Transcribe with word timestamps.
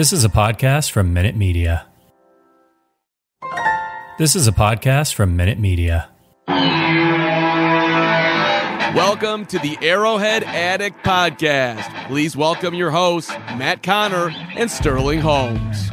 This 0.00 0.14
is 0.14 0.24
a 0.24 0.30
podcast 0.30 0.92
from 0.92 1.12
Minute 1.12 1.36
Media. 1.36 1.86
This 4.16 4.34
is 4.34 4.48
a 4.48 4.50
podcast 4.50 5.12
from 5.12 5.36
Minute 5.36 5.58
Media. 5.58 6.08
Welcome 8.96 9.44
to 9.44 9.58
the 9.58 9.76
Arrowhead 9.82 10.42
Addict 10.44 11.04
Podcast. 11.04 12.06
Please 12.06 12.34
welcome 12.34 12.72
your 12.72 12.90
hosts, 12.90 13.30
Matt 13.58 13.82
Connor 13.82 14.30
and 14.56 14.70
Sterling 14.70 15.20
Holmes. 15.20 15.90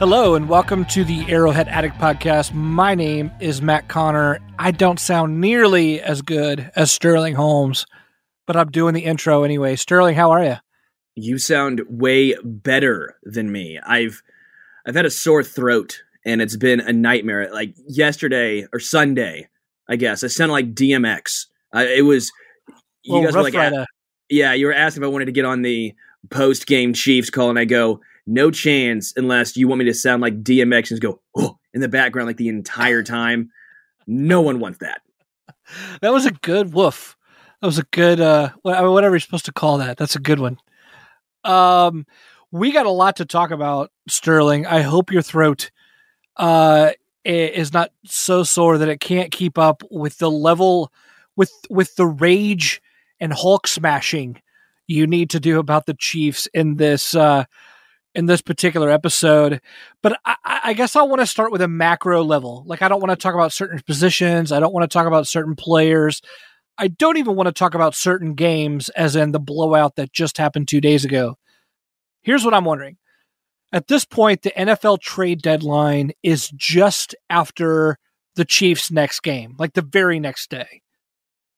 Hello, 0.00 0.34
and 0.34 0.48
welcome 0.48 0.84
to 0.86 1.04
the 1.04 1.24
Arrowhead 1.28 1.68
Addict 1.68 1.98
Podcast. 1.98 2.52
My 2.52 2.96
name 2.96 3.30
is 3.40 3.62
Matt 3.62 3.86
Connor. 3.86 4.40
I 4.58 4.72
don't 4.72 4.98
sound 4.98 5.40
nearly 5.40 6.00
as 6.00 6.20
good 6.20 6.72
as 6.74 6.90
Sterling 6.90 7.34
Holmes, 7.34 7.86
but 8.48 8.56
I'm 8.56 8.72
doing 8.72 8.92
the 8.92 9.04
intro 9.04 9.44
anyway. 9.44 9.76
Sterling, 9.76 10.16
how 10.16 10.32
are 10.32 10.42
you? 10.42 10.56
You 11.22 11.38
sound 11.38 11.82
way 11.88 12.34
better 12.44 13.16
than 13.22 13.50
me. 13.52 13.78
I've 13.86 14.22
I've 14.86 14.94
had 14.94 15.06
a 15.06 15.10
sore 15.10 15.42
throat 15.44 16.02
and 16.24 16.40
it's 16.42 16.56
been 16.56 16.80
a 16.80 16.92
nightmare. 16.92 17.52
Like 17.52 17.74
yesterday 17.86 18.66
or 18.72 18.80
Sunday, 18.80 19.48
I 19.88 19.96
guess 19.96 20.24
I 20.24 20.28
sounded 20.28 20.52
like 20.52 20.74
DMX. 20.74 21.46
Uh, 21.74 21.80
it 21.86 22.02
was 22.02 22.30
you 23.02 23.14
Well, 23.14 23.22
guys 23.24 23.34
were 23.34 23.42
like, 23.42 23.54
a- 23.54 23.86
yeah, 24.28 24.52
you 24.52 24.66
were 24.66 24.74
asking 24.74 25.02
if 25.02 25.06
I 25.06 25.10
wanted 25.10 25.26
to 25.26 25.32
get 25.32 25.44
on 25.44 25.62
the 25.62 25.94
post 26.30 26.66
game 26.66 26.92
Chiefs 26.92 27.30
call, 27.30 27.50
and 27.50 27.58
I 27.58 27.64
go, 27.64 28.00
no 28.26 28.50
chance 28.50 29.12
unless 29.16 29.56
you 29.56 29.66
want 29.68 29.78
me 29.80 29.84
to 29.86 29.94
sound 29.94 30.22
like 30.22 30.42
DMX 30.42 30.76
and 30.76 30.86
just 30.86 31.02
go 31.02 31.20
oh 31.36 31.58
in 31.74 31.80
the 31.80 31.88
background 31.88 32.26
like 32.28 32.36
the 32.36 32.48
entire 32.48 33.02
time. 33.02 33.50
No 34.06 34.40
one 34.40 34.58
wants 34.60 34.78
that. 34.78 35.02
That 36.02 36.12
was 36.12 36.26
a 36.26 36.32
good 36.32 36.72
woof. 36.74 37.16
That 37.60 37.66
was 37.66 37.78
a 37.78 37.84
good 37.92 38.20
uh 38.20 38.50
wha- 38.64 38.90
whatever 38.90 39.14
you're 39.14 39.20
supposed 39.20 39.44
to 39.46 39.52
call 39.52 39.78
that. 39.78 39.96
That's 39.98 40.16
a 40.16 40.20
good 40.20 40.40
one. 40.40 40.58
Um 41.44 42.06
we 42.52 42.72
got 42.72 42.86
a 42.86 42.90
lot 42.90 43.16
to 43.16 43.24
talk 43.24 43.52
about, 43.52 43.92
Sterling. 44.08 44.66
I 44.66 44.82
hope 44.82 45.12
your 45.12 45.22
throat 45.22 45.70
uh 46.36 46.90
is 47.24 47.72
not 47.72 47.90
so 48.06 48.42
sore 48.42 48.78
that 48.78 48.88
it 48.88 49.00
can't 49.00 49.30
keep 49.30 49.58
up 49.58 49.82
with 49.90 50.18
the 50.18 50.30
level 50.30 50.90
with 51.36 51.52
with 51.68 51.94
the 51.96 52.06
rage 52.06 52.80
and 53.20 53.32
Hulk 53.32 53.66
smashing 53.66 54.40
you 54.90 55.06
need 55.06 55.30
to 55.30 55.38
do 55.40 55.60
about 55.60 55.86
the 55.86 55.94
Chiefs 55.94 56.48
in 56.52 56.76
this 56.76 57.14
uh 57.14 57.44
in 58.14 58.26
this 58.26 58.42
particular 58.42 58.90
episode. 58.90 59.60
But 60.02 60.18
I, 60.24 60.36
I 60.64 60.72
guess 60.72 60.96
I 60.96 61.02
want 61.02 61.20
to 61.20 61.26
start 61.26 61.52
with 61.52 61.62
a 61.62 61.68
macro 61.68 62.24
level. 62.24 62.64
Like 62.66 62.82
I 62.82 62.88
don't 62.88 63.00
want 63.00 63.10
to 63.10 63.16
talk 63.16 63.34
about 63.34 63.52
certain 63.52 63.80
positions. 63.86 64.50
I 64.50 64.58
don't 64.58 64.72
want 64.72 64.90
to 64.90 64.92
talk 64.92 65.06
about 65.06 65.28
certain 65.28 65.54
players. 65.54 66.20
I 66.80 66.88
don't 66.88 67.18
even 67.18 67.36
want 67.36 67.46
to 67.46 67.52
talk 67.52 67.74
about 67.74 67.94
certain 67.94 68.32
games, 68.32 68.88
as 68.90 69.14
in 69.14 69.32
the 69.32 69.38
blowout 69.38 69.96
that 69.96 70.14
just 70.14 70.38
happened 70.38 70.66
two 70.66 70.80
days 70.80 71.04
ago. 71.04 71.36
Here's 72.22 72.42
what 72.42 72.54
I'm 72.54 72.64
wondering. 72.64 72.96
At 73.70 73.88
this 73.88 74.06
point, 74.06 74.40
the 74.40 74.50
NFL 74.52 75.00
trade 75.00 75.42
deadline 75.42 76.12
is 76.22 76.48
just 76.56 77.14
after 77.28 77.98
the 78.34 78.46
Chiefs' 78.46 78.90
next 78.90 79.20
game, 79.20 79.56
like 79.58 79.74
the 79.74 79.82
very 79.82 80.18
next 80.18 80.48
day. 80.48 80.80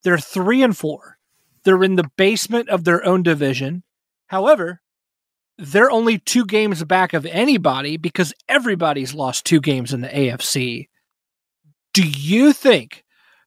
They're 0.03 0.17
three 0.17 0.61
and 0.61 0.75
four. 0.77 1.17
They're 1.63 1.83
in 1.85 1.95
the 1.95 2.09
basement 2.17 2.67
of 2.67 2.83
their 2.83 3.05
own 3.05 3.23
division. 3.23 3.83
However, 4.27 4.81
they're 5.57 5.89
only 5.89 6.19
two 6.19 6.45
games 6.45 6.83
back 6.83 7.13
of 7.13 7.25
anybody 7.25 7.95
because 7.95 8.33
everybody's 8.49 9.13
lost 9.13 9.45
two 9.45 9.61
games 9.61 9.93
in 9.93 10.01
the 10.01 10.09
AFC. 10.09 10.89
Do 11.93 12.05
you 12.05 12.51
think 12.51 13.02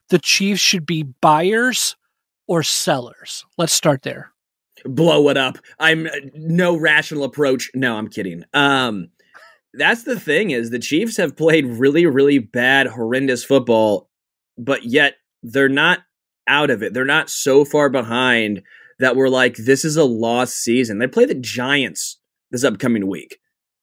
the 0.08 0.18
Chiefs 0.18 0.60
should 0.60 0.86
be 0.86 1.02
buyers 1.02 1.96
or 2.46 2.62
sellers? 2.62 3.44
Let's 3.58 3.72
start 3.72 4.02
there. 4.02 4.32
blow 4.84 5.28
it 5.28 5.36
up. 5.36 5.58
I'm 5.78 6.08
no 6.34 6.76
rational 6.76 7.24
approach. 7.24 7.70
No, 7.74 7.96
I'm 7.96 8.08
kidding. 8.08 8.44
Um, 8.54 9.08
that's 9.74 10.04
the 10.04 10.18
thing 10.18 10.50
is 10.50 10.70
the 10.70 10.78
Chiefs 10.78 11.16
have 11.16 11.36
played 11.36 11.66
really, 11.66 12.06
really 12.06 12.38
bad, 12.38 12.86
horrendous 12.86 13.44
football, 13.44 14.08
but 14.56 14.84
yet 14.84 15.14
they're 15.42 15.68
not 15.68 16.00
out 16.48 16.70
of 16.70 16.82
it. 16.82 16.94
They're 16.94 17.04
not 17.04 17.28
so 17.30 17.64
far 17.64 17.88
behind 17.88 18.62
that 18.98 19.16
we're 19.16 19.28
like, 19.28 19.56
this 19.56 19.84
is 19.84 19.96
a 19.96 20.04
lost 20.04 20.54
season. 20.54 20.98
They 20.98 21.06
play 21.06 21.24
the 21.26 21.34
Giants 21.34 22.18
this 22.50 22.64
upcoming 22.64 23.06
week. 23.08 23.38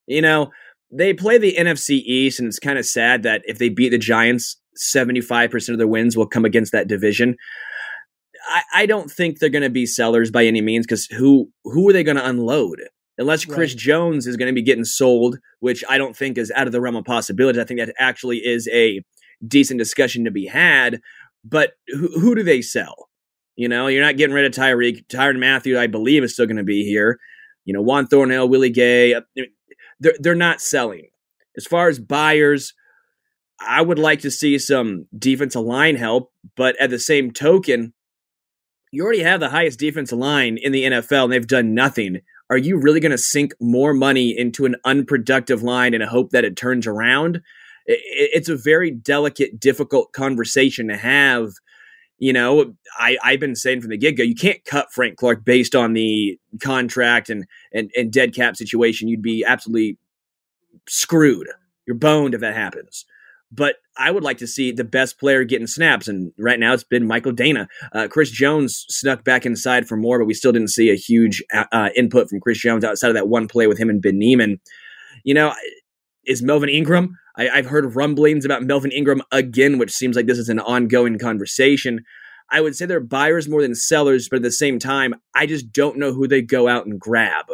You 0.08 0.22
know, 0.22 0.52
they 0.92 1.14
play 1.14 1.38
the 1.38 1.56
NFC 1.56 2.02
East, 2.04 2.40
and 2.40 2.48
it's 2.48 2.60
kind 2.60 2.80
of 2.80 2.86
sad 2.86 3.24
that 3.24 3.42
if 3.46 3.58
they 3.58 3.70
beat 3.70 3.90
the 3.90 3.98
Giants, 3.98 4.58
75% 4.78 5.70
of 5.70 5.78
their 5.78 5.88
wins 5.88 6.18
will 6.18 6.28
come 6.28 6.46
against 6.46 6.72
that 6.72 6.88
division. 6.88 7.36
I, 8.48 8.64
I 8.74 8.86
don't 8.86 9.10
think 9.10 9.40
they're 9.40 9.50
going 9.50 9.64
to 9.64 9.70
be 9.70 9.86
sellers 9.86 10.32
by 10.32 10.46
any 10.46 10.62
means 10.62 10.86
because 10.86 11.06
who 11.06 11.50
who 11.64 11.90
are 11.90 11.94
they 11.94 12.04
going 12.04 12.18
to 12.18 12.28
unload? 12.28 12.82
Unless 13.18 13.46
Chris 13.46 13.74
Right. 13.74 13.78
Jones 13.78 14.26
is 14.26 14.38
going 14.38 14.52
to 14.52 14.56
be 14.56 14.64
getting 14.64 14.86
sold, 14.86 15.38
which 15.60 15.84
I 15.88 15.98
don't 15.98 16.16
think 16.16 16.38
is 16.38 16.52
out 16.56 16.66
of 16.66 16.74
the 16.74 16.82
realm 16.82 16.96
of 16.96 17.06
possibility. 17.06 17.60
I 17.62 17.64
think 17.64 17.80
that 17.80 17.94
actually 18.00 18.38
is 18.40 18.68
a 18.70 19.04
decent 19.48 19.78
discussion 19.78 20.26
to 20.26 20.32
be 20.32 20.48
had. 20.48 21.00
But 21.46 21.74
who, 21.90 22.08
who 22.20 22.36
do 22.36 22.44
they 22.44 22.62
sell? 22.62 23.10
You 23.56 23.68
know, 23.68 23.88
you're 23.88 24.04
not 24.04 24.18
getting 24.18 24.34
rid 24.34 24.46
of 24.46 24.52
Tyreek. 24.52 25.06
Tyrann 25.08 25.40
Mathieu, 25.40 25.78
I 25.78 25.88
believe, 25.88 26.24
is 26.24 26.34
still 26.34 26.48
going 26.48 26.58
to 26.58 26.64
be 26.64 26.84
here. 26.86 27.20
You 27.66 27.74
know, 27.74 27.82
Juan 27.82 28.08
Thornhill, 28.08 28.50
Willie 28.50 28.72
Gay, 28.72 29.14
uh, 29.14 29.22
they're 30.00 30.16
they're 30.20 30.36
not 30.36 30.60
selling. 30.60 31.10
As 31.56 31.68
far 31.68 31.88
as 31.88 32.00
buyers, 32.00 32.74
I 33.60 33.82
would 33.82 34.00
like 34.00 34.22
to 34.22 34.32
see 34.32 34.58
some 34.60 35.08
defensive 35.18 35.62
line 35.62 35.96
help, 35.96 36.32
but 36.56 36.80
at 36.80 36.90
the 36.90 37.00
same 37.00 37.32
token, 37.32 37.94
you 38.92 39.04
already 39.04 39.24
have 39.24 39.40
the 39.40 39.50
highest 39.50 39.80
defensive 39.80 40.18
line 40.18 40.58
in 40.58 40.72
the 40.72 40.84
NFL 40.84 41.26
and 41.26 41.34
they've 41.34 41.48
done 41.48 41.74
nothing. 41.74 42.22
Are 42.50 42.58
you 42.58 42.78
really 42.78 43.00
going 43.00 43.12
to 43.12 43.18
sink 43.18 43.54
more 43.60 43.94
money 43.94 44.38
into 44.38 44.66
an 44.66 44.76
unproductive 44.86 45.64
line 45.64 45.94
and 45.94 46.04
hope 46.04 46.30
that 46.30 46.46
it 46.46 46.56
turns 46.56 46.86
around? 46.86 47.42
It's 47.88 48.50
a 48.50 48.56
very 48.56 48.92
delicate, 48.92 49.60
difficult 49.60 50.14
conversation 50.14 50.88
to 50.90 50.98
have. 50.98 51.50
You 52.20 52.34
know, 52.34 52.76
I, 52.98 53.18
I've 53.24 53.40
been 53.40 53.56
saying 53.56 53.82
from 53.82 53.90
the 53.90 53.98
get 53.98 54.16
go, 54.16 54.24
you 54.24 54.36
can't 54.36 54.64
cut 54.64 54.94
Frank 54.94 55.18
Clark 55.18 55.44
based 55.44 55.76
on 55.76 55.94
the 55.94 56.40
contract 56.62 57.30
and, 57.30 57.46
and, 57.74 57.90
and 57.96 58.14
dead 58.14 58.36
cap 58.36 58.56
situation. 58.56 59.08
You'd 59.08 59.22
be 59.22 59.44
absolutely 59.44 59.98
screwed. 60.88 61.48
You're 61.88 61.96
boned 61.96 62.36
if 62.36 62.42
that 62.42 62.56
happens. 62.56 63.06
But 63.56 63.76
I 63.98 64.10
would 64.10 64.24
like 64.24 64.40
to 64.40 64.48
see 64.48 64.72
the 64.72 64.84
best 64.84 65.20
player 65.20 65.44
getting 65.44 65.68
snaps, 65.68 66.08
and 66.08 66.32
right 66.38 66.60
now 66.60 66.74
it's 66.74 66.84
been 66.84 67.06
Michael 67.06 67.34
Danna. 67.34 67.68
Uh, 67.94 68.08
Chris 68.10 68.32
Jones 68.32 68.86
snuck 68.90 69.24
back 69.24 69.46
inside 69.46 69.88
for 69.88 69.96
more, 69.96 70.18
but 70.18 70.26
we 70.26 70.34
still 70.34 70.52
didn't 70.52 70.70
see 70.70 70.90
a 70.90 70.96
huge 70.96 71.44
uh, 71.54 71.90
input 71.96 72.30
from 72.30 72.40
Chris 72.40 72.60
Jones 72.60 72.84
outside 72.84 73.10
of 73.10 73.16
that 73.16 73.28
one 73.28 73.48
play 73.48 73.68
with 73.68 73.78
him 73.78 73.90
and 73.90 74.02
Ben 74.02 74.18
Niemann. 74.18 74.60
You 75.24 75.36
know, 75.36 75.54
is 76.26 76.42
Melvin 76.42 76.70
Ingram? 76.70 77.18
I, 77.38 77.50
I've 77.50 77.66
heard 77.66 77.96
rumblings 77.96 78.46
about 78.46 78.64
Melvin 78.64 78.92
Ingram 78.92 79.22
again, 79.32 79.78
which 79.78 79.92
seems 79.92 80.16
like 80.16 80.26
this 80.26 80.38
is 80.38 80.50
an 80.50 80.60
ongoing 80.60 81.20
conversation. 81.20 82.04
I 82.50 82.62
would 82.62 82.76
say 82.76 82.86
they're 82.86 83.00
buyers 83.00 83.50
more 83.50 83.62
than 83.62 83.76
sellers, 83.76 84.28
but 84.30 84.38
at 84.38 84.44
the 84.44 84.52
same 84.52 84.80
time, 84.80 85.16
I 85.34 85.46
just 85.46 85.72
don't 85.72 85.98
know 85.98 86.14
who 86.14 86.28
they 86.28 86.42
go 86.42 86.68
out 86.68 86.86
and 86.86 87.00
grab. 87.00 87.46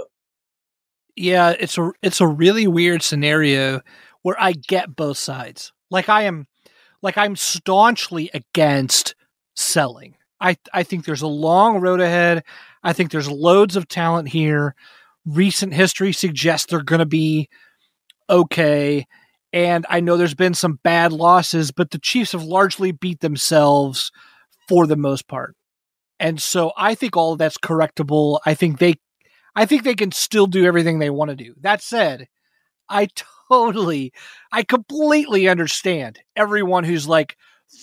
Yeah, 1.15 1.51
it's 1.59 1.77
a 1.77 1.91
it's 2.01 2.21
a 2.21 2.27
really 2.27 2.67
weird 2.67 3.01
scenario 3.01 3.81
where 4.21 4.39
I 4.39 4.53
get 4.53 4.95
both 4.95 5.17
sides. 5.17 5.71
Like 5.91 6.09
I 6.09 6.23
am 6.23 6.47
like 7.01 7.17
I'm 7.17 7.35
staunchly 7.35 8.29
against 8.33 9.15
selling. 9.55 10.15
I 10.39 10.57
I 10.73 10.83
think 10.83 11.05
there's 11.05 11.21
a 11.21 11.27
long 11.27 11.81
road 11.81 12.01
ahead. 12.01 12.43
I 12.83 12.93
think 12.93 13.11
there's 13.11 13.29
loads 13.29 13.75
of 13.75 13.87
talent 13.87 14.29
here. 14.29 14.75
recent 15.25 15.73
history 15.73 16.13
suggests 16.13 16.67
they're 16.67 16.83
going 16.83 16.99
to 16.99 17.05
be 17.05 17.49
okay. 18.29 19.05
And 19.51 19.85
I 19.89 19.99
know 19.99 20.17
there's 20.17 20.35
been 20.35 20.53
some 20.53 20.79
bad 20.83 21.11
losses, 21.11 21.71
but 21.71 21.91
the 21.91 21.99
Chiefs 21.99 22.33
have 22.33 22.43
largely 22.43 22.91
beat 22.91 23.19
themselves 23.21 24.11
for 24.67 24.85
the 24.87 24.95
most 24.95 25.27
part. 25.27 25.55
And 26.19 26.41
so 26.41 26.71
I 26.77 26.95
think 26.95 27.17
all 27.17 27.35
that's 27.35 27.57
correctable. 27.57 28.39
I 28.45 28.53
think 28.53 28.79
they 28.79 28.95
I 29.55 29.65
think 29.65 29.83
they 29.83 29.95
can 29.95 30.11
still 30.11 30.47
do 30.47 30.65
everything 30.65 30.99
they 30.99 31.09
want 31.09 31.29
to 31.29 31.35
do. 31.35 31.55
That 31.61 31.81
said, 31.81 32.27
I 32.89 33.07
totally 33.51 34.11
I 34.51 34.63
completely 34.63 35.47
understand 35.47 36.19
everyone 36.35 36.83
who's 36.83 37.07
like 37.07 37.35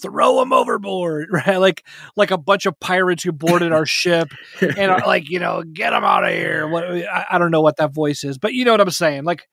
throw 0.03 0.41
them 0.41 0.53
overboard, 0.53 1.29
right? 1.33 1.57
Like 1.57 1.85
like 2.17 2.31
a 2.31 2.39
bunch 2.39 2.67
of 2.67 2.79
pirates 2.81 3.23
who 3.23 3.33
boarded 3.33 3.73
our 3.73 3.87
ship 3.87 4.29
and 4.61 4.91
are 4.91 5.07
like, 5.07 5.31
you 5.31 5.39
know, 5.39 5.63
get 5.63 5.91
them 5.91 6.05
out 6.05 6.25
of 6.25 6.31
here. 6.31 6.67
What 6.69 6.85
I, 6.85 7.27
I 7.31 7.39
don't 7.39 7.51
know 7.51 7.61
what 7.61 7.77
that 7.77 7.95
voice 7.95 8.25
is, 8.25 8.39
but 8.39 8.53
you 8.53 8.65
know 8.65 8.73
what 8.73 8.81
I'm 8.81 8.91
saying. 8.91 9.25
Like 9.25 9.49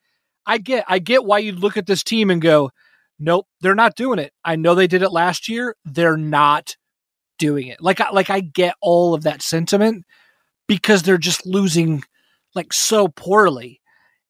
I 0.46 0.58
get 0.58 0.86
I 0.88 1.00
get 1.00 1.26
why 1.26 1.40
you 1.40 1.54
look 1.54 1.78
at 1.78 1.86
this 1.86 2.04
team 2.04 2.30
and 2.30 2.42
go, 2.42 2.72
nope, 3.20 3.48
they're 3.62 3.76
not 3.76 3.96
doing 3.96 4.20
it. 4.20 4.34
I 4.44 4.56
know 4.56 4.76
they 4.76 4.88
did 4.88 5.04
it 5.04 5.12
last 5.12 5.48
year. 5.48 5.76
They're 5.86 6.18
not 6.18 6.76
doing 7.40 7.68
it. 7.68 7.82
Like 7.82 8.02
I 8.02 8.10
like 8.12 8.30
I 8.30 8.40
get 8.42 8.76
all 8.82 9.14
of 9.14 9.24
that 9.24 9.42
sentiment 9.42 10.06
because 10.68 11.04
they're 11.04 11.18
just 11.18 11.46
losing 11.46 12.04
like 12.56 12.74
so 12.74 13.08
poorly 13.08 13.82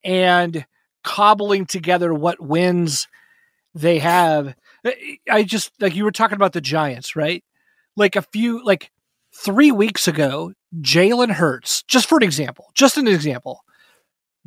and 0.04 0.66
cobbling 1.04 1.66
together 1.66 2.14
what 2.14 2.42
wins 2.42 3.08
they 3.74 4.00
have. 4.00 4.56
I 5.30 5.44
just 5.44 5.72
like 5.80 5.96
you 5.96 6.04
were 6.04 6.12
talking 6.12 6.36
about 6.36 6.54
the 6.54 6.62
Giants, 6.62 7.16
right? 7.16 7.44
Like 7.96 8.16
a 8.16 8.22
few 8.22 8.64
like 8.64 8.92
three 9.34 9.72
weeks 9.72 10.08
ago, 10.08 10.54
Jalen 10.82 11.32
Hurts, 11.32 11.84
just 11.84 12.08
for 12.08 12.18
an 12.18 12.24
example, 12.24 12.72
just 12.74 12.98
an 12.98 13.08
example, 13.08 13.64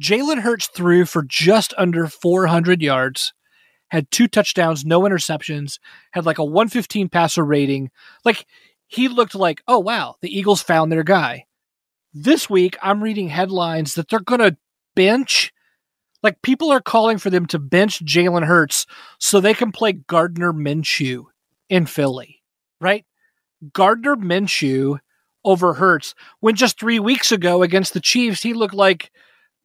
Jalen 0.01 0.41
Hurts 0.41 0.67
threw 0.67 1.07
for 1.07 1.23
just 1.23 1.73
under 1.79 2.07
400 2.07 2.83
yards, 2.83 3.33
had 3.89 4.11
two 4.11 4.29
touchdowns, 4.29 4.85
no 4.85 5.03
interceptions, 5.03 5.79
had 6.11 6.27
like 6.27 6.39
a 6.39 6.45
115 6.45 7.09
passer 7.09 7.45
rating. 7.45 7.91
Like 8.25 8.47
he 8.87 9.09
looked 9.09 9.35
like, 9.35 9.63
oh, 9.67 9.79
wow, 9.79 10.17
the 10.21 10.37
Eagles 10.37 10.63
found 10.63 10.93
their 10.93 11.03
guy. 11.03 11.47
This 12.13 12.49
week, 12.49 12.77
I'm 12.83 13.03
reading 13.03 13.29
headlines 13.29 13.95
that 13.95 14.09
they're 14.09 14.21
going 14.21 14.41
to 14.41 14.57
bench. 14.95 15.53
Like 16.23 16.43
people 16.43 16.71
are 16.71 16.81
calling 16.81 17.19
for 17.19 17.31
them 17.31 17.47
to 17.47 17.59
bench 17.59 18.05
Jalen 18.05 18.47
Hurts 18.47 18.87
so 19.19 19.41
they 19.41 19.55
can 19.55 19.73
play 19.73 19.93
Gardner 19.93 20.53
Minshew 20.53 21.25
in 21.69 21.87
Philly, 21.87 22.43
right? 22.81 23.05
Gardner 23.73 24.17
Minshew 24.17 24.99
over 25.45 25.75
Hurts 25.75 26.15
when 26.41 26.57
just 26.57 26.79
three 26.79 26.99
weeks 26.99 27.33
ago 27.33 27.63
against 27.63 27.95
the 27.95 28.01
Chiefs, 28.01 28.43
he 28.43 28.55
looked 28.55 28.75
like 28.75 29.11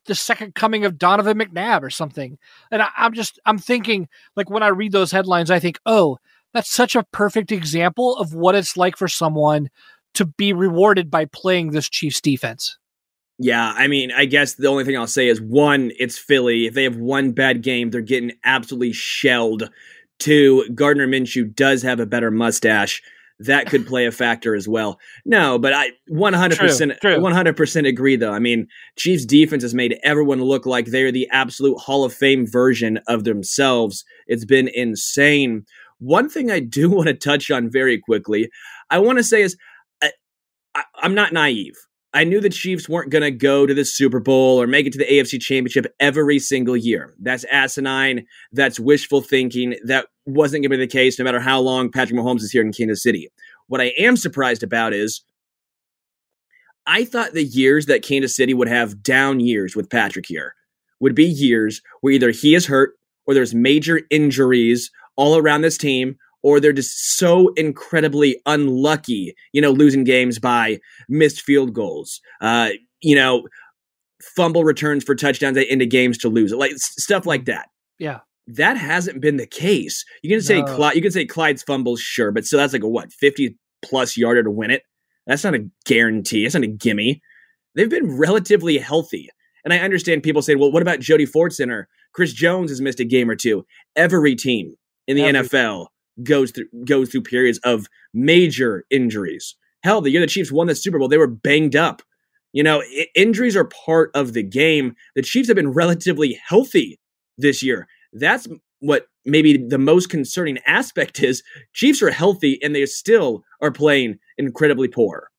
the 0.06 0.16
second 0.16 0.56
coming 0.56 0.86
of 0.86 0.98
Donovan 0.98 1.38
McNabb 1.40 1.84
or 1.84 1.90
something. 1.90 2.38
And 2.72 2.82
I, 2.82 2.90
am 2.98 3.14
just 3.14 3.40
I'm 3.46 3.58
thinking 3.58 4.08
like 4.36 4.50
when 4.50 4.64
I 4.64 4.68
read 4.68 4.92
those 4.92 5.12
headlines, 5.12 5.52
I 5.52 5.60
think, 5.60 5.80
oh, 5.86 6.18
that's 6.54 6.72
such 6.72 6.96
a 6.96 7.06
perfect 7.12 7.52
example 7.52 8.18
of 8.18 8.34
what 8.34 8.56
it's 8.56 8.76
like 8.76 8.98
for 8.98 9.08
someone 9.08 9.70
to 10.16 10.26
be 10.26 10.54
rewarded 10.54 11.10
by 11.10 11.26
playing 11.26 11.72
this 11.72 11.90
Chiefs 11.90 12.22
defense. 12.22 12.78
Yeah, 13.44 13.74
I 13.76 13.88
mean, 13.88 14.12
I 14.12 14.26
guess 14.26 14.54
the 14.54 14.68
only 14.68 14.84
thing 14.84 14.96
I'll 14.96 15.08
say 15.08 15.28
is 15.28 15.42
one, 15.42 15.92
it's 15.98 16.18
Philly. 16.18 16.68
If 16.68 16.76
they 16.76 16.84
have 16.84 16.98
one 16.98 17.32
bad 17.32 17.64
game, 17.64 17.90
they're 17.90 18.02
getting 18.02 18.34
absolutely 18.44 18.94
shelled. 18.94 19.70
Two, 20.20 20.70
Gardner 20.76 21.08
Minshew 21.08 21.56
does 21.56 21.82
have 21.82 22.00
a 22.00 22.06
better 22.06 22.30
mustache 22.30 23.02
that 23.40 23.68
could 23.68 23.88
play 23.88 24.06
a 24.06 24.12
factor 24.12 24.56
as 24.56 24.68
well. 24.68 25.00
No, 25.26 25.58
but 25.58 25.74
I 25.74 25.90
100% 26.12 27.00
100% 27.02 27.88
agree 27.88 28.16
though. 28.16 28.34
I 28.34 28.40
mean, 28.40 28.68
Chiefs 28.98 29.26
defense 29.26 29.64
has 29.64 29.74
made 29.74 29.98
everyone 30.04 30.42
look 30.42 30.66
like 30.66 30.88
they're 30.88 31.12
the 31.12 31.28
absolute 31.32 31.80
Hall 31.80 32.04
of 32.04 32.14
Fame 32.14 32.46
version 32.46 33.00
of 33.08 33.24
themselves. 33.24 34.06
It's 34.28 34.46
been 34.46 34.70
insane. 34.74 35.66
One 35.98 36.30
thing 36.30 36.52
I 36.52 36.60
do 36.60 36.90
want 36.92 37.08
to 37.08 37.14
touch 37.16 37.50
on 37.50 37.72
very 37.72 38.00
quickly, 38.00 38.50
I 38.90 39.00
want 39.00 39.18
to 39.18 39.24
say 39.24 39.42
is 39.42 39.58
I, 40.04 40.12
I, 40.76 40.84
I'm 40.98 41.16
not 41.16 41.34
naive. 41.34 41.76
I 42.14 42.26
knew 42.26 42.42
the 42.42 42.50
Chiefs 42.50 42.90
weren't 42.90 43.10
going 43.10 43.22
to 43.22 43.32
go 43.32 43.66
to 43.66 43.74
the 43.74 43.86
Super 43.86 44.20
Bowl 44.20 44.62
or 44.62 44.68
make 44.68 44.86
it 44.86 44.92
to 44.94 45.00
the 45.00 45.06
AFC 45.06 45.40
Championship 45.40 45.86
every 46.00 46.40
single 46.40 46.76
year. 46.76 47.14
That's 47.20 47.46
asinine. 47.46 48.26
That's 48.52 48.80
wishful 48.80 49.22
thinking. 49.22 49.76
That 49.86 50.08
wasn't 50.26 50.64
going 50.64 50.72
to 50.72 50.78
be 50.78 50.84
the 50.84 50.92
case 50.92 51.18
no 51.18 51.24
matter 51.24 51.40
how 51.40 51.62
long 51.62 51.90
Patrick 51.90 52.20
Mahomes 52.20 52.42
is 52.42 52.52
here 52.52 52.62
in 52.62 52.74
Kansas 52.74 53.02
City. 53.02 53.30
What 53.68 53.80
I 53.80 53.94
am 53.98 54.18
surprised 54.18 54.62
about 54.62 54.94
is 54.94 55.22
I 56.86 57.06
thought 57.06 57.32
the 57.32 57.46
years 57.46 57.86
that 57.86 58.04
Kansas 58.04 58.36
City 58.36 58.54
would 58.54 58.68
have 58.68 59.02
down 59.02 59.40
years 59.40 59.76
with 59.76 59.90
Patrick 59.90 60.26
here 60.26 60.56
would 61.00 61.16
be 61.16 61.26
years 61.26 61.82
where 62.02 62.14
either 62.14 62.32
he 62.32 62.56
is 62.56 62.66
hurt 62.66 62.94
or 63.26 63.34
there's 63.34 63.56
major 63.56 64.02
injuries 64.10 64.92
all 65.16 65.38
around 65.38 65.62
this 65.62 65.78
team 65.78 66.18
or 66.44 66.60
they're 66.60 66.74
just 66.74 67.18
so 67.18 67.50
incredibly 67.56 68.40
unlucky, 68.46 69.34
you 69.54 69.62
know, 69.62 69.72
losing 69.72 70.04
games 70.04 70.40
by 70.40 70.80
missed 71.08 71.42
field 71.42 71.74
goals, 71.74 72.20
uh, 72.42 72.70
you 73.02 73.16
know, 73.16 73.48
fumble 74.36 74.64
returns 74.64 75.04
for 75.04 75.16
touchdowns 75.16 75.58
at 75.58 75.68
into 75.68 75.86
games 75.86 76.18
to 76.20 76.30
lose 76.30 76.52
it, 76.52 76.58
like 76.58 76.72
stuff 76.76 77.26
like 77.26 77.46
that. 77.46 77.70
Yeah. 78.00 78.20
That 78.48 78.78
hasn't 78.78 79.22
been 79.22 79.38
the 79.38 79.48
case. 79.48 80.04
You 80.24 80.30
can 80.30 80.42
say 80.42 80.62
no. 80.62 80.76
Clyde, 80.76 80.96
you 80.96 81.02
can 81.02 81.12
say 81.12 81.26
Clyde's 81.26 81.64
fumbles, 81.64 82.02
sure, 82.02 82.32
but 82.32 82.46
still 82.46 82.60
that's 82.60 82.74
like 82.74 82.84
a 82.84 82.88
what, 82.88 83.14
50 83.14 83.58
plus 83.84 84.18
yarder 84.18 84.44
to 84.44 84.52
win 84.52 84.72
it? 84.72 84.84
That's 85.28 85.44
not 85.44 85.56
a 85.56 85.68
guarantee. 85.86 86.46
It's 86.46 86.56
not 86.56 86.64
a 86.64 86.68
gimme. 86.68 87.22
They've 87.76 87.90
been 87.90 88.18
relatively 88.18 88.78
healthy. 88.78 89.30
And 89.64 89.74
I 89.74 89.80
understand 89.80 90.24
people 90.24 90.42
saying, 90.42 90.60
well, 90.60 90.72
what 90.72 90.82
about 90.82 91.00
Jody 91.00 91.26
Fortson 91.26 91.72
or 91.72 91.88
Chris 92.14 92.34
Jones 92.34 92.72
has 92.72 92.82
missed 92.82 93.00
a 93.00 93.06
game 93.06 93.30
or 93.30 93.36
two? 93.36 93.66
Every 93.96 94.36
team 94.36 94.74
in 95.08 95.16
the 95.16 95.24
Every 95.24 95.48
NFL 95.48 95.88
goes 96.24 96.52
through 96.52 96.68
goes 96.86 97.10
through 97.10 97.24
periods 97.24 97.60
of 97.64 97.88
major 98.14 98.86
injuries. 98.90 99.56
Hell, 99.84 100.02
the 100.02 100.12
year 100.12 100.22
the 100.22 100.28
Chiefs 100.28 100.52
won 100.52 100.68
the 100.68 100.76
Super 100.76 101.00
Bowl, 101.00 101.08
they 101.08 101.18
were 101.18 101.28
banged 101.28 101.76
up. 101.76 102.02
You 102.54 102.64
know, 102.64 102.82
I- 102.82 103.08
injuries 103.16 103.56
are 103.56 103.66
part 103.66 104.12
of 104.14 104.34
the 104.34 104.44
game. 104.44 104.96
The 105.16 105.22
Chiefs 105.24 105.48
have 105.48 105.56
been 105.56 105.72
relatively 105.74 106.40
healthy 106.46 107.00
this 107.38 107.64
year. 107.64 107.88
That's 108.14 108.48
what 108.80 109.08
maybe 109.26 109.58
the 109.58 109.78
most 109.80 110.10
concerning 110.10 110.60
aspect 110.68 111.24
is. 111.24 111.44
Chiefs 111.74 112.02
are 112.02 112.12
healthy 112.12 112.60
and 112.64 112.76
they 112.76 112.86
still 112.86 113.44
are 113.62 113.72
playing 113.72 114.20
incredibly 114.38 114.88
poor. 114.88 115.31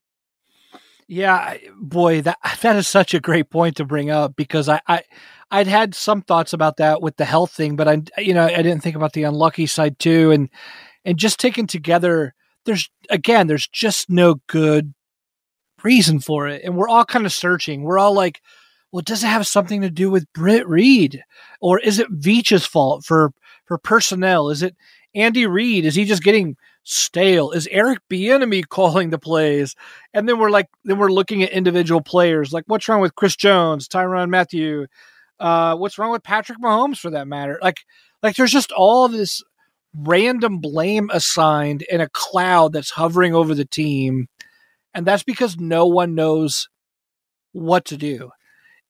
Yeah, 1.13 1.59
boy, 1.79 2.23
that 2.23 2.39
that 2.63 2.77
is 2.77 2.89
such 2.89 3.13
a 3.13 3.21
great 3.21 3.51
point 3.51 3.77
to 3.77 3.85
bring 3.85 4.11
up 4.11 4.35
because 4.35 4.69
I, 4.71 4.81
I 4.89 5.03
I'd 5.51 5.67
had 5.67 5.95
some 5.95 6.23
thoughts 6.23 6.55
about 6.55 6.79
that 6.79 7.03
with 7.03 7.19
the 7.19 7.27
health 7.27 7.53
thing, 7.53 7.77
but 7.77 7.87
I 7.87 8.03
you 8.17 8.33
know 8.33 8.45
I 8.45 8.63
didn't 8.63 8.83
think 8.83 8.97
about 8.97 9.13
the 9.13 9.25
unlucky 9.25 9.67
side 9.67 9.99
too, 9.99 10.31
and 10.31 10.49
and 11.05 11.19
just 11.19 11.39
taken 11.39 11.67
together, 11.67 12.35
there's 12.65 12.89
again 13.11 13.47
there's 13.47 13.69
just 13.69 14.09
no 14.09 14.37
good 14.47 14.95
reason 15.85 16.19
for 16.19 16.49
it, 16.49 16.63
and 16.65 16.77
we're 16.77 16.89
all 16.89 17.05
kind 17.05 17.27
of 17.27 17.33
searching. 17.35 17.83
We're 17.83 17.99
all 17.99 18.15
like, 18.15 18.41
well, 18.91 19.03
does 19.03 19.23
it 19.23 19.27
have 19.27 19.47
something 19.47 19.83
to 19.83 19.91
do 19.91 20.11
with 20.11 20.33
Britt 20.33 20.67
Reid, 20.67 21.23
or 21.61 21.79
is 21.79 21.99
it 21.99 22.11
Veach's 22.11 22.65
fault 22.65 23.05
for 23.05 23.35
for 23.67 23.77
personnel? 23.77 24.49
Is 24.49 24.63
it 24.63 24.75
Andy 25.15 25.47
Reid? 25.47 25.85
Is 25.85 25.95
he 25.95 26.07
just 26.07 26.23
getting 26.25 26.57
stale? 26.83 27.51
Is 27.53 27.69
Eric 27.71 28.01
Bieniemy 28.11 28.69
calling 28.69 29.11
the 29.11 29.19
plays? 29.19 29.75
And 30.13 30.29
then 30.29 30.39
we're 30.39 30.51
like, 30.51 30.69
then 30.85 30.99
we're 30.99 31.13
looking 31.13 31.43
at 31.43 31.51
individual 31.51 32.01
players, 32.01 32.53
like 32.53 32.65
what's 32.67 32.89
wrong 32.89 33.01
with 33.01 33.15
Chris 33.15 33.37
Jones, 33.37 33.89
Tyrann 33.89 34.31
Mathieu? 34.31 34.87
uh, 35.43 35.77
what's 35.77 35.99
wrong 35.99 36.13
with 36.13 36.23
Patrick 36.23 36.59
Mahomes 36.61 36.99
for 36.99 37.11
that 37.11 37.27
matter? 37.27 37.59
Like, 37.61 37.81
like 38.23 38.37
there's 38.37 38.53
just 38.53 38.71
all 38.71 39.09
this 39.09 39.43
random 39.93 40.61
blame 40.61 41.11
assigned 41.13 41.83
in 41.83 42.01
a 42.01 42.09
cloud 42.09 42.73
that's 42.73 42.91
hovering 42.91 43.35
over 43.35 43.55
the 43.55 43.65
team, 43.65 44.29
and 44.95 45.05
that's 45.05 45.25
because 45.25 45.59
no 45.59 45.87
one 45.87 46.15
knows 46.15 46.69
what 47.51 47.85
to 47.87 47.97
do. 47.97 48.31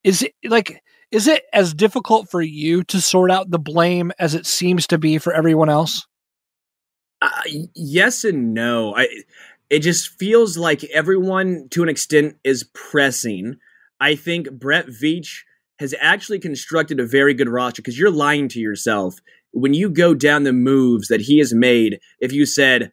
Is 0.04 0.22
it 0.22 0.34
like? 0.44 0.82
Is 1.10 1.26
it 1.26 1.42
as 1.52 1.74
difficult 1.74 2.30
for 2.30 2.40
you 2.40 2.84
to 2.84 3.00
sort 3.00 3.30
out 3.30 3.50
the 3.50 3.58
blame 3.58 4.12
as 4.18 4.34
it 4.34 4.46
seems 4.46 4.86
to 4.88 4.98
be 4.98 5.18
for 5.18 5.32
everyone 5.32 5.68
else? 5.68 6.06
Uh, 7.22 7.30
yes 7.74 8.24
and 8.24 8.52
no. 8.52 8.94
I 8.96 9.08
it 9.70 9.78
just 9.78 10.18
feels 10.18 10.58
like 10.58 10.84
everyone 10.84 11.68
to 11.70 11.82
an 11.82 11.88
extent 11.88 12.36
is 12.44 12.64
pressing. 12.74 13.56
I 14.00 14.16
think 14.16 14.50
Brett 14.50 14.88
Veach 14.88 15.44
has 15.78 15.94
actually 16.00 16.40
constructed 16.40 17.00
a 17.00 17.06
very 17.06 17.32
good 17.32 17.48
roster 17.48 17.80
because 17.80 17.98
you're 17.98 18.10
lying 18.10 18.48
to 18.48 18.60
yourself 18.60 19.14
when 19.52 19.72
you 19.72 19.88
go 19.88 20.14
down 20.14 20.42
the 20.42 20.52
moves 20.52 21.08
that 21.08 21.22
he 21.22 21.38
has 21.38 21.54
made. 21.54 22.00
If 22.20 22.32
you 22.32 22.44
said 22.44 22.90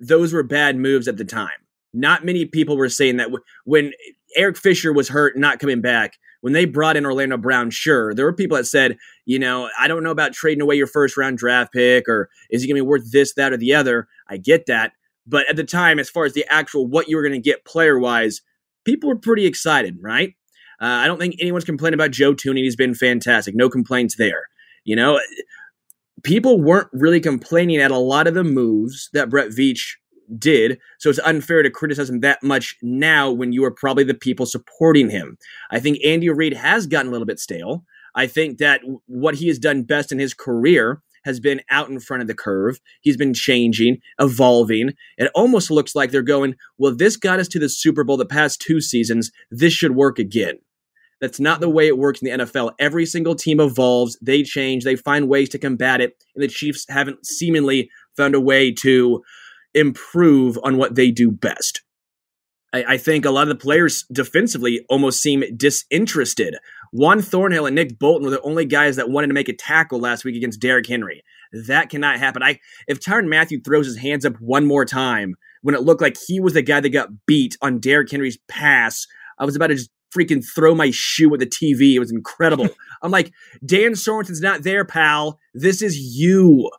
those 0.00 0.32
were 0.32 0.42
bad 0.42 0.76
moves 0.76 1.06
at 1.06 1.18
the 1.18 1.24
time, 1.24 1.60
not 1.92 2.24
many 2.24 2.46
people 2.46 2.76
were 2.76 2.88
saying 2.88 3.18
that 3.18 3.30
when 3.64 3.92
Eric 4.34 4.56
Fisher 4.56 4.92
was 4.92 5.08
hurt, 5.08 5.36
not 5.36 5.58
coming 5.58 5.80
back. 5.80 6.18
When 6.40 6.52
they 6.52 6.66
brought 6.66 6.96
in 6.96 7.04
Orlando 7.04 7.36
Brown, 7.36 7.70
sure, 7.70 8.14
there 8.14 8.24
were 8.24 8.32
people 8.32 8.56
that 8.56 8.66
said, 8.66 8.96
you 9.26 9.38
know, 9.38 9.68
I 9.78 9.88
don't 9.88 10.04
know 10.04 10.10
about 10.10 10.32
trading 10.32 10.62
away 10.62 10.76
your 10.76 10.86
first 10.86 11.16
round 11.16 11.38
draft 11.38 11.72
pick 11.72 12.08
or 12.08 12.30
is 12.50 12.62
he 12.62 12.68
going 12.68 12.76
to 12.76 12.84
be 12.84 12.88
worth 12.88 13.10
this, 13.10 13.34
that, 13.34 13.52
or 13.52 13.56
the 13.56 13.74
other. 13.74 14.06
I 14.28 14.36
get 14.36 14.66
that. 14.66 14.92
But 15.26 15.48
at 15.48 15.56
the 15.56 15.64
time, 15.64 15.98
as 15.98 16.08
far 16.08 16.24
as 16.24 16.32
the 16.32 16.46
actual 16.48 16.86
what 16.86 17.08
you 17.08 17.16
were 17.16 17.22
going 17.22 17.32
to 17.32 17.38
get 17.38 17.64
player 17.64 17.98
wise, 17.98 18.40
people 18.84 19.08
were 19.08 19.16
pretty 19.16 19.46
excited, 19.46 19.98
right? 20.00 20.34
Uh, 20.80 20.86
I 20.86 21.06
don't 21.06 21.18
think 21.18 21.34
anyone's 21.40 21.64
complaining 21.64 21.94
about 21.94 22.12
Joe 22.12 22.34
Thuney. 22.34 22.62
He's 22.62 22.76
been 22.76 22.94
fantastic. 22.94 23.54
No 23.54 23.68
complaints 23.68 24.16
there. 24.16 24.44
You 24.84 24.96
know, 24.96 25.20
people 26.22 26.60
weren't 26.60 26.88
really 26.92 27.20
complaining 27.20 27.78
at 27.78 27.90
a 27.90 27.98
lot 27.98 28.26
of 28.26 28.34
the 28.34 28.44
moves 28.44 29.10
that 29.12 29.28
Brett 29.28 29.48
Veach 29.48 29.96
did. 30.38 30.78
So 30.98 31.10
it's 31.10 31.18
unfair 31.20 31.62
to 31.62 31.70
criticize 31.70 32.10
him 32.10 32.20
that 32.20 32.42
much 32.42 32.76
now 32.82 33.30
when 33.30 33.52
you 33.52 33.64
are 33.64 33.70
probably 33.70 34.04
the 34.04 34.14
people 34.14 34.46
supporting 34.46 35.10
him. 35.10 35.38
I 35.70 35.80
think 35.80 35.98
Andy 36.04 36.28
Reid 36.28 36.54
has 36.54 36.86
gotten 36.86 37.08
a 37.08 37.12
little 37.12 37.26
bit 37.26 37.38
stale. 37.38 37.84
I 38.14 38.26
think 38.26 38.58
that 38.58 38.80
what 39.06 39.36
he 39.36 39.48
has 39.48 39.58
done 39.58 39.82
best 39.84 40.12
in 40.12 40.18
his 40.18 40.34
career 40.34 41.02
has 41.24 41.40
been 41.40 41.60
out 41.70 41.88
in 41.88 42.00
front 42.00 42.22
of 42.22 42.26
the 42.26 42.34
curve. 42.34 42.80
He's 43.00 43.16
been 43.16 43.34
changing, 43.34 43.98
evolving. 44.18 44.92
It 45.18 45.30
almost 45.34 45.70
looks 45.70 45.94
like 45.94 46.10
they're 46.10 46.22
going, 46.22 46.54
well, 46.78 46.94
this 46.94 47.16
got 47.16 47.40
us 47.40 47.48
to 47.48 47.58
the 47.58 47.68
Super 47.68 48.04
Bowl 48.04 48.16
the 48.16 48.24
past 48.24 48.60
two 48.60 48.80
seasons. 48.80 49.30
This 49.50 49.72
should 49.72 49.94
work 49.94 50.18
again. 50.18 50.58
That's 51.20 51.40
not 51.40 51.60
the 51.60 51.68
way 51.68 51.86
it 51.88 51.98
works 51.98 52.22
in 52.22 52.30
the 52.30 52.44
NFL. 52.44 52.72
Every 52.78 53.04
single 53.04 53.34
team 53.34 53.60
evolves, 53.60 54.16
they 54.22 54.42
change, 54.42 54.84
they 54.84 54.96
find 54.96 55.28
ways 55.28 55.48
to 55.50 55.58
combat 55.58 56.00
it, 56.00 56.14
and 56.34 56.42
the 56.42 56.48
Chiefs 56.48 56.86
haven't 56.88 57.26
seemingly 57.26 57.90
found 58.16 58.34
a 58.34 58.40
way 58.40 58.72
to 58.72 59.22
improve 59.74 60.58
on 60.62 60.76
what 60.76 60.94
they 60.94 61.10
do 61.10 61.30
best. 61.30 61.82
I, 62.72 62.84
I 62.88 62.96
think 62.98 63.24
a 63.24 63.30
lot 63.30 63.42
of 63.42 63.48
the 63.48 63.54
players 63.54 64.04
defensively 64.12 64.84
almost 64.88 65.22
seem 65.22 65.44
disinterested. 65.56 66.56
Juan 66.92 67.20
Thornhill 67.20 67.66
and 67.66 67.74
Nick 67.74 67.98
Bolton 67.98 68.24
were 68.24 68.30
the 68.30 68.42
only 68.42 68.64
guys 68.64 68.96
that 68.96 69.10
wanted 69.10 69.28
to 69.28 69.34
make 69.34 69.48
a 69.48 69.56
tackle 69.56 70.00
last 70.00 70.24
week 70.24 70.36
against 70.36 70.60
Derrick 70.60 70.86
Henry. 70.86 71.22
That 71.52 71.90
cannot 71.90 72.18
happen. 72.18 72.42
I 72.42 72.60
if 72.86 73.00
Tyrann 73.00 73.28
Mathieu 73.28 73.60
throws 73.60 73.86
his 73.86 73.98
hands 73.98 74.24
up 74.24 74.40
one 74.40 74.66
more 74.66 74.84
time 74.84 75.34
when 75.62 75.74
it 75.74 75.82
looked 75.82 76.02
like 76.02 76.16
he 76.26 76.40
was 76.40 76.54
the 76.54 76.62
guy 76.62 76.80
that 76.80 76.90
got 76.90 77.26
beat 77.26 77.56
on 77.62 77.78
Derrick 77.78 78.10
Henry's 78.10 78.38
pass, 78.48 79.06
I 79.38 79.44
was 79.44 79.56
about 79.56 79.68
to 79.68 79.74
just 79.74 79.90
freaking 80.14 80.44
throw 80.44 80.74
my 80.74 80.90
shoe 80.92 81.32
at 81.34 81.40
the 81.40 81.46
TV. 81.46 81.94
It 81.94 81.98
was 81.98 82.12
incredible. 82.12 82.68
I'm 83.02 83.10
like, 83.10 83.32
Dan 83.64 83.94
Sorensen's 83.94 84.40
not 84.40 84.62
there, 84.62 84.84
pal. 84.84 85.38
This 85.54 85.82
is 85.82 85.98
you. 85.98 86.70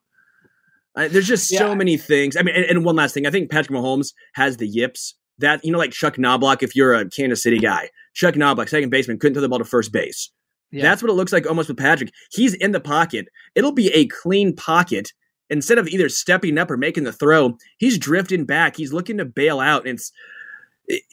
There's 1.07 1.27
just 1.27 1.47
so 1.47 1.75
many 1.75 1.97
things. 1.97 2.35
I 2.35 2.41
mean, 2.41 2.55
and, 2.55 2.65
and 2.65 2.85
one 2.85 2.95
last 2.95 3.13
thing. 3.13 3.25
I 3.25 3.31
think 3.31 3.49
Patrick 3.49 3.77
Mahomes 3.77 4.13
has 4.33 4.57
the 4.57 4.67
yips. 4.67 5.15
That 5.37 5.63
you 5.63 5.71
know, 5.71 5.77
like 5.77 5.91
Chuck 5.91 6.17
Knoblauch. 6.17 6.61
if 6.63 6.75
you're 6.75 6.93
a 6.93 7.09
Kansas 7.09 7.41
City 7.41 7.59
guy, 7.59 7.89
Chuck 8.13 8.35
Knoblauch, 8.35 8.67
second 8.67 8.89
baseman, 8.89 9.19
couldn't 9.19 9.35
throw 9.35 9.41
the 9.41 9.47
ball 9.47 9.59
to 9.59 9.65
first 9.65 9.93
base. 9.93 10.31
Yeah. 10.71 10.83
That's 10.83 11.01
what 11.01 11.09
it 11.09 11.15
looks 11.15 11.31
like 11.31 11.47
almost 11.47 11.69
with 11.69 11.77
Patrick. 11.77 12.11
He's 12.31 12.53
in 12.53 12.73
the 12.73 12.81
pocket. 12.81 13.27
It'll 13.55 13.71
be 13.71 13.87
a 13.93 14.05
clean 14.07 14.55
pocket. 14.55 15.13
Instead 15.49 15.79
of 15.79 15.87
either 15.87 16.09
stepping 16.09 16.57
up 16.59 16.69
or 16.69 16.77
making 16.77 17.05
the 17.05 17.13
throw, 17.13 17.57
he's 17.77 17.97
drifting 17.97 18.45
back. 18.45 18.75
He's 18.75 18.93
looking 18.93 19.17
to 19.17 19.25
bail 19.25 19.59
out. 19.59 19.87
And 19.87 19.95
it's 19.95 20.11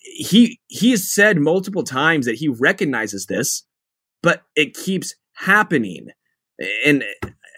he 0.03 0.61
he 0.69 0.91
has 0.91 1.13
said 1.13 1.39
multiple 1.39 1.85
times 1.85 2.27
that 2.27 2.37
he 2.37 2.49
recognizes 2.49 3.27
this, 3.27 3.65
but 4.23 4.43
it 4.55 4.75
keeps 4.75 5.15
happening. 5.35 6.09
And 6.85 7.05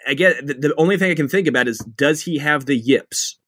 I 0.09 0.15
get 0.15 0.47
the, 0.47 0.55
the 0.55 0.75
only 0.77 0.97
thing 0.97 1.11
I 1.11 1.15
can 1.15 1.29
think 1.29 1.47
about 1.47 1.69
is 1.69 1.79
does 1.79 2.23
he 2.23 2.39
have 2.39 2.67
the 2.67 2.77
yips? 2.77 3.39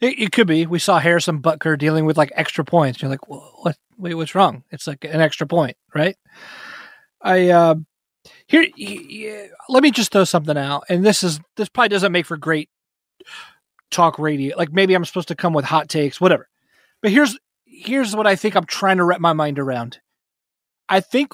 It, 0.00 0.18
it 0.18 0.32
could 0.32 0.46
be. 0.46 0.66
We 0.66 0.78
saw 0.78 0.98
Harrison 0.98 1.40
Butker 1.40 1.78
dealing 1.78 2.06
with 2.06 2.16
like 2.16 2.32
extra 2.34 2.64
points. 2.64 3.02
You're 3.02 3.10
like, 3.10 3.28
what? 3.28 3.76
Wait, 3.98 4.14
what's 4.14 4.34
wrong? 4.34 4.64
It's 4.70 4.86
like 4.86 5.04
an 5.04 5.20
extra 5.20 5.46
point, 5.46 5.76
right? 5.94 6.16
I 7.20 7.50
uh, 7.50 7.74
here. 8.46 8.66
let 9.68 9.82
me 9.82 9.90
just 9.90 10.12
throw 10.12 10.24
something 10.24 10.56
out, 10.56 10.84
and 10.88 11.04
this 11.04 11.22
is 11.22 11.40
this 11.56 11.68
probably 11.68 11.88
doesn't 11.90 12.12
make 12.12 12.26
for 12.26 12.36
great 12.36 12.70
talk 13.90 14.18
radio. 14.18 14.56
Like 14.56 14.72
maybe 14.72 14.94
I'm 14.94 15.04
supposed 15.04 15.28
to 15.28 15.36
come 15.36 15.52
with 15.52 15.64
hot 15.64 15.88
takes, 15.88 16.20
whatever. 16.20 16.48
But 17.02 17.10
here's 17.10 17.38
here's 17.66 18.14
what 18.14 18.26
I 18.26 18.36
think 18.36 18.54
I'm 18.54 18.66
trying 18.66 18.98
to 18.98 19.04
wrap 19.04 19.20
my 19.20 19.32
mind 19.32 19.58
around. 19.58 19.98
I 20.88 21.00
think 21.00 21.32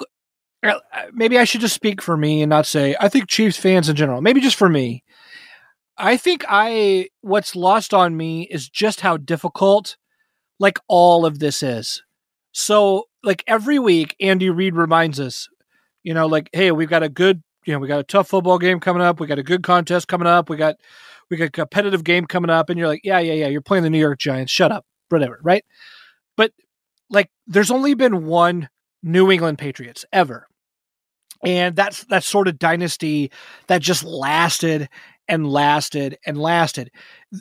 Uh, 0.65 0.79
maybe 1.13 1.39
I 1.39 1.45
should 1.45 1.61
just 1.61 1.75
speak 1.75 2.01
for 2.01 2.17
me 2.17 2.43
and 2.43 2.51
not 2.51 2.67
say 2.67 2.97
I 2.99 3.09
think 3.09 3.29
Chiefs 3.29 3.59
fans 3.59 3.89
in 3.89 3.97
general. 3.97 4.23
Maybe 4.23 4.41
just 4.41 4.57
for 4.57 4.69
me. 4.69 5.05
I 5.97 6.17
think 6.17 6.45
I 6.49 7.09
what's 7.21 7.55
lost 7.55 7.95
on 7.95 8.17
me 8.17 8.43
is 8.45 8.69
just 8.69 9.01
how 9.03 9.17
difficult 9.17 9.97
like 10.59 10.79
all 10.89 11.27
of 11.27 11.39
this 11.39 11.63
is. 11.63 12.03
So 12.53 13.05
like 13.23 13.45
every 13.47 13.79
week 13.79 14.17
Andy 14.21 14.51
Reid 14.51 14.75
reminds 14.75 15.21
us, 15.21 15.49
you 16.03 16.15
know, 16.15 16.27
like 16.27 16.49
hey, 16.53 16.73
we've 16.73 16.89
got 16.89 17.03
a 17.03 17.09
good, 17.09 17.43
you 17.67 17.73
know, 17.73 17.79
we 17.79 17.89
got 17.89 18.01
a 18.01 18.05
tough 18.05 18.29
football 18.29 18.59
game 18.59 18.81
coming 18.81 19.03
up, 19.03 19.21
we 19.21 19.27
got 19.27 19.39
a 19.39 19.45
good 19.45 19.63
contest 19.63 20.09
coming 20.09 20.27
up, 20.27 20.49
we 20.49 20.57
got 20.57 20.77
we 21.31 21.37
got 21.37 21.49
a 21.49 21.51
competitive 21.51 22.05
game 22.05 22.27
coming 22.27 22.51
up 22.51 22.71
and 22.71 22.79
you're 22.79 22.89
like, 22.89 23.03
yeah, 23.05 23.19
yeah, 23.19 23.35
yeah, 23.35 23.49
you're 23.49 23.61
playing 23.61 23.85
the 23.85 23.91
New 23.91 23.99
York 23.99 24.19
Giants. 24.19 24.53
Shut 24.53 24.73
up. 24.73 24.85
Whatever, 25.11 25.39
right? 25.43 25.65
But 26.37 26.53
like 27.11 27.31
there's 27.47 27.71
only 27.71 27.95
been 27.95 28.25
one 28.25 28.69
New 29.03 29.31
England 29.31 29.59
Patriots 29.59 30.05
ever. 30.13 30.49
And 31.45 31.77
that's 31.77 32.05
that 32.05 32.25
sort 32.25 32.49
of 32.49 32.59
dynasty 32.59 33.31
that 33.67 33.83
just 33.83 34.03
lasted 34.05 34.89
and 35.29 35.51
lasted 35.51 36.19
and 36.27 36.39
lasted. 36.39 36.91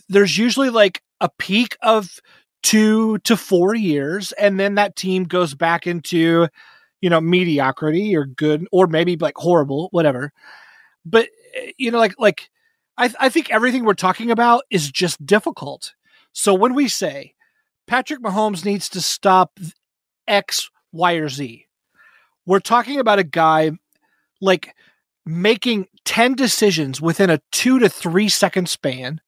There's 0.09 0.37
usually 0.37 0.69
like 0.69 1.01
a 1.21 1.29
peak 1.37 1.77
of 1.81 2.19
two 2.63 3.17
to 3.19 3.37
four 3.37 3.75
years, 3.75 4.31
and 4.33 4.59
then 4.59 4.75
that 4.75 4.95
team 4.95 5.25
goes 5.25 5.53
back 5.53 5.85
into, 5.87 6.47
you 7.01 7.09
know, 7.09 7.21
mediocrity 7.21 8.15
or 8.15 8.25
good 8.25 8.67
or 8.71 8.87
maybe 8.87 9.15
like 9.17 9.37
horrible, 9.37 9.89
whatever. 9.91 10.31
But 11.05 11.29
eh, 11.55 11.71
you 11.77 11.91
know, 11.91 11.99
like 11.99 12.15
like 12.17 12.49
I 12.97 13.13
I 13.19 13.29
think 13.29 13.51
everything 13.51 13.85
we're 13.85 13.93
talking 13.93 14.31
about 14.31 14.63
is 14.69 14.91
just 14.91 15.25
difficult. 15.25 15.93
So 16.33 16.53
when 16.53 16.73
we 16.73 16.87
say 16.87 17.35
Patrick 17.87 18.21
Mahomes 18.21 18.65
needs 18.65 18.89
to 18.89 19.01
stop 19.01 19.59
X, 20.27 20.69
Y, 20.91 21.13
or 21.13 21.29
Z, 21.29 21.65
we're 22.45 22.59
talking 22.59 22.99
about 22.99 23.19
a 23.19 23.23
guy 23.23 23.71
like 24.43 24.75
making 25.25 25.87
10 26.05 26.35
decisions 26.35 27.01
within 27.01 27.29
a 27.29 27.41
two 27.51 27.79
to 27.79 27.87
three 27.87 28.27
second 28.27 28.67
span, 28.67 29.21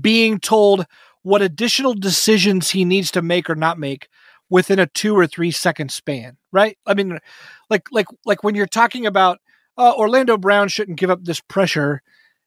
being 0.00 0.38
told 0.38 0.86
what 1.22 1.40
additional 1.40 1.94
decisions 1.94 2.70
he 2.70 2.84
needs 2.84 3.10
to 3.10 3.22
make 3.22 3.48
or 3.48 3.54
not 3.54 3.78
make 3.78 4.08
within 4.50 4.78
a 4.78 4.86
two 4.86 5.16
or 5.16 5.26
three 5.26 5.50
second 5.50 5.90
span, 5.90 6.36
right? 6.52 6.76
I 6.86 6.92
mean, 6.92 7.18
like, 7.70 7.88
like, 7.90 8.06
like 8.26 8.44
when 8.44 8.54
you're 8.54 8.66
talking 8.66 9.06
about 9.06 9.40
uh, 9.78 9.94
Orlando 9.96 10.36
Brown 10.36 10.68
shouldn't 10.68 10.98
give 10.98 11.10
up 11.10 11.24
this 11.24 11.40
pressure, 11.40 12.02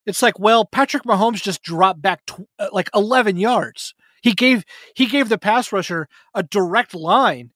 it's 0.05 0.21
like, 0.21 0.39
well, 0.39 0.65
Patrick 0.65 1.03
Mahomes 1.03 1.41
just 1.41 1.63
dropped 1.63 2.01
back 2.01 2.25
tw- 2.27 2.47
uh, 2.59 2.69
like 2.71 2.89
11 2.93 3.37
yards. 3.37 3.95
He 4.21 4.33
gave 4.33 4.65
he 4.95 5.05
gave 5.07 5.29
the 5.29 5.37
pass 5.37 5.71
rusher 5.71 6.07
a 6.33 6.43
direct 6.43 6.93
line 6.93 7.51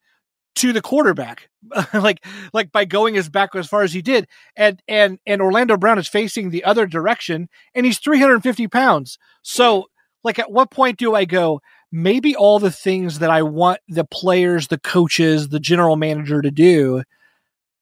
to 0.56 0.74
the 0.74 0.82
quarterback 0.82 1.50
like 1.94 2.26
like 2.54 2.72
by 2.72 2.86
going 2.86 3.18
as 3.18 3.30
back 3.30 3.56
as 3.56 3.68
far 3.68 3.84
as 3.84 3.94
he 3.94 4.02
did. 4.02 4.28
And 4.56 4.82
and 4.88 5.20
and 5.26 5.42
orlando 5.42 5.78
brown 5.78 6.00
is 6.00 6.08
facing 6.08 6.50
the 6.50 6.64
other 6.64 6.86
direction 6.86 7.50
and 7.74 7.86
he's 7.86 8.00
350 8.00 8.68
pounds. 8.68 9.18
So 9.42 9.88
like 10.24 10.40
at 10.40 10.52
what 10.52 10.72
point 10.72 11.00
do 11.00 11.16
i 11.16 11.26
go 11.26 11.62
maybe 11.92 12.36
all 12.36 12.60
the 12.60 12.72
things 12.72 13.20
that 13.20 13.32
i 13.32 13.42
want 13.42 13.80
the 13.88 14.06
players 14.06 14.68
the 14.68 14.78
coaches 14.78 15.50
the 15.50 15.60
general 15.60 15.96
manager 15.96 16.42
to 16.42 16.52
do 16.52 17.02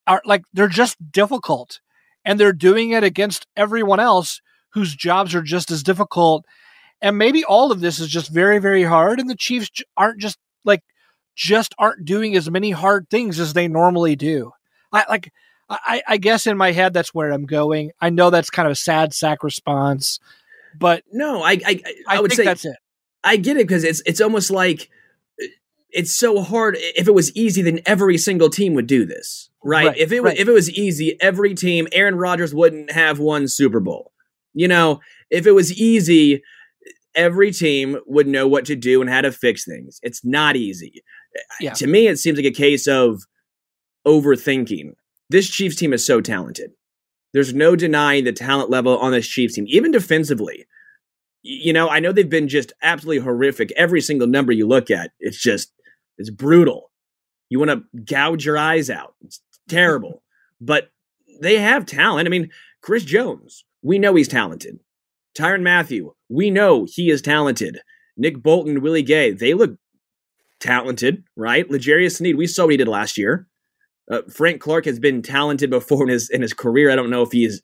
are 0.10 0.22
like 0.26 0.44
they're 0.52 0.68
just 0.68 0.98
difficult. 1.12 1.80
And 2.26 2.38
they're 2.38 2.52
doing 2.52 2.92
it 2.92 3.04
against 3.04 3.48
everyone 3.56 4.02
else 4.02 4.42
whose 4.74 4.94
jobs 4.94 5.34
are 5.34 5.42
just 5.42 5.72
as 5.72 5.84
difficult. 5.84 6.46
And 7.02 7.18
maybe 7.18 7.46
all 7.46 7.72
of 7.72 7.80
this 7.80 8.00
is 8.00 8.10
just 8.10 8.34
very 8.34 8.60
very 8.60 8.84
hard 8.84 9.20
and 9.20 9.30
the 9.30 9.36
chiefs 9.36 9.70
aren't 9.96 10.20
just 10.20 10.38
like 10.66 10.82
just 11.40 11.74
aren't 11.80 12.04
doing 12.04 12.36
as 12.36 12.52
many 12.52 12.70
hard 12.70 13.10
things 13.10 13.40
as 13.40 13.54
they 13.54 13.70
normally 13.70 14.18
do. 14.18 14.52
I 14.92 15.06
like 15.08 15.32
I, 15.70 16.02
I 16.06 16.18
guess 16.18 16.46
in 16.46 16.58
my 16.58 16.74
head 16.74 16.94
that's 16.94 17.14
where 17.14 17.32
I'm 17.32 17.46
going. 17.46 17.92
I 18.02 18.10
know 18.10 18.30
that's 18.30 18.50
kind 18.50 18.68
of 18.68 18.74
a 18.74 18.76
sad 18.76 19.14
sack 19.14 19.42
response, 19.42 20.20
but 20.78 21.04
No, 21.14 21.42
I 21.42 21.52
I, 21.52 21.60
I, 21.66 21.82
I, 22.10 22.22
would 22.22 22.32
think 22.32 22.40
say 22.40 22.44
that's 22.44 22.66
it. 22.66 22.76
I 23.24 23.38
get 23.38 23.56
it 23.56 23.68
because 23.68 23.86
it's 23.86 24.02
it's 24.06 24.20
almost 24.20 24.52
like 24.52 24.90
uh, 25.42 25.48
it's 25.92 26.14
so 26.14 26.42
hard. 26.42 26.76
If 26.78 27.08
it 27.08 27.14
was 27.14 27.34
easy, 27.38 27.62
then 27.62 27.80
every 27.86 28.18
single 28.18 28.50
team 28.50 28.74
would 28.74 28.88
do 28.88 29.06
this, 29.06 29.50
right? 29.64 29.88
Right, 29.88 29.98
if 29.98 30.12
it 30.12 30.22
was 30.22 30.32
right. 30.32 30.40
if 30.40 30.50
it 30.50 30.54
was 30.54 30.70
easy, 30.70 31.18
every 31.22 31.54
team, 31.54 31.88
Aaron 31.94 32.16
Rodgers 32.16 32.54
wouldn't 32.54 32.92
have 32.92 33.20
won 33.20 33.48
Super 33.48 33.80
Bowl. 33.80 34.12
You 34.54 34.68
know, 34.68 35.00
if 35.30 35.48
it 35.48 35.52
was 35.52 35.72
easy, 35.80 36.42
every 37.16 37.52
team 37.52 37.98
would 38.08 38.28
know 38.28 38.48
what 38.48 38.66
to 38.66 38.76
do 38.76 39.00
and 39.00 39.10
how 39.10 39.22
to 39.22 39.32
fix 39.32 39.64
things. 39.64 40.00
It's 40.04 40.26
not 40.26 40.58
easy. 40.58 41.04
Yeah. 41.60 41.74
To 41.74 41.88
me, 41.88 42.08
it 42.08 42.18
seems 42.18 42.38
like 42.38 42.46
a 42.46 42.52
case 42.52 42.88
of 42.88 43.24
overthinking. 44.08 44.94
This 45.30 45.50
Chiefs 45.50 45.76
team 45.76 45.94
is 45.94 46.06
so 46.06 46.22
talented. 46.22 46.72
There's 47.34 47.54
no 47.54 47.76
denying 47.76 48.24
the 48.24 48.32
talent 48.34 48.70
level 48.70 48.98
on 48.98 49.12
this 49.12 49.28
Chiefs 49.28 49.54
team, 49.56 49.66
even 49.68 49.92
defensively. 49.92 50.66
You 51.44 51.72
know, 51.74 51.88
I 51.90 52.00
know 52.00 52.12
they've 52.12 52.30
been 52.30 52.48
just 52.48 52.74
absolutely 52.82 53.24
horrific. 53.24 53.72
Every 53.74 54.02
single 54.02 54.28
number 54.28 54.52
you 54.52 54.68
look 54.68 54.90
at, 54.92 55.12
it's 55.20 55.38
just 55.42 55.72
it's 56.18 56.30
brutal. 56.30 56.92
You 57.50 57.60
want 57.60 57.72
to 57.72 58.02
gouge 58.04 58.46
your 58.46 58.58
eyes 58.58 58.90
out. 58.90 59.16
It's 59.22 59.42
terrible. 59.68 60.24
but 60.60 60.90
they 61.42 61.58
have 61.58 61.86
talent. 61.86 62.28
I 62.28 62.30
mean, 62.30 62.50
Chris 62.82 63.06
Jones, 63.06 63.64
we 63.82 63.98
know 63.98 64.16
he's 64.16 64.28
talented. 64.28 64.80
Tyrann 65.38 65.62
Mathieu, 65.64 66.12
we 66.28 66.50
know 66.52 66.86
he 66.90 67.10
is 67.10 67.22
talented. 67.22 67.80
Nick 68.18 68.42
Bolton, 68.44 68.82
Willie 68.82 69.04
Gay, 69.04 69.32
they 69.32 69.54
look 69.54 69.78
talented, 70.60 71.24
right? 71.36 71.70
L'Jarius 71.70 72.18
Sneed, 72.18 72.36
we 72.38 72.48
saw 72.48 72.64
what 72.64 72.72
he 72.72 72.78
did 72.78 72.88
last 72.88 73.18
year. 73.18 73.48
Uh, 74.12 74.22
Frank 74.30 74.60
Clark 74.62 74.86
has 74.86 75.00
been 75.00 75.22
talented 75.22 75.70
before 75.70 76.04
in 76.04 76.10
his 76.10 76.30
in 76.30 76.42
his 76.42 76.54
career. 76.54 76.90
I 76.92 76.96
don't 76.96 77.10
know 77.12 77.22
if 77.22 77.32
he's 77.32 77.62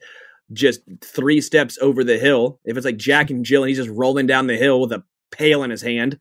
just 0.54 0.82
three 1.02 1.42
steps 1.42 1.78
over 1.82 2.04
the 2.04 2.20
hill. 2.20 2.60
If 2.66 2.78
it's 2.78 2.86
like 2.86 2.98
Jack 2.98 3.30
and 3.32 3.44
Jill 3.44 3.64
and 3.64 3.70
he's 3.70 3.78
just 3.80 3.90
rolling 3.90 4.28
down 4.28 4.48
the 4.48 4.58
hill 4.58 4.80
with 4.82 4.92
a 4.92 5.04
pail 5.32 5.64
in 5.64 5.72
his 5.72 5.82
hand, 5.82 6.20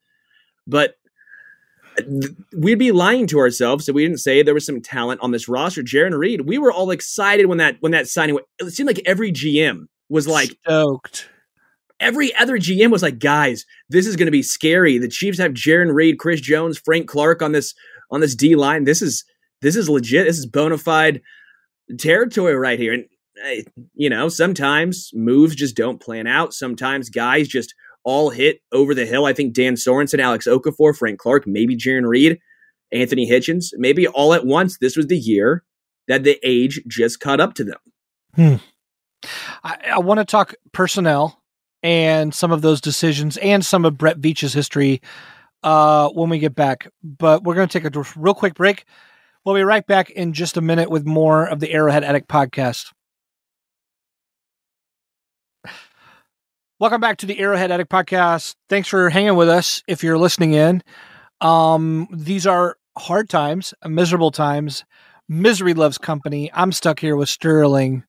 but 0.66 0.94
th- 1.98 2.32
we'd 2.56 2.78
be 2.78 2.90
lying 2.90 3.26
to 3.28 3.38
ourselves 3.38 3.86
if 3.88 3.94
we 3.94 4.02
didn't 4.02 4.20
say 4.20 4.42
there 4.42 4.54
was 4.54 4.64
some 4.64 4.80
talent 4.80 5.20
on 5.20 5.30
this 5.30 5.46
roster. 5.46 5.82
Jarran 5.82 6.16
Reed, 6.18 6.42
we 6.42 6.56
were 6.56 6.72
all 6.72 6.90
excited 6.90 7.46
when 7.46 7.58
that 7.58 7.76
when 7.80 7.92
that 7.92 8.08
signing. 8.08 8.34
went- 8.36 8.46
It 8.60 8.70
seemed 8.70 8.86
like 8.86 9.02
every 9.04 9.30
GM 9.30 9.88
was 10.08 10.26
like 10.26 10.56
stoked. 10.64 11.28
Every 12.00 12.34
other 12.36 12.58
GM 12.58 12.90
was 12.90 13.02
like, 13.02 13.18
guys, 13.18 13.64
this 13.88 14.06
is 14.06 14.16
going 14.16 14.26
to 14.26 14.32
be 14.32 14.42
scary. 14.42 14.98
The 14.98 15.08
Chiefs 15.08 15.38
have 15.38 15.52
Jarran 15.52 15.94
Reed, 15.94 16.18
Chris 16.18 16.40
Jones, 16.40 16.78
Frank 16.78 17.08
Clark 17.08 17.40
on 17.40 17.52
this 17.52 17.74
on 18.10 18.20
this 18.20 18.34
D 18.34 18.56
line. 18.56 18.84
This 18.84 19.00
is 19.00 19.24
this 19.62 19.76
is 19.76 19.88
legit. 19.88 20.26
This 20.26 20.38
is 20.38 20.46
bona 20.46 20.78
fide 20.78 21.22
territory 21.98 22.54
right 22.54 22.78
here. 22.78 22.92
And 22.92 23.04
you 23.94 24.10
know, 24.10 24.28
sometimes 24.28 25.10
moves 25.14 25.54
just 25.54 25.76
don't 25.76 26.00
plan 26.00 26.26
out. 26.26 26.52
Sometimes 26.52 27.10
guys 27.10 27.48
just 27.48 27.74
all 28.04 28.30
hit 28.30 28.60
over 28.72 28.94
the 28.94 29.06
hill. 29.06 29.24
I 29.26 29.32
think 29.32 29.54
Dan 29.54 29.74
Sorensen, 29.74 30.20
Alex 30.20 30.46
Okafor, 30.46 30.96
Frank 30.96 31.18
Clark, 31.18 31.46
maybe 31.46 31.76
Jarran 31.76 32.06
Reed, 32.06 32.38
Anthony 32.92 33.28
Hitchens, 33.28 33.68
maybe 33.74 34.06
all 34.06 34.34
at 34.34 34.46
once. 34.46 34.78
This 34.78 34.96
was 34.96 35.06
the 35.06 35.18
year 35.18 35.64
that 36.06 36.22
the 36.22 36.38
age 36.42 36.82
just 36.86 37.20
caught 37.20 37.40
up 37.40 37.54
to 37.54 37.64
them. 37.64 37.78
Hmm. 38.34 38.56
I, 39.62 39.78
I 39.94 39.98
want 40.00 40.18
to 40.18 40.24
talk 40.24 40.54
personnel 40.72 41.42
and 41.84 42.34
some 42.34 42.50
of 42.50 42.62
those 42.62 42.80
decisions 42.80 43.36
and 43.36 43.64
some 43.64 43.84
of 43.84 43.98
Brett 43.98 44.18
Veach's 44.18 44.54
history 44.54 45.02
uh, 45.62 46.08
when 46.08 46.30
we 46.30 46.38
get 46.38 46.54
back. 46.54 46.88
But 47.04 47.44
we're 47.44 47.54
going 47.54 47.68
to 47.68 47.80
take 47.80 47.94
a 47.94 48.04
real 48.16 48.34
quick 48.34 48.54
break. 48.54 48.86
We'll 49.44 49.54
be 49.54 49.62
right 49.62 49.86
back 49.86 50.08
in 50.10 50.32
just 50.32 50.56
a 50.56 50.62
minute 50.62 50.90
with 50.90 51.04
more 51.04 51.44
of 51.44 51.60
the 51.60 51.70
Arrowhead 51.70 52.02
Addict 52.02 52.26
podcast. 52.26 52.90
Welcome 56.80 57.02
back 57.02 57.18
to 57.18 57.26
the 57.26 57.38
Arrowhead 57.38 57.70
Addict 57.70 57.90
podcast. 57.90 58.56
Thanks 58.70 58.88
for 58.88 59.10
hanging 59.10 59.36
with 59.36 59.50
us 59.50 59.82
if 59.86 60.02
you're 60.02 60.18
listening 60.18 60.54
in. 60.54 60.82
Um, 61.42 62.08
these 62.10 62.46
are 62.46 62.78
hard 62.96 63.28
times, 63.28 63.74
miserable 63.86 64.30
times. 64.30 64.84
Misery 65.28 65.74
loves 65.74 65.98
company. 65.98 66.50
I'm 66.54 66.72
stuck 66.72 66.98
here 66.98 67.16
with 67.16 67.28
Sterling. 67.28 68.04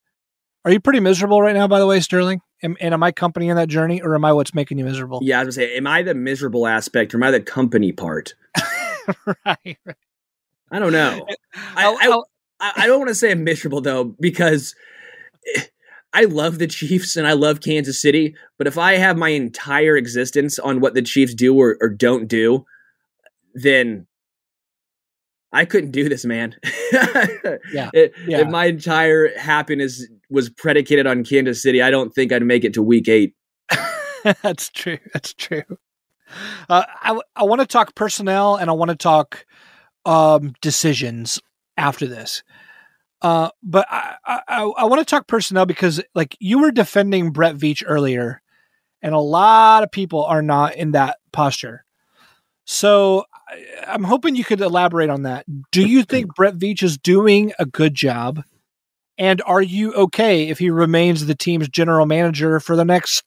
Are 0.64 0.72
you 0.72 0.80
pretty 0.80 1.00
miserable 1.00 1.42
right 1.42 1.54
now, 1.54 1.68
by 1.68 1.78
the 1.78 1.86
way, 1.86 2.00
Sterling? 2.00 2.40
Am, 2.62 2.76
and 2.80 2.94
am 2.94 3.02
I 3.02 3.12
company 3.12 3.48
in 3.48 3.56
that 3.56 3.68
journey, 3.68 4.00
or 4.00 4.14
am 4.14 4.24
I 4.24 4.32
what's 4.32 4.54
making 4.54 4.78
you 4.78 4.84
miserable? 4.84 5.20
Yeah, 5.22 5.40
I 5.40 5.44
was 5.44 5.56
gonna 5.56 5.66
say, 5.68 5.76
am 5.76 5.86
I 5.86 6.02
the 6.02 6.14
miserable 6.14 6.66
aspect 6.66 7.12
or 7.14 7.18
am 7.18 7.22
I 7.22 7.30
the 7.30 7.40
company 7.40 7.92
part? 7.92 8.34
right. 9.26 9.36
right. 9.44 9.78
I 10.70 10.78
don't 10.78 10.92
know. 10.92 11.26
I, 11.54 11.84
I'll- 11.84 12.26
I, 12.60 12.68
I, 12.68 12.72
I 12.84 12.86
don't 12.86 12.98
want 12.98 13.08
to 13.10 13.14
say 13.14 13.30
I'm 13.30 13.44
miserable 13.44 13.80
though 13.82 14.04
because 14.04 14.74
eh, 15.54 15.62
I 16.14 16.24
love 16.24 16.58
the 16.58 16.66
Chiefs 16.66 17.14
and 17.16 17.26
I 17.26 17.34
love 17.34 17.60
Kansas 17.60 18.00
City. 18.00 18.34
But 18.56 18.66
if 18.66 18.78
I 18.78 18.94
have 18.96 19.18
my 19.18 19.28
entire 19.28 19.96
existence 19.96 20.58
on 20.58 20.80
what 20.80 20.94
the 20.94 21.02
Chiefs 21.02 21.34
do 21.34 21.54
or, 21.60 21.76
or 21.80 21.90
don't 21.90 22.26
do, 22.26 22.64
then 23.54 24.06
I 25.52 25.66
couldn't 25.66 25.90
do 25.90 26.08
this, 26.08 26.24
man. 26.24 26.56
Yeah, 27.72 27.90
If- 27.92 28.12
yeah. 28.26 28.38
If 28.40 28.48
my 28.48 28.66
entire 28.66 29.36
happiness 29.38 30.06
was 30.30 30.50
predicated 30.50 31.06
on 31.06 31.24
Kansas 31.24 31.62
City, 31.62 31.82
I 31.82 31.90
don't 31.90 32.12
think 32.14 32.32
I'd 32.32 32.42
make 32.42 32.64
it 32.64 32.74
to 32.74 32.82
Week 32.82 33.08
Eight. 33.08 33.34
That's 34.42 34.70
true. 34.70 34.98
That's 35.12 35.34
true. 35.34 35.62
Uh, 36.68 36.84
I 37.02 37.20
I 37.36 37.44
want 37.44 37.60
to 37.60 37.66
talk 37.66 37.94
personnel 37.94 38.56
and 38.56 38.68
I 38.68 38.72
want 38.72 38.90
to 38.90 38.96
talk 38.96 39.46
um, 40.04 40.54
decisions 40.60 41.40
after 41.76 42.06
this. 42.06 42.42
Uh, 43.22 43.50
but 43.62 43.86
I 43.88 44.16
I, 44.26 44.72
I, 44.76 44.84
want 44.84 45.00
to 45.00 45.04
talk 45.04 45.26
personnel 45.26 45.66
because 45.66 46.02
like 46.14 46.36
you 46.38 46.58
were 46.58 46.70
defending 46.70 47.30
Brett 47.30 47.56
Veach 47.56 47.82
earlier, 47.86 48.42
and 49.02 49.14
a 49.14 49.20
lot 49.20 49.82
of 49.82 49.90
people 49.90 50.24
are 50.24 50.42
not 50.42 50.76
in 50.76 50.92
that 50.92 51.18
posture. 51.32 51.84
So 52.64 53.24
I- 53.48 53.84
I'm 53.86 54.04
hoping 54.04 54.36
you 54.36 54.44
could 54.44 54.60
elaborate 54.60 55.10
on 55.10 55.22
that. 55.22 55.46
Do 55.70 55.86
you 55.86 56.02
think 56.04 56.34
Brett 56.34 56.58
Veach 56.58 56.82
is 56.82 56.98
doing 56.98 57.52
a 57.58 57.64
good 57.64 57.94
job? 57.94 58.42
And 59.18 59.42
are 59.46 59.62
you 59.62 59.94
okay 59.94 60.48
if 60.48 60.58
he 60.58 60.70
remains 60.70 61.26
the 61.26 61.34
team's 61.34 61.68
general 61.68 62.06
manager 62.06 62.60
for 62.60 62.76
the 62.76 62.84
next, 62.84 63.22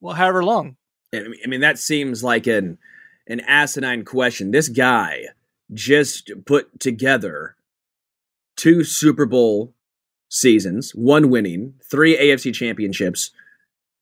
well, 0.00 0.14
however 0.14 0.42
long? 0.42 0.76
I 1.14 1.46
mean, 1.46 1.60
that 1.60 1.78
seems 1.78 2.24
like 2.24 2.46
an 2.46 2.78
an 3.26 3.40
asinine 3.40 4.04
question. 4.04 4.50
This 4.50 4.68
guy 4.68 5.26
just 5.72 6.30
put 6.46 6.80
together 6.80 7.56
two 8.56 8.82
Super 8.84 9.26
Bowl 9.26 9.74
seasons, 10.28 10.92
one 10.94 11.30
winning, 11.30 11.74
three 11.90 12.16
AFC 12.16 12.54
championships. 12.54 13.30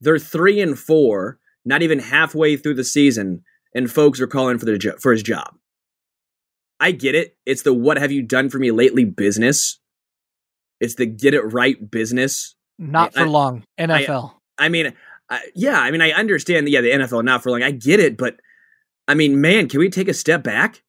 They're 0.01 0.19
three 0.19 0.61
and 0.61 0.79
four, 0.79 1.39
not 1.65 1.83
even 1.83 1.99
halfway 1.99 2.57
through 2.57 2.75
the 2.75 2.85
season, 2.85 3.43
and 3.75 3.91
folks 3.91 4.21
are 4.21 4.27
calling 4.27 4.59
for 4.59 4.67
the 4.67 4.79
jo- 4.79 4.97
for 5.01 5.13
his 5.13 5.23
job. 5.23 5.57
I 6.79 6.93
get 6.93 7.15
it. 7.15 7.37
It's 7.45 7.63
the 7.63 7.75
"What 7.75 7.99
have 7.99 8.13
you 8.13 8.23
done 8.23 8.49
for 8.49 8.59
me 8.59 8.71
lately?" 8.71 9.05
business. 9.05 9.81
It's 10.81 10.95
the 10.95 11.07
get 11.07 11.35
it 11.35 11.43
right 11.43 11.91
business. 11.91 12.55
Not 12.79 13.17
I- 13.17 13.23
for 13.23 13.29
long. 13.29 13.65
NFL. 13.79 14.35
I 14.59 14.69
mean, 14.69 14.93
I, 15.31 15.41
yeah, 15.55 15.79
I 15.79 15.91
mean, 15.91 16.01
I 16.03 16.11
understand. 16.13 16.69
Yeah, 16.69 16.81
the 16.81 16.91
NFL 16.91 17.25
not 17.25 17.43
for 17.43 17.51
long. 17.51 17.63
I 17.63 17.71
get 17.71 18.01
it, 18.01 18.17
but 18.17 18.37
I 19.07 19.15
mean, 19.15 19.41
man, 19.41 19.69
can 19.69 19.81
we 19.81 19.89
take 19.91 20.09
a 20.09 20.15
step 20.15 20.43
back? 20.43 20.83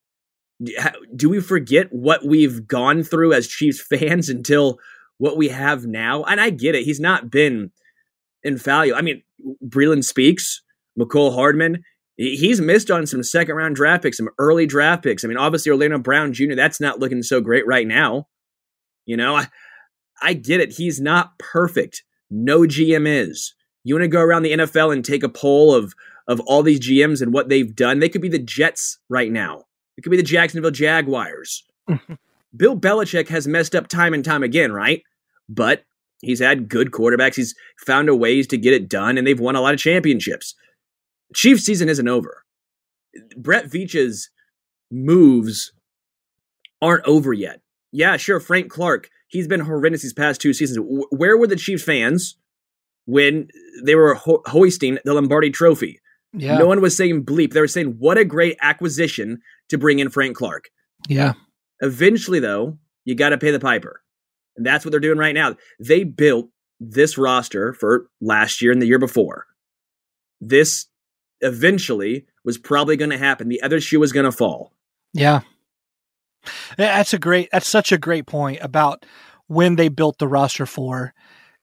Do- 1.15 1.29
we 1.29 1.39
forget 1.39 1.87
what 1.91 2.25
we've 2.25 2.67
gone 2.67 3.03
through 3.03 3.33
as 3.33 3.47
Chiefs 3.47 3.81
fans 3.81 4.29
until 4.29 4.79
what 5.17 5.37
we 5.37 5.49
have 5.49 5.85
now? 5.85 6.23
And 6.23 6.39
I 6.41 6.49
get 6.49 6.75
it. 6.75 6.83
He's 6.83 6.99
not 6.99 7.29
been 7.29 7.71
infallible. 8.43 8.95
I 8.97 9.01
mean, 9.01 9.23
Breeland 9.65 10.03
Speaks. 10.03 10.61
Mecole 10.99 11.33
Hardman. 11.33 11.83
He's 12.17 12.59
missed 12.59 12.91
on 12.91 13.05
some 13.07 13.23
second 13.23 13.55
round 13.55 13.77
draft 13.77 14.03
picks, 14.03 14.17
some 14.17 14.27
early 14.37 14.65
draft 14.65 15.03
picks. 15.03 15.23
I 15.23 15.29
mean, 15.29 15.37
obviously 15.37 15.71
Orlando 15.71 15.97
Brown 15.99 16.33
Jr. 16.33 16.55
That's 16.55 16.81
not 16.81 16.99
looking 16.99 17.23
so 17.23 17.39
great 17.39 17.65
right 17.65 17.87
now. 17.87 18.27
You 19.05 19.15
know, 19.15 19.37
I, 19.37 19.47
I 20.21 20.33
get 20.33 20.61
it. 20.61 20.73
He's 20.73 20.99
not 20.99 21.37
perfect. 21.39 22.03
No 22.29 22.61
GM 22.61 23.07
is. 23.07 23.53
You 23.83 23.95
want 23.95 24.03
to 24.03 24.09
go 24.09 24.21
around 24.21 24.43
the 24.43 24.51
NFL 24.51 24.93
and 24.93 25.03
take 25.03 25.23
a 25.23 25.29
poll 25.29 25.73
of 25.73 25.93
of 26.27 26.39
all 26.41 26.61
these 26.61 26.79
GMs 26.79 27.21
and 27.21 27.33
what 27.33 27.49
they've 27.49 27.75
done? 27.75 27.99
They 27.99 28.09
could 28.09 28.21
be 28.21 28.29
the 28.29 28.37
Jets 28.37 28.99
right 29.09 29.31
now. 29.31 29.63
It 29.97 30.03
could 30.03 30.11
be 30.11 30.17
the 30.17 30.23
Jacksonville 30.23 30.71
Jaguars. 30.71 31.63
Bill 32.55 32.79
Belichick 32.79 33.27
has 33.29 33.47
messed 33.47 33.75
up 33.75 33.87
time 33.87 34.13
and 34.13 34.23
time 34.23 34.43
again, 34.43 34.71
right? 34.71 35.01
But 35.47 35.83
he's 36.21 36.39
had 36.39 36.69
good 36.69 36.91
quarterbacks. 36.91 37.35
He's 37.35 37.55
found 37.85 38.09
a 38.09 38.15
ways 38.15 38.45
to 38.47 38.57
get 38.57 38.73
it 38.73 38.89
done, 38.89 39.17
and 39.17 39.25
they've 39.25 39.39
won 39.39 39.55
a 39.55 39.61
lot 39.61 39.73
of 39.73 39.79
championships. 39.79 40.55
Chiefs 41.33 41.63
season 41.63 41.89
isn't 41.89 42.07
over. 42.07 42.43
Brett 43.35 43.65
Veach's 43.65 44.29
moves 44.91 45.73
aren't 46.81 47.05
over 47.05 47.33
yet. 47.33 47.61
Yeah, 47.91 48.17
sure, 48.17 48.39
Frank 48.39 48.69
Clark, 48.69 49.09
he's 49.29 49.47
been 49.47 49.61
horrendous 49.61 50.01
these 50.03 50.13
past 50.13 50.41
two 50.41 50.53
seasons. 50.53 50.85
Where 51.11 51.37
were 51.37 51.47
the 51.47 51.55
Chiefs 51.55 51.83
fans 51.83 52.35
when 53.05 53.47
they 53.83 53.95
were 53.95 54.13
ho- 54.15 54.43
hoisting 54.45 54.99
the 55.05 55.13
Lombardi 55.13 55.49
trophy? 55.49 55.99
Yeah. 56.33 56.57
No 56.59 56.67
one 56.67 56.81
was 56.81 56.95
saying 56.95 57.23
bleep. 57.25 57.53
They 57.53 57.61
were 57.61 57.67
saying, 57.67 57.95
what 57.97 58.17
a 58.19 58.25
great 58.25 58.57
acquisition 58.61 59.39
to 59.69 59.77
bring 59.79 59.97
in 59.99 60.09
Frank 60.09 60.35
Clark. 60.35 60.69
yeah. 61.07 61.33
Eventually, 61.81 62.39
though, 62.41 62.77
you 63.05 63.15
got 63.15 63.29
to 63.29 63.37
pay 63.37 63.51
the 63.51 63.59
piper. 63.59 64.01
And 64.57 64.65
that's 64.65 64.83
what 64.83 64.91
they're 64.91 64.99
doing 64.99 65.17
right 65.17 65.33
now. 65.33 65.55
They 65.79 66.03
built 66.03 66.49
this 66.81 67.17
roster 67.17 67.73
for 67.73 68.09
last 68.19 68.61
year 68.61 68.71
and 68.73 68.81
the 68.81 68.85
year 68.85 68.99
before. 68.99 69.45
This 70.41 70.87
eventually 71.41 72.25
was 72.43 72.57
probably 72.57 72.97
going 72.97 73.11
to 73.11 73.17
happen. 73.17 73.47
The 73.47 73.61
other 73.61 73.79
shoe 73.79 73.99
was 73.99 74.11
going 74.11 74.25
to 74.25 74.31
fall. 74.31 74.73
Yeah. 75.13 75.39
Yeah, 75.39 75.39
That's 76.77 77.13
a 77.13 77.19
great 77.19 77.49
that's 77.51 77.67
such 77.67 77.91
a 77.91 77.97
great 77.97 78.25
point 78.25 78.59
about 78.61 79.05
when 79.47 79.75
they 79.75 79.89
built 79.89 80.17
the 80.17 80.27
roster 80.27 80.65
for. 80.65 81.13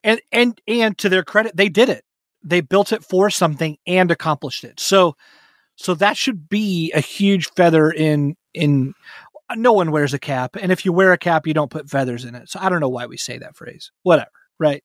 And 0.04 0.20
and 0.32 0.60
and 0.68 0.96
to 0.98 1.08
their 1.08 1.24
credit, 1.24 1.56
they 1.56 1.68
did 1.68 1.88
it. 1.88 2.04
They 2.42 2.60
built 2.60 2.92
it 2.92 3.04
for 3.04 3.30
something 3.30 3.78
and 3.86 4.10
accomplished 4.10 4.64
it. 4.64 4.78
So 4.78 5.16
so 5.76 5.94
that 5.94 6.16
should 6.16 6.48
be 6.48 6.92
a 6.92 7.00
huge 7.00 7.50
feather 7.52 7.90
in 7.90 8.36
in 8.54 8.94
no 9.54 9.72
one 9.72 9.92
wears 9.92 10.14
a 10.14 10.18
cap. 10.18 10.56
And 10.60 10.72
if 10.72 10.84
you 10.84 10.92
wear 10.92 11.12
a 11.12 11.18
cap, 11.18 11.46
you 11.46 11.54
don't 11.54 11.70
put 11.70 11.88
feathers 11.88 12.24
in 12.24 12.34
it. 12.34 12.48
So 12.48 12.58
I 12.60 12.68
don't 12.68 12.80
know 12.80 12.88
why 12.88 13.06
we 13.06 13.16
say 13.16 13.38
that 13.38 13.56
phrase. 13.56 13.92
Whatever. 14.02 14.30
Right. 14.58 14.84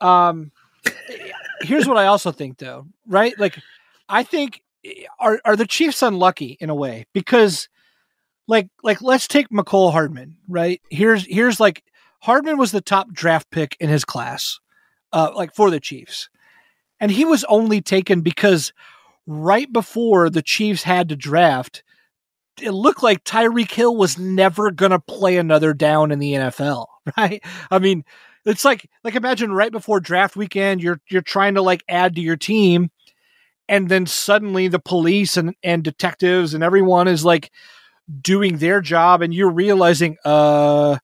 Um 0.00 0.52
here's 1.60 1.86
what 1.86 1.96
I 1.96 2.06
also 2.06 2.32
think 2.32 2.58
though, 2.58 2.86
right? 3.06 3.38
Like 3.38 3.58
I 4.08 4.22
think 4.22 4.62
are 5.18 5.40
are 5.44 5.56
the 5.56 5.66
Chiefs 5.66 6.02
unlucky 6.02 6.56
in 6.60 6.70
a 6.70 6.74
way 6.74 7.06
because 7.12 7.68
like 8.48 8.68
like 8.82 9.00
let's 9.02 9.28
take 9.28 9.50
Mecole 9.50 9.92
Hardman, 9.92 10.36
right? 10.48 10.80
Here's 10.90 11.24
here's 11.26 11.60
like 11.60 11.84
Hardman 12.20 12.58
was 12.58 12.72
the 12.72 12.80
top 12.80 13.12
draft 13.12 13.50
pick 13.50 13.76
in 13.78 13.88
his 13.88 14.04
class, 14.04 14.58
uh, 15.12 15.30
like 15.34 15.54
for 15.54 15.70
the 15.70 15.78
Chiefs, 15.78 16.28
and 16.98 17.12
he 17.12 17.24
was 17.24 17.44
only 17.44 17.80
taken 17.80 18.22
because 18.22 18.72
right 19.26 19.72
before 19.72 20.30
the 20.30 20.42
Chiefs 20.42 20.82
had 20.82 21.10
to 21.10 21.16
draft, 21.16 21.84
it 22.60 22.72
looked 22.72 23.02
like 23.02 23.22
Tyreek 23.22 23.70
Hill 23.70 23.94
was 23.94 24.18
never 24.18 24.70
going 24.70 24.90
to 24.90 24.98
play 24.98 25.36
another 25.36 25.74
down 25.74 26.10
in 26.10 26.18
the 26.18 26.32
NFL, 26.32 26.86
right? 27.16 27.44
I 27.70 27.78
mean, 27.78 28.04
it's 28.46 28.64
like 28.64 28.88
like 29.04 29.14
imagine 29.14 29.52
right 29.52 29.72
before 29.72 30.00
draft 30.00 30.36
weekend 30.36 30.82
you're 30.82 31.00
you're 31.10 31.22
trying 31.22 31.54
to 31.54 31.62
like 31.62 31.84
add 31.88 32.14
to 32.14 32.20
your 32.20 32.36
team 32.36 32.90
and 33.68 33.88
then 33.88 34.06
suddenly 34.06 34.68
the 34.68 34.78
police 34.78 35.36
and 35.36 35.54
and 35.62 35.84
detectives 35.84 36.54
and 36.54 36.64
everyone 36.64 37.08
is 37.08 37.24
like 37.24 37.50
doing 38.22 38.58
their 38.58 38.80
job 38.80 39.22
and 39.22 39.34
you're 39.34 39.50
realizing 39.50 40.16
uh 40.24 40.98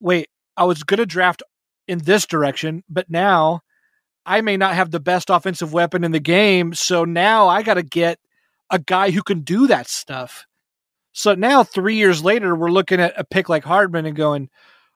wait, 0.00 0.28
I 0.56 0.64
was 0.64 0.82
going 0.82 0.98
to 0.98 1.06
draft 1.06 1.42
in 1.86 1.98
this 1.98 2.26
direction, 2.26 2.82
but 2.88 3.10
now 3.10 3.60
I 4.24 4.40
may 4.40 4.56
not 4.56 4.74
have 4.74 4.90
the 4.90 5.00
best 5.00 5.30
offensive 5.30 5.72
weapon 5.72 6.04
in 6.04 6.12
the 6.12 6.20
game, 6.20 6.74
so 6.74 7.04
now 7.04 7.48
I 7.48 7.62
got 7.62 7.74
to 7.74 7.82
get 7.82 8.18
a 8.70 8.78
guy 8.78 9.10
who 9.10 9.22
can 9.22 9.40
do 9.40 9.66
that 9.66 9.88
stuff. 9.88 10.46
So 11.12 11.34
now, 11.34 11.64
three 11.64 11.96
years 11.96 12.22
later, 12.22 12.54
we're 12.54 12.70
looking 12.70 13.00
at 13.00 13.18
a 13.18 13.24
pick 13.24 13.48
like 13.48 13.64
Hardman 13.64 14.06
and 14.06 14.16
going, 14.16 14.48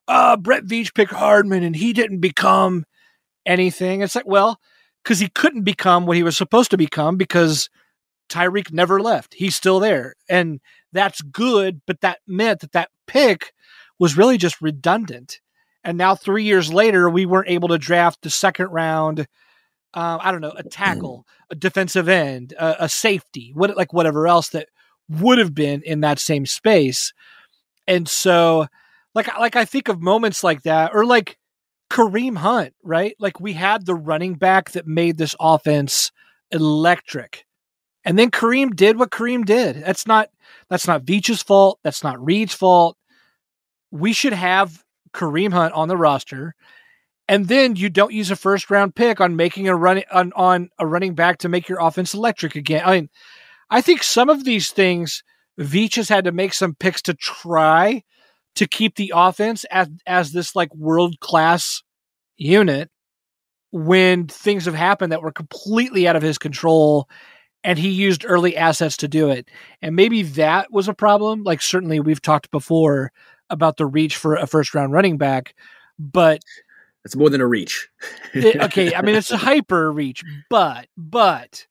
uh, 0.06 0.36
Brett 0.36 0.64
Veach 0.64 0.94
picked 0.94 1.12
Hardman 1.12 1.64
and 1.64 1.74
he 1.74 1.92
didn't 1.92 2.20
become 2.20 2.84
anything. 3.44 4.00
It's 4.00 4.14
like, 4.14 4.26
well, 4.26 4.60
because 5.02 5.18
he 5.18 5.28
couldn't 5.28 5.62
become 5.62 6.06
what 6.06 6.16
he 6.16 6.22
was 6.22 6.36
supposed 6.36 6.70
to 6.70 6.76
become 6.76 7.16
because 7.16 7.68
Tyreek 8.28 8.72
never 8.72 9.00
left. 9.00 9.34
He's 9.34 9.54
still 9.54 9.80
there. 9.80 10.14
And 10.28 10.60
that's 10.92 11.20
good, 11.20 11.80
but 11.86 12.00
that 12.00 12.20
meant 12.26 12.60
that 12.60 12.72
that 12.72 12.90
pick 13.06 13.52
was 13.98 14.16
really 14.16 14.38
just 14.38 14.60
redundant. 14.60 15.40
And 15.82 15.98
now, 15.98 16.14
three 16.14 16.44
years 16.44 16.72
later, 16.72 17.10
we 17.10 17.26
weren't 17.26 17.50
able 17.50 17.68
to 17.68 17.78
draft 17.78 18.22
the 18.22 18.30
second 18.30 18.68
round. 18.68 19.26
Uh, 19.92 20.18
I 20.20 20.32
don't 20.32 20.40
know, 20.40 20.54
a 20.56 20.62
tackle, 20.62 21.26
a 21.50 21.54
defensive 21.54 22.08
end, 22.08 22.54
a, 22.58 22.84
a 22.84 22.88
safety, 22.88 23.52
what 23.54 23.76
like 23.76 23.92
whatever 23.92 24.26
else 24.26 24.48
that 24.50 24.68
would 25.08 25.38
have 25.38 25.54
been 25.54 25.82
in 25.82 26.00
that 26.00 26.18
same 26.18 26.46
space. 26.46 27.12
And 27.86 28.08
so, 28.08 28.66
like, 29.14 29.28
like 29.38 29.56
I 29.56 29.66
think 29.66 29.88
of 29.88 30.00
moments 30.00 30.42
like 30.42 30.62
that, 30.62 30.92
or 30.94 31.04
like 31.04 31.36
Kareem 31.90 32.38
Hunt, 32.38 32.74
right? 32.82 33.14
Like 33.18 33.38
we 33.38 33.52
had 33.52 33.86
the 33.86 33.94
running 33.94 34.34
back 34.34 34.70
that 34.72 34.86
made 34.86 35.18
this 35.18 35.36
offense 35.38 36.10
electric. 36.50 37.44
And 38.04 38.18
then 38.18 38.30
Kareem 38.30 38.74
did 38.76 38.98
what 38.98 39.10
Kareem 39.10 39.44
did. 39.44 39.76
That's 39.76 40.06
not 40.06 40.28
that's 40.68 40.86
not 40.86 41.04
Veach's 41.04 41.42
fault. 41.42 41.78
That's 41.82 42.02
not 42.02 42.24
Reid's 42.24 42.54
fault. 42.54 42.96
We 43.90 44.12
should 44.12 44.32
have 44.32 44.82
Kareem 45.12 45.52
Hunt 45.52 45.74
on 45.74 45.88
the 45.88 45.96
roster. 45.96 46.54
And 47.26 47.48
then 47.48 47.76
you 47.76 47.88
don't 47.88 48.12
use 48.12 48.30
a 48.30 48.36
first 48.36 48.70
round 48.70 48.94
pick 48.94 49.20
on 49.20 49.36
making 49.36 49.68
a 49.68 49.76
running 49.76 50.04
on, 50.12 50.32
on 50.34 50.68
a 50.78 50.86
running 50.86 51.14
back 51.14 51.38
to 51.38 51.48
make 51.48 51.68
your 51.68 51.80
offense 51.80 52.12
electric 52.12 52.54
again. 52.54 52.82
I 52.84 52.94
mean, 52.96 53.08
I 53.70 53.80
think 53.80 54.02
some 54.02 54.28
of 54.28 54.44
these 54.44 54.70
things 54.70 55.22
Veach 55.58 55.96
has 55.96 56.08
had 56.08 56.24
to 56.24 56.32
make 56.32 56.52
some 56.52 56.74
picks 56.74 57.00
to 57.02 57.14
try 57.14 58.02
to 58.56 58.66
keep 58.66 58.96
the 58.96 59.12
offense 59.14 59.64
as 59.70 59.88
as 60.06 60.32
this 60.32 60.54
like 60.54 60.74
world 60.74 61.18
class 61.20 61.82
unit 62.36 62.90
when 63.70 64.26
things 64.26 64.66
have 64.66 64.74
happened 64.74 65.12
that 65.12 65.22
were 65.22 65.32
completely 65.32 66.06
out 66.06 66.16
of 66.16 66.22
his 66.22 66.38
control 66.38 67.08
and 67.64 67.78
he 67.78 67.88
used 67.88 68.24
early 68.28 68.56
assets 68.56 68.96
to 68.98 69.08
do 69.08 69.30
it. 69.30 69.48
And 69.82 69.96
maybe 69.96 70.22
that 70.22 70.70
was 70.70 70.86
a 70.86 70.94
problem. 70.94 71.42
Like 71.42 71.62
certainly 71.62 71.98
we've 71.98 72.22
talked 72.22 72.50
before 72.50 73.10
about 73.50 73.76
the 73.78 73.86
reach 73.86 74.16
for 74.16 74.36
a 74.36 74.46
first 74.46 74.74
round 74.74 74.92
running 74.92 75.16
back, 75.18 75.54
but 75.98 76.42
It's 77.04 77.16
more 77.16 77.30
than 77.30 77.40
a 77.40 77.46
reach. 77.46 77.88
it- 78.34 78.56
okay, 78.62 78.94
I 78.94 79.02
mean 79.02 79.14
it's 79.16 79.30
a 79.30 79.36
hyper 79.36 79.90
reach, 79.90 80.22
but 80.50 80.86
but 80.96 81.66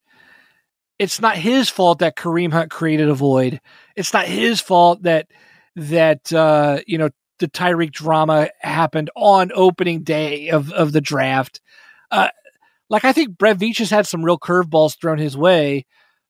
it's 0.99 1.19
not 1.21 1.35
his 1.37 1.69
fault 1.69 1.99
that 1.99 2.15
Kareem 2.15 2.51
Hunt 2.51 2.69
created 2.71 3.09
a 3.09 3.13
void. 3.15 3.59
It's 3.95 4.13
not 4.13 4.25
his 4.25 4.61
fault 4.61 5.03
that 5.03 5.27
that 5.75 6.31
uh, 6.33 6.79
you 6.87 6.97
know 6.97 7.09
the 7.39 7.47
Tyreek 7.47 7.91
drama 7.91 8.49
happened 8.59 9.09
on 9.15 9.51
opening 9.53 10.03
day 10.03 10.49
of 10.49 10.71
of 10.71 10.91
the 10.91 11.01
draft. 11.01 11.61
Uh, 12.11 12.29
like 12.93 13.03
I 13.03 13.11
think 13.11 13.39
Brett 13.39 13.57
Veach 13.57 13.79
has 13.79 13.89
had 13.89 14.05
some 14.05 14.23
real 14.23 14.37
curveballs 14.37 14.97
thrown 14.97 15.17
his 15.17 15.35
way 15.35 15.85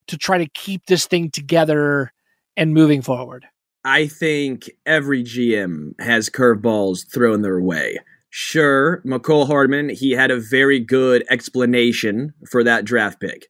to 0.08 0.18
try 0.18 0.38
to 0.38 0.48
keep 0.48 0.86
this 0.86 1.06
thing 1.06 1.30
together 1.30 2.14
and 2.56 2.74
moving 2.74 3.02
forward. 3.02 3.46
I 3.84 4.08
think 4.08 4.72
every 4.86 5.24
GM 5.24 6.00
has 6.00 6.30
curveballs 6.30 7.02
thrown 7.14 7.42
their 7.42 7.60
way. 7.60 7.98
Sure, 8.30 9.04
Mecole 9.06 9.46
Hardman, 9.46 9.90
he 9.90 10.12
had 10.12 10.32
a 10.32 10.40
very 10.40 10.80
good 10.80 11.26
explanation 11.30 12.34
for 12.50 12.64
that 12.64 12.86
draft 12.86 13.20
pick. 13.20 13.48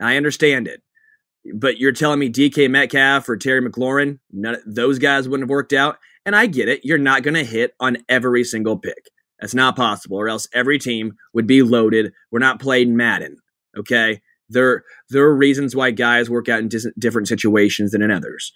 I 0.00 0.16
understand 0.16 0.68
it. 0.68 0.82
But 1.54 1.78
you're 1.78 1.90
telling 1.90 2.20
me 2.20 2.30
DK 2.30 2.70
Metcalf 2.70 3.28
or 3.28 3.36
Terry 3.36 3.60
McLaurin, 3.60 4.20
none 4.30 4.58
those 4.64 5.00
guys 5.00 5.28
wouldn't 5.28 5.48
have 5.48 5.50
worked 5.50 5.72
out. 5.72 5.98
And 6.24 6.36
I 6.36 6.46
get 6.46 6.68
it. 6.68 6.84
You're 6.84 6.98
not 6.98 7.24
going 7.24 7.34
to 7.34 7.44
hit 7.44 7.74
on 7.80 7.98
every 8.08 8.44
single 8.44 8.78
pick. 8.78 9.10
That's 9.42 9.54
not 9.54 9.76
possible, 9.76 10.16
or 10.16 10.30
else 10.30 10.48
every 10.54 10.78
team 10.78 11.12
would 11.34 11.46
be 11.46 11.62
loaded. 11.62 12.12
We're 12.30 12.38
not 12.38 12.60
playing 12.60 12.96
Madden. 12.96 13.36
Okay. 13.76 14.22
There, 14.48 14.84
there 15.10 15.24
are 15.24 15.36
reasons 15.36 15.76
why 15.76 15.90
guys 15.90 16.30
work 16.30 16.48
out 16.48 16.60
in 16.60 16.68
dis- 16.68 16.90
different 16.98 17.28
situations 17.28 17.90
than 17.90 18.00
in 18.00 18.10
others. 18.10 18.52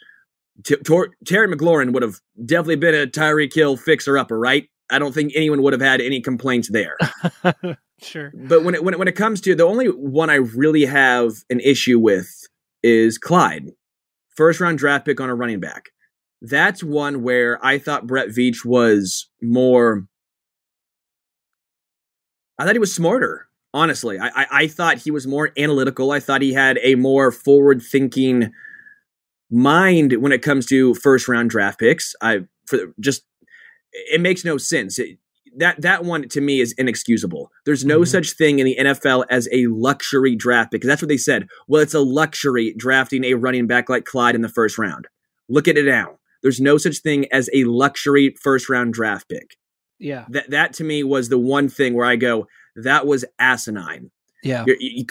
T- 0.65 0.77
Tor- 0.77 1.15
Terry 1.27 1.55
McLaurin 1.55 1.93
would 1.93 2.03
have 2.03 2.21
definitely 2.45 2.77
been 2.77 2.95
a 2.95 3.07
Tyreek 3.07 3.55
Hill 3.55 3.77
fixer 3.77 4.17
upper, 4.17 4.39
right? 4.39 4.69
I 4.89 4.99
don't 4.99 5.13
think 5.13 5.33
anyone 5.35 5.61
would 5.63 5.75
have 5.75 5.83
had 5.83 6.01
any 6.01 6.23
complaints 6.23 6.71
there. 6.71 6.97
Sure. 8.03 8.31
But 8.35 8.63
when 8.63 8.75
it, 8.75 8.85
when 8.85 8.95
it, 8.95 8.99
when 8.99 9.09
it 9.09 9.17
comes 9.17 9.41
to 9.43 9.55
the 9.55 9.65
only 9.65 9.87
one 9.87 10.29
I 10.29 10.35
really 10.35 10.85
have 10.85 11.33
an 11.49 11.61
issue 11.61 11.99
with 11.99 12.29
is 12.83 13.17
Clyde, 13.17 13.71
first 14.37 14.61
round 14.61 14.79
draft 14.79 15.07
pick 15.07 15.21
on 15.21 15.31
a 15.31 15.35
running 15.35 15.61
back. 15.61 15.87
That's 16.43 16.85
one 16.85 17.23
where 17.23 17.59
I 17.65 17.79
thought 17.79 18.07
Brett 18.07 18.29
Veach 18.29 18.65
was 18.65 19.29
more. 19.41 20.05
I 22.59 22.65
thought 22.65 22.75
he 22.75 22.79
was 22.81 22.95
smarter. 22.95 23.49
Honestly, 23.75 24.19
I, 24.19 24.29
I, 24.29 24.47
I 24.51 24.67
thought 24.69 24.99
he 24.99 25.11
was 25.11 25.27
more 25.27 25.51
analytical. 25.59 26.11
I 26.11 26.21
thought 26.21 26.41
he 26.41 26.55
had 26.55 26.79
a 26.83 26.95
more 26.95 27.31
forward 27.31 27.83
thinking 27.83 28.51
mind 29.51 30.15
when 30.15 30.33
it 30.33 30.43
comes 30.43 30.67
to 30.67 30.95
first 30.95 31.29
round 31.29 31.51
draft 31.51 31.79
picks. 31.79 32.15
I 32.21 32.41
for 32.67 32.93
just 33.01 33.23
it 33.93 34.21
makes 34.21 34.45
no 34.45 34.57
sense. 34.59 34.99
It, 34.99 35.19
that 35.59 35.81
that 35.83 36.05
one 36.05 36.29
to 36.29 36.41
me 36.41 36.61
is 36.61 36.73
inexcusable. 36.77 37.51
There's 37.65 37.85
no 37.85 38.01
Mhm. 38.01 38.09
such 38.09 38.33
thing 38.33 38.59
in 38.59 38.67
the 38.67 38.77
NFL 38.79 39.25
as 39.31 39.49
a 39.53 39.67
luxury 39.69 40.37
draft 40.37 40.71
because 40.71 40.89
that's 40.89 41.01
what 41.03 41.09
they 41.09 41.17
said. 41.17 41.49
Well, 41.69 41.83
it's 41.83 41.95
a 41.95 42.01
luxury 42.01 42.75
drafting 42.77 43.25
a 43.25 43.35
running 43.35 43.67
back 43.67 43.89
like 43.89 44.05
Clyde 44.05 44.35
in 44.35 44.43
the 44.43 44.49
first 44.51 44.77
round. 44.79 45.07
Look 45.49 45.69
at 45.69 45.79
it 45.79 45.87
now. 45.87 46.19
There's 46.43 46.61
no 46.61 46.77
such 46.77 46.99
thing 46.99 47.27
as 47.33 47.49
a 47.55 47.65
luxury 47.65 48.35
first 48.43 48.69
round 48.69 48.93
draft 48.95 49.29
pick. 49.29 49.57
Yeah. 49.99 50.25
That 50.29 50.51
that 50.51 50.73
to 50.75 50.85
me 50.85 51.03
was 51.05 51.29
the 51.29 51.39
one 51.39 51.69
thing 51.69 51.95
where 51.95 52.07
I 52.07 52.17
go, 52.17 52.47
that 52.77 53.07
was 53.07 53.25
asinine. 53.39 54.11
Yeah. 54.43 54.65
You- 54.67 54.77
you- 54.79 55.07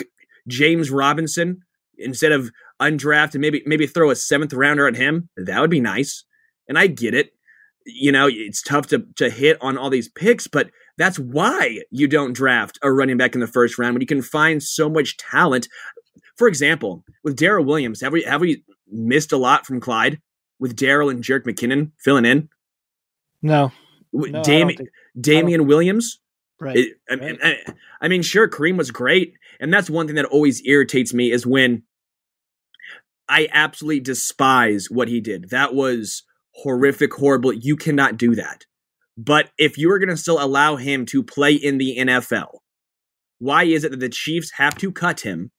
James 0.48 0.91
Robinson, 0.91 1.62
instead 1.98 2.32
of 2.32 2.52
undrafted, 2.80 3.39
maybe 3.39 3.63
maybe 3.65 3.88
throw 3.88 4.12
a 4.12 4.15
seventh 4.15 4.54
rounder 4.54 4.88
at 4.88 4.95
him. 4.95 5.30
That 5.38 5.60
would 5.60 5.71
be 5.71 5.80
nice. 5.82 6.24
And 6.69 6.78
I 6.78 6.86
get 6.88 7.13
it. 7.15 7.32
You 7.88 8.12
know, 8.12 8.28
it's 8.32 8.62
tough 8.62 8.88
to 8.88 9.06
to 9.15 9.30
hit 9.30 9.58
on 9.62 9.78
all 9.78 9.89
these 9.89 10.10
picks, 10.10 10.45
but 10.48 10.69
that's 10.98 11.17
why 11.17 11.80
you 11.91 12.08
don't 12.08 12.34
draft 12.34 12.78
a 12.84 12.91
running 12.91 13.17
back 13.17 13.34
in 13.34 13.41
the 13.41 13.48
first 13.48 13.78
round 13.80 13.95
when 13.95 14.02
you 14.02 14.08
can 14.08 14.21
find 14.21 14.62
so 14.62 14.88
much 14.89 15.17
talent. 15.17 15.67
For 16.38 16.48
example, 16.48 17.04
with 17.24 17.36
Darrel 17.38 17.65
Williams, 17.65 18.02
have 18.02 18.13
we 18.13 18.21
have 18.24 18.41
we 18.41 18.63
missed 18.91 19.32
a 19.32 19.38
lot 19.38 19.65
from 19.65 19.80
Clyde 19.80 20.19
with 20.60 20.76
Daryl 20.76 21.10
and 21.10 21.24
Jerick 21.24 21.43
McKinnon 21.45 21.91
filling 22.04 22.26
in? 22.26 22.50
No. 23.41 23.71
No, 24.15 24.43
think- 24.43 24.82
Damien 25.19 25.67
Williams, 25.67 26.19
right. 26.60 26.78
it, 26.78 26.93
I, 27.10 27.15
mean, 27.15 27.38
I, 27.43 27.58
I 28.01 28.08
mean, 28.08 28.21
sure, 28.21 28.49
Kareem 28.49 28.78
was 28.78 28.91
great, 28.91 29.34
and 29.60 29.73
that's 29.73 29.89
one 29.89 30.08
thing 30.08 30.15
that 30.15 30.25
always 30.25 30.62
irritates 30.65 31.13
me 31.13 31.32
is 31.32 31.45
when 31.45 31.84
I 33.28 33.47
absolutely 33.51 34.01
despise 34.01 34.88
what 34.89 35.08
he 35.08 35.19
did. 35.19 35.49
That 35.49 35.73
was 35.73 36.23
horrific, 36.56 37.13
horrible. 37.13 37.51
You 37.54 37.75
cannot 37.75 38.17
do 38.17 38.36
that. 38.36 38.65
But 39.17 39.49
if 39.58 39.78
you 39.78 39.91
are 39.91 39.99
going 39.99 40.10
to 40.10 40.17
still 40.17 40.41
allow 40.43 40.75
him 40.75 41.06
to 41.08 41.23
play 41.23 41.54
in 41.54 41.78
the 41.78 41.97
NFL, 41.99 42.60
why 43.39 43.63
is 43.63 43.84
it 43.84 43.91
that 43.91 43.99
the 43.99 44.10
Chiefs 44.10 44.51
have 44.58 44.75
to 44.78 44.91
cut 44.91 45.21
him? 45.21 45.51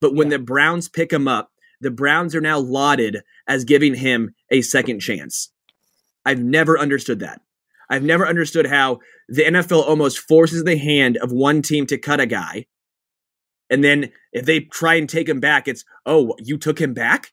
But 0.00 0.14
when 0.14 0.30
Yeah. 0.30 0.38
the 0.38 0.42
Browns 0.44 0.88
pick 0.88 1.12
him 1.12 1.28
up, 1.28 1.50
the 1.80 1.90
Browns 1.90 2.34
are 2.34 2.40
now 2.40 2.58
lauded 2.58 3.18
as 3.46 3.64
giving 3.64 3.94
him 3.94 4.34
a 4.50 4.62
second 4.62 5.00
chance. 5.00 5.52
I've 6.24 6.42
never 6.42 6.78
understood 6.78 7.20
that. 7.20 7.40
I've 7.92 8.02
never 8.02 8.26
understood 8.26 8.66
how 8.66 9.00
the 9.28 9.44
NFL 9.44 9.86
almost 9.86 10.18
forces 10.18 10.64
the 10.64 10.78
hand 10.78 11.18
of 11.18 11.30
one 11.30 11.60
team 11.60 11.84
to 11.86 11.98
cut 11.98 12.20
a 12.20 12.26
guy. 12.26 12.64
And 13.68 13.84
then 13.84 14.10
if 14.32 14.46
they 14.46 14.60
try 14.60 14.94
and 14.94 15.06
take 15.06 15.28
him 15.28 15.40
back, 15.40 15.68
it's, 15.68 15.84
oh, 16.06 16.34
you 16.38 16.56
took 16.56 16.80
him 16.80 16.94
back? 16.94 17.32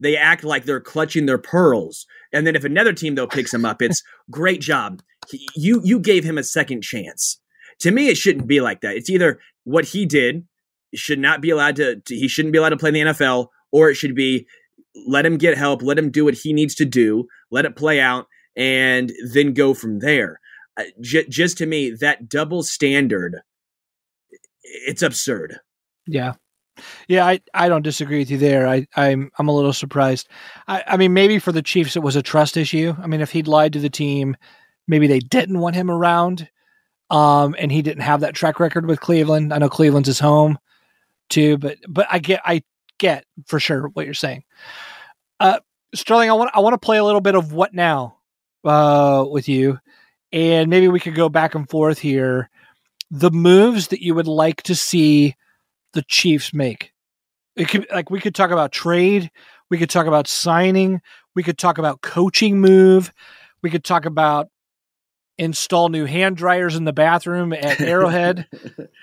They 0.00 0.16
act 0.16 0.42
like 0.42 0.64
they're 0.64 0.80
clutching 0.80 1.26
their 1.26 1.38
pearls. 1.38 2.06
And 2.32 2.44
then 2.44 2.56
if 2.56 2.64
another 2.64 2.92
team, 2.92 3.14
though, 3.14 3.28
picks 3.28 3.54
him 3.54 3.64
up, 3.64 3.80
it's 3.80 4.02
great 4.32 4.60
job. 4.60 5.00
He- 5.28 5.48
you, 5.54 5.80
you 5.84 6.00
gave 6.00 6.24
him 6.24 6.38
a 6.38 6.42
second 6.44 6.82
chance. 6.82 7.40
To 7.80 7.92
me, 7.92 8.08
it 8.08 8.16
shouldn't 8.16 8.48
be 8.48 8.60
like 8.60 8.80
that. 8.80 8.96
It's 8.96 9.10
either 9.10 9.38
what 9.62 9.84
he 9.84 10.06
did 10.06 10.44
should 10.92 11.20
not 11.20 11.40
be 11.40 11.50
allowed 11.50 11.76
to, 11.76 12.00
to 12.00 12.14
he 12.16 12.26
shouldn't 12.26 12.52
be 12.52 12.58
allowed 12.58 12.70
to 12.70 12.76
play 12.78 12.88
in 12.88 12.94
the 12.94 13.12
NFL, 13.12 13.46
or 13.70 13.90
it 13.90 13.94
should 13.94 14.16
be 14.16 14.48
let 15.06 15.24
him 15.24 15.38
get 15.38 15.56
help, 15.56 15.82
let 15.82 15.98
him 15.98 16.10
do 16.10 16.24
what 16.24 16.34
he 16.34 16.52
needs 16.52 16.74
to 16.74 16.84
do, 16.84 17.26
let 17.52 17.64
it 17.64 17.76
play 17.76 18.00
out, 18.00 18.26
and 18.60 19.10
then 19.32 19.54
go 19.54 19.72
from 19.72 20.00
there. 20.00 20.38
Uh, 20.76 20.84
j- 21.00 21.26
just 21.28 21.56
to 21.58 21.66
me, 21.66 21.90
that 21.90 22.28
double 22.28 22.62
standard, 22.62 23.40
it's 24.62 25.02
absurd. 25.02 25.58
Yeah. 26.06 26.34
Yeah, 27.08 27.26
I, 27.26 27.40
I 27.52 27.68
don't 27.68 27.82
disagree 27.82 28.18
with 28.18 28.30
you 28.30 28.38
there. 28.38 28.66
I, 28.68 28.86
I'm 28.96 29.30
I'm 29.38 29.48
a 29.48 29.54
little 29.54 29.72
surprised. 29.72 30.28
I, 30.68 30.84
I 30.86 30.96
mean, 30.96 31.12
maybe 31.12 31.38
for 31.38 31.52
the 31.52 31.62
Chiefs 31.62 31.96
it 31.96 32.02
was 32.02 32.16
a 32.16 32.22
trust 32.22 32.56
issue. 32.56 32.94
I 33.02 33.06
mean, 33.06 33.20
if 33.20 33.32
he'd 33.32 33.48
lied 33.48 33.72
to 33.74 33.80
the 33.80 33.90
team, 33.90 34.36
maybe 34.86 35.06
they 35.06 35.18
didn't 35.18 35.58
want 35.58 35.76
him 35.76 35.90
around, 35.90 36.48
um, 37.10 37.54
and 37.58 37.70
he 37.70 37.82
didn't 37.82 38.02
have 38.02 38.20
that 38.20 38.34
track 38.34 38.60
record 38.60 38.86
with 38.86 39.00
Cleveland. 39.00 39.52
I 39.52 39.58
know 39.58 39.68
Cleveland's 39.68 40.06
his 40.06 40.20
home, 40.20 40.58
too, 41.28 41.58
but 41.58 41.76
but 41.86 42.06
I 42.10 42.18
get 42.18 42.40
I 42.46 42.62
get 42.96 43.24
for 43.46 43.60
sure 43.60 43.88
what 43.88 44.06
you're 44.06 44.14
saying. 44.14 44.44
Uh, 45.38 45.60
Sterling, 45.94 46.30
I 46.30 46.34
want 46.34 46.50
I 46.54 46.60
want 46.60 46.74
to 46.74 46.86
play 46.86 46.96
a 46.96 47.04
little 47.04 47.20
bit 47.20 47.34
of 47.34 47.52
what 47.52 47.74
now, 47.74 48.16
uh, 48.64 49.24
with 49.28 49.48
you, 49.48 49.78
and 50.32 50.68
maybe 50.70 50.88
we 50.88 51.00
could 51.00 51.14
go 51.14 51.28
back 51.28 51.54
and 51.54 51.68
forth 51.68 51.98
here. 51.98 52.50
The 53.10 53.30
moves 53.30 53.88
that 53.88 54.02
you 54.02 54.14
would 54.14 54.28
like 54.28 54.62
to 54.64 54.74
see 54.74 55.34
the 55.92 56.02
Chiefs 56.02 56.54
make. 56.54 56.92
It 57.56 57.68
could 57.68 57.86
like 57.92 58.10
we 58.10 58.20
could 58.20 58.34
talk 58.34 58.50
about 58.50 58.70
trade, 58.72 59.30
we 59.70 59.78
could 59.78 59.90
talk 59.90 60.06
about 60.06 60.28
signing, 60.28 61.00
we 61.34 61.42
could 61.42 61.58
talk 61.58 61.78
about 61.78 62.00
coaching 62.00 62.60
move, 62.60 63.12
we 63.62 63.70
could 63.70 63.82
talk 63.84 64.04
about 64.06 64.48
install 65.38 65.88
new 65.88 66.04
hand 66.04 66.36
dryers 66.36 66.76
in 66.76 66.84
the 66.84 66.92
bathroom 66.92 67.52
at 67.52 67.80
Arrowhead. 67.80 68.46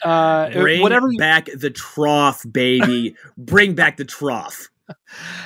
uh, 0.03 0.49
Bring 0.51 0.81
whatever 0.81 1.11
you- 1.11 1.17
back 1.17 1.49
the 1.53 1.69
trough, 1.71 2.45
baby. 2.49 3.15
Bring 3.37 3.73
back 3.75 3.97
the 3.97 4.05
trough. 4.05 4.69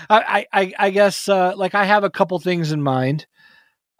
I, 0.09 0.45
I, 0.53 0.73
I 0.77 0.89
guess 0.91 1.27
uh, 1.27 1.53
like 1.55 1.73
I 1.73 1.85
have 1.85 2.03
a 2.03 2.09
couple 2.11 2.37
things 2.39 2.71
in 2.71 2.81
mind, 2.83 3.25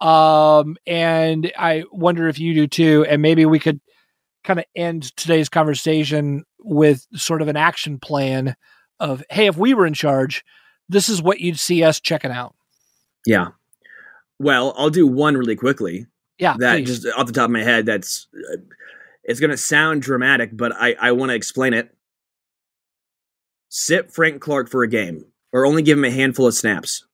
um, 0.02 0.76
and 0.86 1.52
I 1.56 1.84
wonder 1.92 2.28
if 2.28 2.38
you 2.38 2.54
do 2.54 2.66
too. 2.66 3.06
And 3.08 3.22
maybe 3.22 3.46
we 3.46 3.58
could 3.58 3.80
kind 4.44 4.58
of 4.58 4.64
end 4.74 5.16
today's 5.16 5.48
conversation 5.48 6.44
with 6.58 7.06
sort 7.14 7.42
of 7.42 7.48
an 7.48 7.56
action 7.56 7.98
plan 7.98 8.56
of, 8.98 9.22
hey, 9.30 9.46
if 9.46 9.56
we 9.56 9.74
were 9.74 9.86
in 9.86 9.94
charge, 9.94 10.44
this 10.88 11.08
is 11.08 11.22
what 11.22 11.40
you'd 11.40 11.58
see 11.58 11.84
us 11.84 12.00
checking 12.00 12.32
out. 12.32 12.54
Yeah. 13.24 13.48
Well, 14.38 14.74
I'll 14.76 14.90
do 14.90 15.06
one 15.06 15.36
really 15.36 15.56
quickly. 15.56 16.06
Yeah, 16.38 16.56
that 16.58 16.78
please. 16.78 17.00
just 17.00 17.16
off 17.16 17.26
the 17.26 17.32
top 17.32 17.44
of 17.44 17.50
my 17.52 17.62
head 17.62 17.86
that's 17.86 18.26
uh, 18.52 18.56
it's 19.22 19.38
going 19.38 19.50
to 19.50 19.56
sound 19.56 20.02
dramatic 20.02 20.50
but 20.56 20.72
i 20.74 20.96
i 21.00 21.12
want 21.12 21.30
to 21.30 21.36
explain 21.36 21.72
it 21.72 21.94
sit 23.68 24.12
frank 24.12 24.40
clark 24.40 24.68
for 24.68 24.82
a 24.82 24.88
game 24.88 25.24
or 25.52 25.64
only 25.64 25.82
give 25.82 25.96
him 25.96 26.04
a 26.04 26.10
handful 26.10 26.48
of 26.48 26.54
snaps 26.54 27.04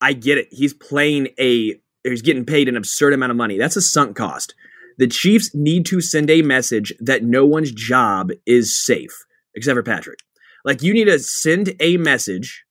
i 0.00 0.12
get 0.12 0.38
it. 0.38 0.48
He's 0.50 0.74
playing 0.74 1.28
a 1.38 1.80
he's 2.04 2.22
getting 2.22 2.44
paid 2.44 2.68
an 2.68 2.76
absurd 2.76 3.12
amount 3.12 3.30
of 3.30 3.36
money. 3.36 3.58
That's 3.58 3.76
a 3.76 3.82
sunk 3.82 4.16
cost. 4.16 4.54
The 4.98 5.06
chiefs 5.06 5.54
need 5.54 5.86
to 5.86 6.00
send 6.00 6.30
a 6.30 6.42
message 6.42 6.92
that 7.00 7.22
no 7.22 7.46
one's 7.46 7.72
job 7.72 8.30
is 8.46 8.84
safe 8.84 9.24
except 9.54 9.76
for 9.76 9.82
patrick. 9.82 10.20
Like 10.64 10.82
you 10.82 10.92
need 10.92 11.06
to 11.06 11.18
send 11.18 11.74
a 11.80 11.96
message 11.96 12.64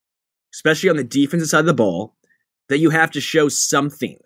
especially 0.54 0.90
on 0.90 0.98
the 0.98 1.04
defensive 1.04 1.50
side 1.50 1.60
of 1.60 1.66
the 1.66 1.74
ball 1.74 2.16
that 2.70 2.80
you 2.80 2.90
have 2.90 3.12
to 3.12 3.22
show 3.22 3.48
something. 3.48 4.18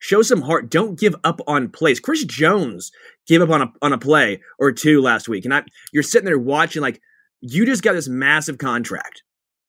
Show 0.00 0.22
some 0.22 0.42
heart. 0.42 0.70
Don't 0.70 0.98
give 0.98 1.14
up 1.24 1.40
on 1.46 1.68
plays. 1.70 2.00
Chris 2.00 2.24
Jones 2.24 2.92
gave 3.26 3.42
up 3.42 3.50
on 3.50 3.62
a 3.62 3.72
on 3.82 3.92
a 3.92 3.98
play 3.98 4.40
or 4.58 4.72
two 4.72 5.00
last 5.00 5.28
week, 5.28 5.44
and 5.44 5.52
I, 5.52 5.64
you're 5.92 6.04
sitting 6.04 6.26
there 6.26 6.38
watching 6.38 6.82
like 6.82 7.00
you 7.40 7.66
just 7.66 7.82
got 7.82 7.94
this 7.94 8.08
massive 8.08 8.58
contract, 8.58 9.22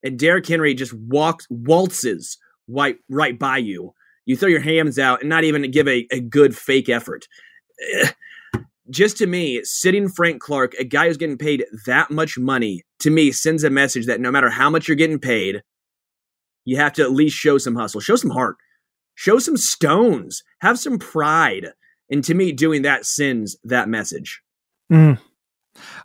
and 0.03 0.19
Derrick 0.19 0.47
Henry 0.47 0.75
just 0.75 0.93
walks 0.93 1.47
waltzes 1.49 2.37
right 2.69 2.97
right 3.09 3.37
by 3.37 3.57
you. 3.57 3.93
You 4.25 4.37
throw 4.37 4.49
your 4.49 4.61
hands 4.61 4.99
out 4.99 5.21
and 5.21 5.29
not 5.29 5.43
even 5.43 5.69
give 5.71 5.87
a, 5.87 6.07
a 6.11 6.19
good 6.19 6.55
fake 6.55 6.89
effort. 6.89 7.27
Just 8.89 9.17
to 9.17 9.27
me, 9.27 9.61
sitting 9.63 10.09
Frank 10.09 10.41
Clark, 10.41 10.73
a 10.79 10.83
guy 10.83 11.07
who's 11.07 11.17
getting 11.17 11.37
paid 11.37 11.63
that 11.85 12.09
much 12.09 12.39
money, 12.39 12.83
to 13.01 13.11
me 13.11 13.31
sends 13.31 13.63
a 13.63 13.69
message 13.69 14.07
that 14.07 14.19
no 14.19 14.31
matter 14.31 14.49
how 14.49 14.67
much 14.67 14.87
you're 14.87 14.95
getting 14.95 15.19
paid, 15.19 15.61
you 16.65 16.77
have 16.77 16.93
to 16.93 17.03
at 17.03 17.11
least 17.11 17.35
show 17.35 17.59
some 17.59 17.75
hustle, 17.75 18.01
show 18.01 18.15
some 18.15 18.31
heart 18.31 18.57
show 19.19 19.37
some 19.37 19.57
stones, 19.57 20.43
have 20.61 20.79
some 20.79 20.97
pride. 20.97 21.67
And 22.09 22.23
to 22.23 22.33
me, 22.33 22.53
doing 22.53 22.83
that 22.83 23.05
sends 23.05 23.57
that 23.65 23.89
message. 23.89 24.41
Mm. 24.89 25.19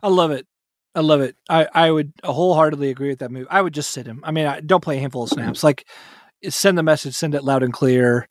I 0.03 0.09
love 0.09 0.31
it. 0.31 0.45
I 0.93 0.99
love 0.99 1.21
it. 1.21 1.37
I, 1.49 1.65
I 1.73 1.91
would 1.91 2.11
wholeheartedly 2.25 2.89
agree 2.89 3.07
with 3.07 3.19
that 3.19 3.31
move. 3.31 3.47
I 3.49 3.61
would 3.61 3.73
just 3.73 3.91
sit 3.91 4.05
him. 4.05 4.19
I 4.23 4.31
mean, 4.31 4.47
I 4.47 4.59
don't 4.59 4.83
play 4.83 4.97
a 4.97 4.99
handful 4.99 5.23
of 5.23 5.29
snaps. 5.29 5.63
Like, 5.63 5.87
send 6.53 6.77
the 6.77 6.83
message, 6.83 7.15
send 7.15 7.35
it 7.35 7.43
loud 7.43 7.63
and 7.63 7.73
clear, 7.73 8.27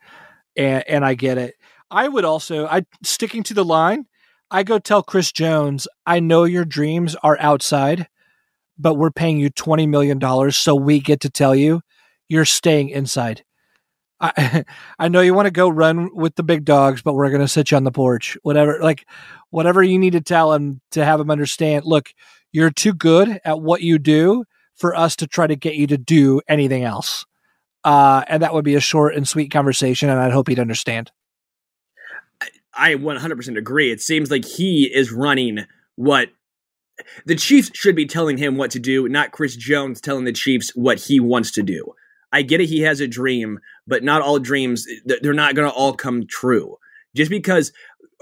and 0.57 0.85
and 0.89 1.05
I 1.05 1.15
get 1.15 1.39
it. 1.39 1.55
I 1.91 2.09
would 2.09 2.25
also, 2.25 2.67
I 2.67 2.85
sticking 3.03 3.43
to 3.45 3.55
the 3.55 3.65
line. 3.65 4.07
I 4.51 4.63
go 4.63 4.79
tell 4.79 5.03
Chris 5.03 5.33
Jones, 5.33 5.89
I 6.07 6.21
know 6.21 6.45
your 6.45 6.65
dreams 6.65 7.17
are 7.23 7.39
outside, 7.41 8.09
but 8.79 8.95
we're 8.95 9.11
paying 9.11 9.39
you 9.39 9.51
twenty 9.51 9.87
million 9.87 10.19
dollars, 10.19 10.57
so 10.57 10.75
we 10.75 11.01
get 11.01 11.21
to 11.21 11.31
tell 11.31 11.55
you 11.55 11.81
you're 12.29 12.45
staying 12.45 12.91
inside. 12.91 13.45
I 14.21 14.65
I 14.99 15.09
know 15.09 15.21
you 15.21 15.35
want 15.35 15.47
to 15.47 15.53
go 15.53 15.69
run 15.69 16.15
with 16.15 16.37
the 16.37 16.43
big 16.43 16.65
dogs, 16.65 17.03
but 17.03 17.15
we're 17.15 17.31
going 17.31 17.41
to 17.41 17.49
sit 17.49 17.71
you 17.71 17.77
on 17.77 17.85
the 17.85 17.93
porch. 17.93 18.37
Whatever, 18.43 18.79
like 18.81 19.07
whatever 19.51 19.83
you 19.83 19.99
need 19.99 20.13
to 20.13 20.21
tell 20.21 20.53
him 20.53 20.81
to 20.93 21.05
have 21.05 21.21
him 21.21 21.31
understand. 21.31 21.85
Look, 21.85 22.11
you're 22.53 22.71
too 22.71 22.95
good 22.95 23.41
at 23.45 23.61
what 23.61 23.83
you 23.83 23.99
do 23.99 24.45
for 24.77 24.95
us 24.95 25.17
to 25.17 25.27
try 25.27 25.47
to 25.47 25.57
get 25.57 25.75
you 25.75 25.87
to 25.89 25.99
do 25.99 26.41
anything 26.49 26.85
else. 26.85 27.25
Uh, 27.85 28.25
and 28.29 28.43
that 28.43 28.55
would 28.55 28.65
be 28.65 28.75
a 28.75 28.81
short 28.81 29.15
and 29.15 29.29
sweet 29.29 29.51
conversation, 29.51 30.09
and 30.09 30.19
I'd 30.19 30.33
hope 30.33 30.49
he'd 30.49 30.59
understand. 30.59 31.13
I 32.77 32.95
100% 32.95 33.57
agree. 33.57 33.93
It 33.93 34.01
seems 34.01 34.31
like 34.31 34.45
he 34.45 34.91
is 34.93 35.13
running 35.13 35.67
what 35.97 36.31
the 37.27 37.35
Chiefs 37.35 37.71
should 37.75 37.97
be 37.97 38.07
telling 38.07 38.39
him 38.39 38.57
what 38.57 38.71
to 38.73 38.79
do, 38.79 39.09
not 39.09 39.33
Chris 39.33 39.57
Jones 39.57 40.01
telling 40.01 40.25
the 40.25 40.33
Chiefs 40.33 40.71
what 40.75 40.99
he 40.99 41.21
wants 41.21 41.51
to 41.53 41.63
do. 41.63 41.93
I 42.33 42.43
get 42.43 42.61
it, 42.61 42.69
he 42.69 42.81
has 42.81 43.01
a 43.01 43.07
dream, 43.07 43.61
but 43.87 44.03
not 44.03 44.23
all 44.23 44.39
dreams, 44.39 44.87
they're 45.05 45.33
not 45.33 45.55
going 45.55 45.69
to 45.69 45.75
all 45.75 45.93
come 45.93 46.27
true. 46.27 46.77
Just 47.15 47.31
because 47.31 47.73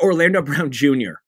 Orlando 0.03 0.43
Brown 0.43 0.71
Jr., 0.71 1.21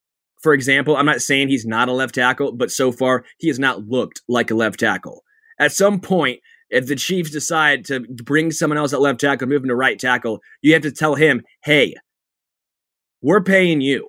for 0.43 0.53
example, 0.53 0.97
I'm 0.97 1.07
not 1.07 1.23
saying 1.23 1.49
he's 1.49 1.65
not 1.65 1.89
a 1.89 1.93
left 1.93 2.15
tackle, 2.17 2.53
but 2.53 2.71
so 2.71 2.93
far 2.93 3.25
he 3.39 3.49
has 3.49 3.59
not 3.59 3.89
looked 3.89 4.21
like 4.29 4.51
a 4.51 4.55
left 4.55 4.81
tackle. 4.81 5.25
At 5.59 5.73
some 5.73 6.01
point, 6.01 6.41
if 6.71 6.87
the 6.87 6.97
Chiefs 6.97 7.31
decide 7.31 7.85
to 7.87 8.01
bring 8.01 8.51
someone 8.51 8.79
else 8.79 8.93
at 8.93 9.01
left 9.01 9.21
tackle, 9.21 9.47
move 9.49 9.63
him 9.63 9.69
to 9.69 9.77
right 9.77 9.99
tackle, 9.99 10.41
you 10.63 10.73
have 10.73 10.83
to 10.83 10.91
tell 10.93 11.15
him, 11.15 11.43
hey, 11.65 11.95
we're 13.23 13.43
paying 13.43 13.81
you. 13.81 14.09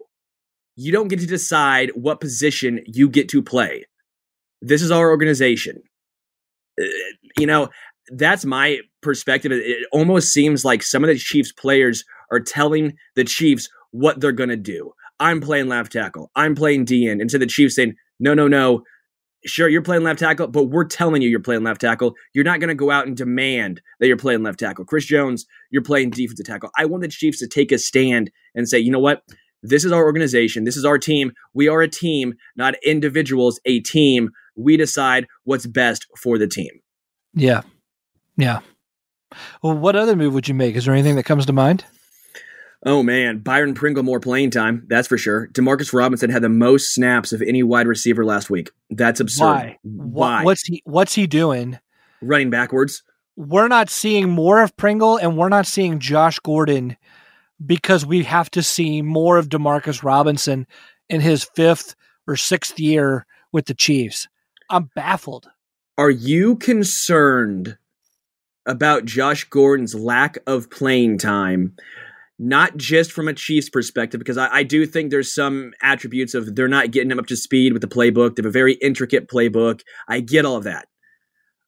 You 0.75 0.91
don't 0.91 1.07
get 1.07 1.19
to 1.21 1.25
decide 1.27 1.91
what 1.95 2.19
position 2.19 2.81
you 2.85 3.07
get 3.09 3.29
to 3.29 3.41
play. 3.41 3.85
This 4.61 4.81
is 4.81 4.91
our 4.91 5.09
organization. 5.09 5.81
Uh, 6.79 6.85
You 7.37 7.47
know, 7.47 7.69
that's 8.09 8.45
my 8.45 8.79
perspective. 9.01 9.51
It- 9.51 9.87
almost 9.91 10.31
seems 10.33 10.65
like 10.65 10.83
some 10.83 11.03
of 11.03 11.07
the 11.07 11.17
Chiefs 11.17 11.51
players 11.51 12.03
are 12.31 12.39
telling 12.39 12.93
the 13.15 13.23
Chiefs 13.23 13.69
what 13.91 14.19
they're 14.19 14.31
going 14.31 14.49
to 14.49 14.57
do. 14.57 14.91
I'm 15.19 15.39
playing 15.39 15.67
left 15.69 15.93
tackle. 15.93 16.29
I'm 16.35 16.55
playing 16.55 16.85
DN. 16.85 17.21
And 17.21 17.31
so 17.31 17.37
the 17.37 17.45
Chiefs 17.45 17.75
saying, 17.75 17.95
no, 18.19 18.33
no, 18.33 18.47
no. 18.47 18.83
Sure, 19.45 19.69
you're 19.69 19.81
playing 19.83 20.03
left 20.03 20.19
tackle, 20.19 20.47
but 20.47 20.65
we're 20.65 20.85
telling 20.85 21.21
you 21.21 21.29
you're 21.29 21.39
playing 21.39 21.63
left 21.63 21.81
tackle. 21.81 22.15
You're 22.33 22.43
not 22.43 22.59
going 22.59 22.69
to 22.69 22.75
go 22.75 22.89
out 22.89 23.05
and 23.05 23.15
demand 23.15 23.79
that 23.99 24.07
you're 24.07 24.17
playing 24.17 24.41
left 24.41 24.59
tackle. 24.59 24.85
Chris 24.85 25.05
Jones, 25.05 25.45
you're 25.69 25.83
playing 25.83 26.09
defensive 26.09 26.45
tackle. 26.45 26.71
I 26.77 26.85
want 26.85 27.03
the 27.03 27.07
Chiefs 27.07 27.39
to 27.39 27.47
take 27.47 27.71
a 27.71 27.77
stand 27.77 28.31
and 28.55 28.67
say, 28.67 28.79
you 28.79 28.91
know 28.91 28.99
what? 28.99 29.23
This 29.61 29.85
is 29.85 29.91
our 29.91 30.03
organization. 30.03 30.63
This 30.63 30.77
is 30.77 30.85
our 30.85 30.97
team. 30.97 31.31
We 31.53 31.67
are 31.67 31.81
a 31.81 31.87
team, 31.87 32.35
not 32.55 32.75
individuals, 32.83 33.59
a 33.65 33.79
team. 33.81 34.29
We 34.55 34.77
decide 34.77 35.27
what's 35.43 35.65
best 35.65 36.05
for 36.21 36.37
the 36.37 36.47
team. 36.47 36.71
Yeah, 37.33 37.61
yeah. 38.37 38.61
Well, 39.61 39.77
what 39.77 39.95
other 39.95 40.15
move 40.15 40.33
would 40.33 40.47
you 40.47 40.53
make? 40.53 40.75
Is 40.75 40.85
there 40.85 40.93
anything 40.93 41.15
that 41.15 41.23
comes 41.23 41.45
to 41.47 41.53
mind? 41.53 41.83
Oh 42.83 43.03
man, 43.03 43.39
Byron 43.39 43.73
Pringle 43.73 44.03
more 44.03 44.19
playing 44.19 44.51
time, 44.51 44.85
that's 44.87 45.07
for 45.07 45.17
sure. 45.17 45.47
Demarcus 45.53 45.93
Robinson 45.93 46.29
had 46.29 46.41
the 46.41 46.49
most 46.49 46.93
snaps 46.93 47.33
of 47.33 47.41
any 47.41 47.63
wide 47.63 47.87
receiver 47.87 48.25
last 48.25 48.49
week. 48.49 48.71
That's 48.89 49.19
absurd. 49.19 49.45
Why? 49.45 49.77
Why? 49.83 50.43
What's 50.43 50.63
he? 50.63 50.81
What's 50.85 51.15
he 51.15 51.27
doing? 51.27 51.79
running 52.21 52.49
backwards? 52.49 53.03
we're 53.35 53.67
not 53.67 53.89
seeing 53.89 54.29
more 54.29 54.61
of 54.61 54.75
Pringle 54.77 55.17
and 55.17 55.37
we're 55.37 55.49
not 55.49 55.67
seeing 55.67 55.99
Josh 55.99 56.39
Gordon 56.39 56.95
because 57.65 58.05
we 58.05 58.23
have 58.23 58.49
to 58.51 58.63
see 58.63 59.01
more 59.01 59.37
of 59.37 59.49
Demarcus 59.49 60.03
Robinson 60.03 60.67
in 61.09 61.21
his 61.21 61.43
fifth 61.55 61.95
or 62.27 62.35
sixth 62.35 62.79
year 62.79 63.25
with 63.51 63.65
the 63.65 63.73
Chiefs. 63.73 64.27
I'm 64.69 64.89
baffled. 64.95 65.49
Are 65.97 66.09
you 66.09 66.55
concerned 66.55 67.77
about 68.65 69.05
Josh 69.05 69.43
Gordon's 69.45 69.95
lack 69.95 70.37
of 70.47 70.69
playing 70.69 71.17
time? 71.17 71.75
Not 72.37 72.75
just 72.75 73.11
from 73.13 73.27
a 73.29 73.33
Chiefs 73.33 73.69
perspective, 73.69 74.19
because 74.19 74.37
I, 74.37 74.49
I 74.51 74.63
do 74.63 74.85
think 74.85 75.09
there's 75.09 75.33
some 75.33 75.71
attributes 75.81 76.33
of 76.33 76.55
they're 76.55 76.67
not 76.67 76.91
getting 76.91 77.09
him 77.11 77.19
up 77.19 77.27
to 77.27 77.37
speed 77.37 77.71
with 77.71 77.81
the 77.81 77.87
playbook. 77.87 78.35
They 78.35 78.41
have 78.41 78.47
a 78.47 78.51
very 78.51 78.73
intricate 78.81 79.29
playbook. 79.29 79.81
I 80.09 80.19
get 80.19 80.45
all 80.45 80.57
of 80.57 80.65
that. 80.65 80.87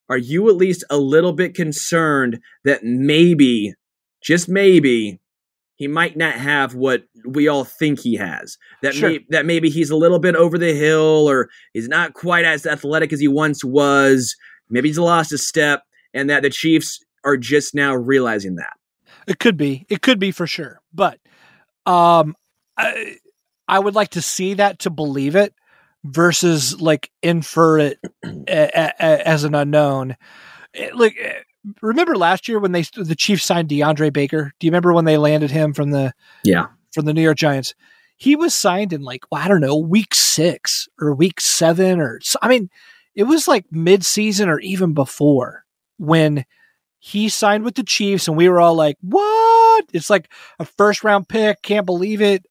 are 0.10 0.18
you 0.18 0.50
at 0.50 0.56
least 0.56 0.84
a 0.90 0.98
little 0.98 1.34
bit 1.34 1.54
concerned 1.54 2.40
that 2.64 2.84
maybe, 2.84 3.74
just 4.24 4.48
maybe, 4.50 5.20
he 5.76 5.88
might 5.88 6.18
not 6.18 6.34
have 6.34 6.76
what 6.76 7.04
we 7.26 7.48
all 7.48 7.64
think 7.64 8.00
he 8.00 8.16
has? 8.16 8.58
That 8.82 8.96
Sure. 8.96 9.10
may, 9.10 9.20
that 9.30 9.46
maybe 9.46 9.70
he's 9.70 9.90
a 9.90 9.96
little 9.96 10.20
bit 10.20 10.36
over 10.36 10.58
the 10.58 10.74
hill, 10.74 11.30
or 11.30 11.50
he's 11.74 11.88
not 11.88 12.14
quite 12.14 12.46
as 12.46 12.66
athletic 12.66 13.14
as 13.14 13.20
he 13.20 13.28
once 13.28 13.64
was. 13.64 14.36
Maybe 14.70 14.90
he's 14.90 14.98
lost 14.98 15.32
a 15.34 15.38
step, 15.38 15.84
and 16.14 16.30
that 16.30 16.42
the 16.42 16.50
Chiefs 16.50 17.00
are 17.24 17.38
just 17.38 17.76
now 17.76 17.94
realizing 17.94 18.56
that. 18.56 18.74
It 19.28 19.40
could 19.40 19.58
be. 19.58 19.86
It 19.90 20.02
could 20.02 20.20
be 20.20 20.32
for 20.32 20.48
sure. 20.48 20.80
But 20.94 21.20
um 21.86 22.36
I, 22.78 23.18
I 23.68 23.80
would 23.80 23.96
like 23.96 24.10
to 24.12 24.22
see 24.22 24.56
that 24.56 24.80
to 24.80 24.90
believe 24.90 25.36
it 25.36 25.54
versus 26.04 26.80
like 26.80 27.12
infer 27.22 27.80
it 27.80 28.00
a, 28.24 28.94
a, 29.00 29.28
as 29.28 29.44
an 29.44 29.56
unknown. 29.56 30.16
It- 30.74 30.96
like 30.96 31.16
eh, 31.20 31.34
remember 31.82 32.16
last 32.16 32.48
year 32.48 32.60
when 32.60 32.72
they 32.72 32.84
the 32.96 33.16
Chiefs 33.16 33.44
signed 33.46 33.70
DeAndre 33.70 34.14
Baker? 34.14 34.54
Do 34.60 34.68
you 34.68 34.72
remember 34.72 34.94
when 34.94 35.06
they 35.06 35.18
landed 35.18 35.52
him 35.52 35.74
from 35.74 35.92
the 35.92 36.14
Yeah. 36.44 36.68
from 36.94 37.06
the 37.06 37.14
New 37.14 37.22
York 37.22 37.38
Giants? 37.38 37.74
He 38.16 38.36
was 38.36 38.56
signed 38.56 38.94
in 38.94 39.02
like 39.02 39.24
well, 39.32 39.42
I 39.44 39.48
don't 39.48 39.62
know, 39.62 39.76
week 39.78 40.16
6 40.16 40.88
or 41.02 41.14
week 41.14 41.42
7 41.42 42.00
or 42.00 42.20
so- 42.22 42.40
I 42.42 42.48
mean, 42.48 42.70
it 43.16 43.24
was 43.24 43.48
like 43.48 43.66
mid-season 43.72 44.48
or 44.50 44.60
even 44.60 44.94
before 44.94 45.66
when 45.98 46.46
he 47.00 47.30
signed 47.30 47.64
with 47.64 47.76
the 47.76 47.84
Chiefs, 47.84 48.28
and 48.28 48.38
we 48.38 48.50
were 48.50 48.60
all 48.60 48.76
like, 48.76 48.98
"What? 49.02 49.86
It's 49.94 50.10
like 50.10 50.32
a 50.60 50.66
first 50.66 51.04
round 51.04 51.30
pick. 51.30 51.62
Can't 51.62 51.86
believe 51.86 52.22
it. 52.22 52.46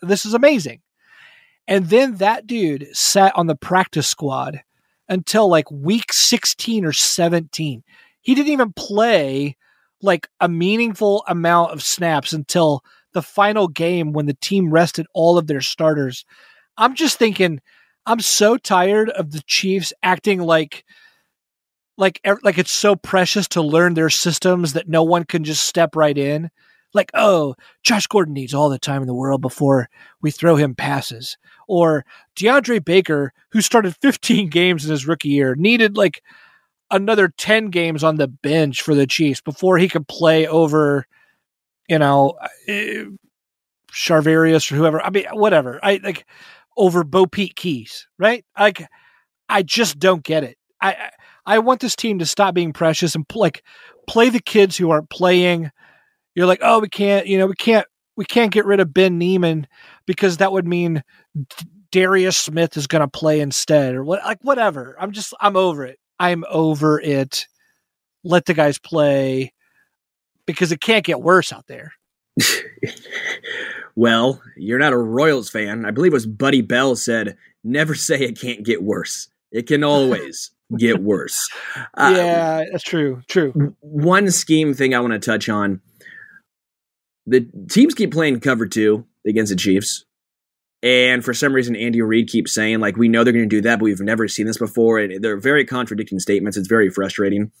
This 0.00 0.24
is 0.24 0.34
amazing." 0.34 0.80
And 1.68 1.88
then 1.88 2.16
that 2.16 2.46
dude 2.46 2.88
sat 2.92 3.36
on 3.36 3.46
the 3.46 3.56
practice 3.56 4.08
squad 4.08 4.62
until 5.08 5.48
like 5.48 5.70
week 5.70 6.12
16 6.12 6.84
or 6.84 6.92
17. 6.92 7.82
He 8.20 8.34
didn't 8.34 8.52
even 8.52 8.72
play 8.72 9.56
like 10.00 10.28
a 10.40 10.48
meaningful 10.48 11.24
amount 11.28 11.72
of 11.72 11.82
snaps 11.82 12.32
until 12.32 12.82
the 13.12 13.22
final 13.22 13.68
game 13.68 14.12
when 14.12 14.26
the 14.26 14.34
team 14.34 14.70
rested 14.70 15.06
all 15.14 15.38
of 15.38 15.46
their 15.46 15.60
starters. 15.60 16.24
I'm 16.76 16.94
just 16.94 17.18
thinking, 17.18 17.60
I'm 18.06 18.20
so 18.20 18.56
tired 18.56 19.10
of 19.10 19.30
the 19.30 19.42
Chiefs 19.42 19.92
acting 20.02 20.40
like 20.40 20.84
like 21.96 22.20
like 22.42 22.58
it's 22.58 22.72
so 22.72 22.96
precious 22.96 23.46
to 23.48 23.62
learn 23.62 23.94
their 23.94 24.10
systems 24.10 24.72
that 24.72 24.88
no 24.88 25.02
one 25.02 25.24
can 25.24 25.44
just 25.44 25.64
step 25.64 25.96
right 25.96 26.16
in. 26.16 26.50
Like, 26.94 27.10
oh, 27.14 27.54
Josh 27.82 28.06
Gordon 28.06 28.34
needs 28.34 28.52
all 28.52 28.68
the 28.68 28.78
time 28.78 29.00
in 29.00 29.08
the 29.08 29.14
world 29.14 29.40
before 29.40 29.88
we 30.20 30.30
throw 30.30 30.56
him 30.56 30.74
passes. 30.74 31.38
Or 31.66 32.04
DeAndre 32.36 32.84
Baker, 32.84 33.32
who 33.50 33.62
started 33.62 33.96
15 34.02 34.48
games 34.48 34.84
in 34.84 34.90
his 34.90 35.06
rookie 35.06 35.30
year, 35.30 35.54
needed 35.54 35.96
like 35.96 36.22
another 36.90 37.28
10 37.28 37.70
games 37.70 38.04
on 38.04 38.16
the 38.16 38.28
bench 38.28 38.82
for 38.82 38.94
the 38.94 39.06
Chiefs 39.06 39.40
before 39.40 39.78
he 39.78 39.88
could 39.88 40.06
play 40.06 40.46
over, 40.46 41.06
you 41.88 41.98
know, 41.98 42.34
eh, 42.68 43.04
Charvarius 43.90 44.70
or 44.70 44.76
whoever. 44.76 45.02
I 45.02 45.10
mean, 45.10 45.24
whatever. 45.32 45.80
I 45.82 46.00
like 46.02 46.26
over 46.76 47.04
BoPete 47.04 47.56
Keyes, 47.56 48.06
right? 48.18 48.44
Like, 48.58 48.86
I 49.48 49.62
just 49.62 49.98
don't 49.98 50.22
get 50.22 50.44
it. 50.44 50.56
I 50.80 51.10
I 51.46 51.58
want 51.58 51.80
this 51.80 51.96
team 51.96 52.18
to 52.18 52.26
stop 52.26 52.54
being 52.54 52.72
precious 52.72 53.14
and 53.14 53.24
like 53.34 53.62
play 54.06 54.28
the 54.28 54.40
kids 54.40 54.76
who 54.76 54.90
aren't 54.90 55.10
playing. 55.10 55.70
You're 56.34 56.46
like, 56.46 56.60
oh, 56.62 56.80
we 56.80 56.88
can't, 56.88 57.26
you 57.26 57.38
know, 57.38 57.46
we 57.46 57.54
can't, 57.54 57.86
we 58.16 58.24
can't 58.24 58.52
get 58.52 58.64
rid 58.64 58.80
of 58.80 58.94
Ben 58.94 59.18
Niemann 59.18 59.66
because 60.06 60.38
that 60.38 60.52
would 60.52 60.66
mean 60.66 61.02
D- 61.36 61.66
Darius 61.90 62.36
Smith 62.36 62.76
is 62.76 62.86
going 62.86 63.00
to 63.00 63.08
play 63.08 63.40
instead, 63.40 63.94
or 63.94 64.02
what, 64.04 64.24
like 64.24 64.38
whatever. 64.42 64.96
I'm 64.98 65.12
just, 65.12 65.34
I'm 65.40 65.56
over 65.56 65.84
it. 65.84 65.98
I'm 66.18 66.44
over 66.48 67.00
it. 67.00 67.46
Let 68.24 68.46
the 68.46 68.54
guys 68.54 68.78
play 68.78 69.52
because 70.46 70.72
it 70.72 70.80
can't 70.80 71.04
get 71.04 71.20
worse 71.20 71.52
out 71.52 71.66
there. 71.66 71.92
well, 73.94 74.40
you're 74.56 74.78
not 74.78 74.92
a 74.92 74.98
Royals 74.98 75.50
fan. 75.50 75.84
I 75.84 75.90
believe 75.90 76.12
it 76.12 76.14
was 76.14 76.26
Buddy 76.26 76.62
Bell 76.62 76.96
said, 76.96 77.36
"Never 77.62 77.94
say 77.94 78.20
it 78.22 78.40
can't 78.40 78.64
get 78.64 78.82
worse. 78.82 79.28
It 79.50 79.66
can 79.66 79.84
always 79.84 80.50
get 80.78 81.02
worse." 81.02 81.48
Uh, 81.94 82.12
yeah, 82.16 82.64
that's 82.70 82.84
true. 82.84 83.22
True. 83.28 83.74
one 83.80 84.30
scheme 84.30 84.74
thing 84.74 84.94
I 84.94 85.00
want 85.00 85.12
to 85.12 85.18
touch 85.18 85.48
on. 85.48 85.80
The 87.26 87.46
teams 87.70 87.94
keep 87.94 88.12
playing 88.12 88.40
cover 88.40 88.66
two 88.66 89.06
against 89.26 89.50
the 89.50 89.56
Chiefs. 89.56 90.04
And 90.82 91.24
for 91.24 91.32
some 91.32 91.52
reason, 91.52 91.76
Andy 91.76 92.02
Reid 92.02 92.28
keeps 92.28 92.52
saying, 92.52 92.80
like, 92.80 92.96
we 92.96 93.08
know 93.08 93.22
they're 93.22 93.32
going 93.32 93.48
to 93.48 93.56
do 93.56 93.60
that, 93.60 93.78
but 93.78 93.84
we've 93.84 94.00
never 94.00 94.26
seen 94.26 94.46
this 94.46 94.58
before. 94.58 94.98
And 94.98 95.22
they're 95.22 95.36
very 95.36 95.64
contradicting 95.64 96.18
statements. 96.18 96.56
It's 96.56 96.66
very 96.66 96.90
frustrating. 96.90 97.52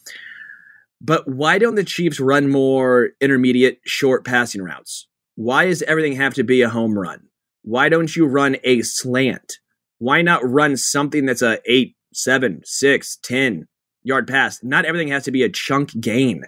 But 1.00 1.28
why 1.28 1.58
don't 1.58 1.76
the 1.76 1.84
Chiefs 1.84 2.18
run 2.18 2.48
more 2.48 3.10
intermediate, 3.20 3.80
short 3.84 4.24
passing 4.24 4.62
routes? 4.62 5.08
Why 5.36 5.66
does 5.66 5.82
everything 5.82 6.14
have 6.14 6.34
to 6.34 6.44
be 6.44 6.62
a 6.62 6.68
home 6.68 6.98
run? 6.98 7.28
Why 7.62 7.88
don't 7.88 8.14
you 8.14 8.26
run 8.26 8.56
a 8.64 8.82
slant? 8.82 9.58
Why 9.98 10.22
not 10.22 10.48
run 10.48 10.76
something 10.76 11.26
that's 11.26 11.42
a 11.42 11.58
eight, 11.64 11.96
seven, 12.12 12.62
six, 12.64 13.16
ten 13.22 13.66
yard 14.02 14.26
pass? 14.28 14.62
Not 14.62 14.84
everything 14.84 15.08
has 15.08 15.24
to 15.24 15.30
be 15.30 15.42
a 15.42 15.48
chunk 15.48 15.98
gain. 16.00 16.44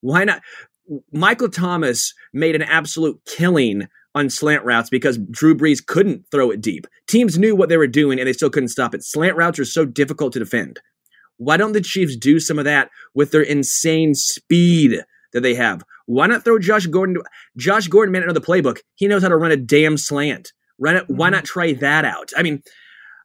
Why 0.00 0.24
not? 0.24 0.42
Michael 1.12 1.50
Thomas 1.50 2.14
made 2.32 2.54
an 2.54 2.62
absolute 2.62 3.20
killing 3.26 3.88
on 4.14 4.30
slant 4.30 4.64
routes 4.64 4.90
because 4.90 5.18
Drew 5.30 5.54
Brees 5.54 5.84
couldn't 5.84 6.24
throw 6.30 6.50
it 6.50 6.60
deep. 6.60 6.86
Teams 7.06 7.38
knew 7.38 7.54
what 7.54 7.68
they 7.68 7.76
were 7.76 7.86
doing 7.86 8.18
and 8.18 8.26
they 8.26 8.32
still 8.32 8.50
couldn't 8.50 8.70
stop 8.70 8.94
it. 8.94 9.04
Slant 9.04 9.36
routes 9.36 9.58
are 9.58 9.64
so 9.64 9.84
difficult 9.84 10.32
to 10.32 10.38
defend. 10.38 10.80
Why 11.36 11.56
don't 11.56 11.72
the 11.72 11.80
Chiefs 11.80 12.16
do 12.16 12.40
some 12.40 12.58
of 12.58 12.64
that 12.64 12.90
with 13.14 13.30
their 13.30 13.42
insane 13.42 14.14
speed 14.14 15.04
that 15.32 15.42
they 15.42 15.54
have? 15.54 15.84
Why 16.06 16.26
not 16.26 16.44
throw 16.44 16.58
Josh 16.58 16.86
Gordon? 16.86 17.16
To, 17.16 17.24
Josh 17.56 17.86
Gordon 17.86 18.12
made 18.12 18.20
it 18.20 18.24
another 18.24 18.40
playbook. 18.40 18.78
He 18.96 19.06
knows 19.06 19.22
how 19.22 19.28
to 19.28 19.36
run 19.36 19.52
a 19.52 19.56
damn 19.56 19.96
slant. 19.96 20.52
Run 20.78 20.96
it. 20.96 21.04
Why 21.08 21.26
mm-hmm. 21.26 21.34
not 21.34 21.44
try 21.44 21.74
that 21.74 22.04
out? 22.04 22.32
I 22.36 22.42
mean, 22.42 22.62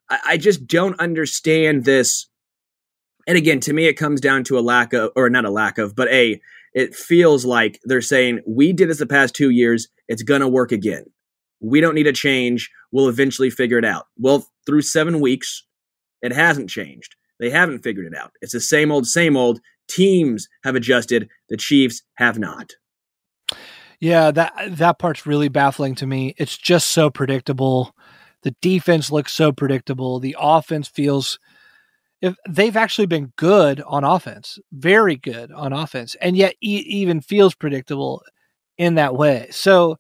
I, 0.09 0.19
I 0.25 0.37
just 0.37 0.67
don't 0.67 0.99
understand 0.99 1.85
this. 1.85 2.27
And 3.27 3.37
again, 3.37 3.59
to 3.61 3.73
me, 3.73 3.87
it 3.87 3.93
comes 3.93 4.19
down 4.19 4.43
to 4.45 4.59
a 4.59 4.61
lack 4.61 4.93
of, 4.93 5.11
or 5.15 5.29
not 5.29 5.45
a 5.45 5.49
lack 5.49 5.77
of, 5.77 5.95
but 5.95 6.09
a, 6.09 6.41
it 6.73 6.95
feels 6.95 7.45
like 7.45 7.79
they're 7.85 8.01
saying, 8.01 8.41
we 8.47 8.73
did 8.73 8.89
this 8.89 8.99
the 8.99 9.05
past 9.05 9.35
two 9.35 9.49
years. 9.49 9.87
It's 10.07 10.23
going 10.23 10.41
to 10.41 10.47
work 10.47 10.71
again. 10.71 11.05
We 11.61 11.79
don't 11.79 11.95
need 11.95 12.07
a 12.07 12.13
change. 12.13 12.69
We'll 12.91 13.07
eventually 13.07 13.49
figure 13.49 13.77
it 13.77 13.85
out. 13.85 14.07
Well, 14.17 14.45
through 14.65 14.81
seven 14.81 15.21
weeks, 15.21 15.63
it 16.21 16.33
hasn't 16.33 16.69
changed. 16.69 17.15
They 17.39 17.49
haven't 17.49 17.83
figured 17.83 18.05
it 18.05 18.17
out. 18.17 18.31
It's 18.41 18.53
the 18.53 18.59
same 18.59 18.91
old, 18.91 19.07
same 19.07 19.37
old. 19.37 19.59
Teams 19.89 20.47
have 20.63 20.75
adjusted. 20.75 21.29
The 21.49 21.57
Chiefs 21.57 22.01
have 22.15 22.37
not. 22.37 22.71
Yeah, 23.99 24.31
that 24.31 24.53
that 24.77 24.99
part's 24.99 25.25
really 25.25 25.47
baffling 25.47 25.95
to 25.95 26.05
me. 26.05 26.35
It's 26.37 26.57
just 26.57 26.89
so 26.89 27.09
predictable. 27.09 27.92
The 28.43 28.56
defense 28.62 29.12
looks 29.12 29.34
so 29.34 29.51
predictable. 29.51 30.19
The 30.19 30.36
offense 30.39 30.88
feels 30.88 31.39
if 32.21 32.36
they've 32.47 32.77
actually 32.77 33.08
been 33.08 33.34
good 33.36 33.82
on 33.82 34.03
offense, 34.03 34.58
very 34.71 35.17
good 35.17 35.51
on 35.51 35.73
offense, 35.73 36.15
and 36.21 36.38
yet 36.38 36.56
e- 36.62 36.86
even 36.88 37.19
feels 37.19 37.53
predictable 37.53 38.23
in 38.77 38.95
that 38.95 39.15
way. 39.15 39.47
So 39.51 39.97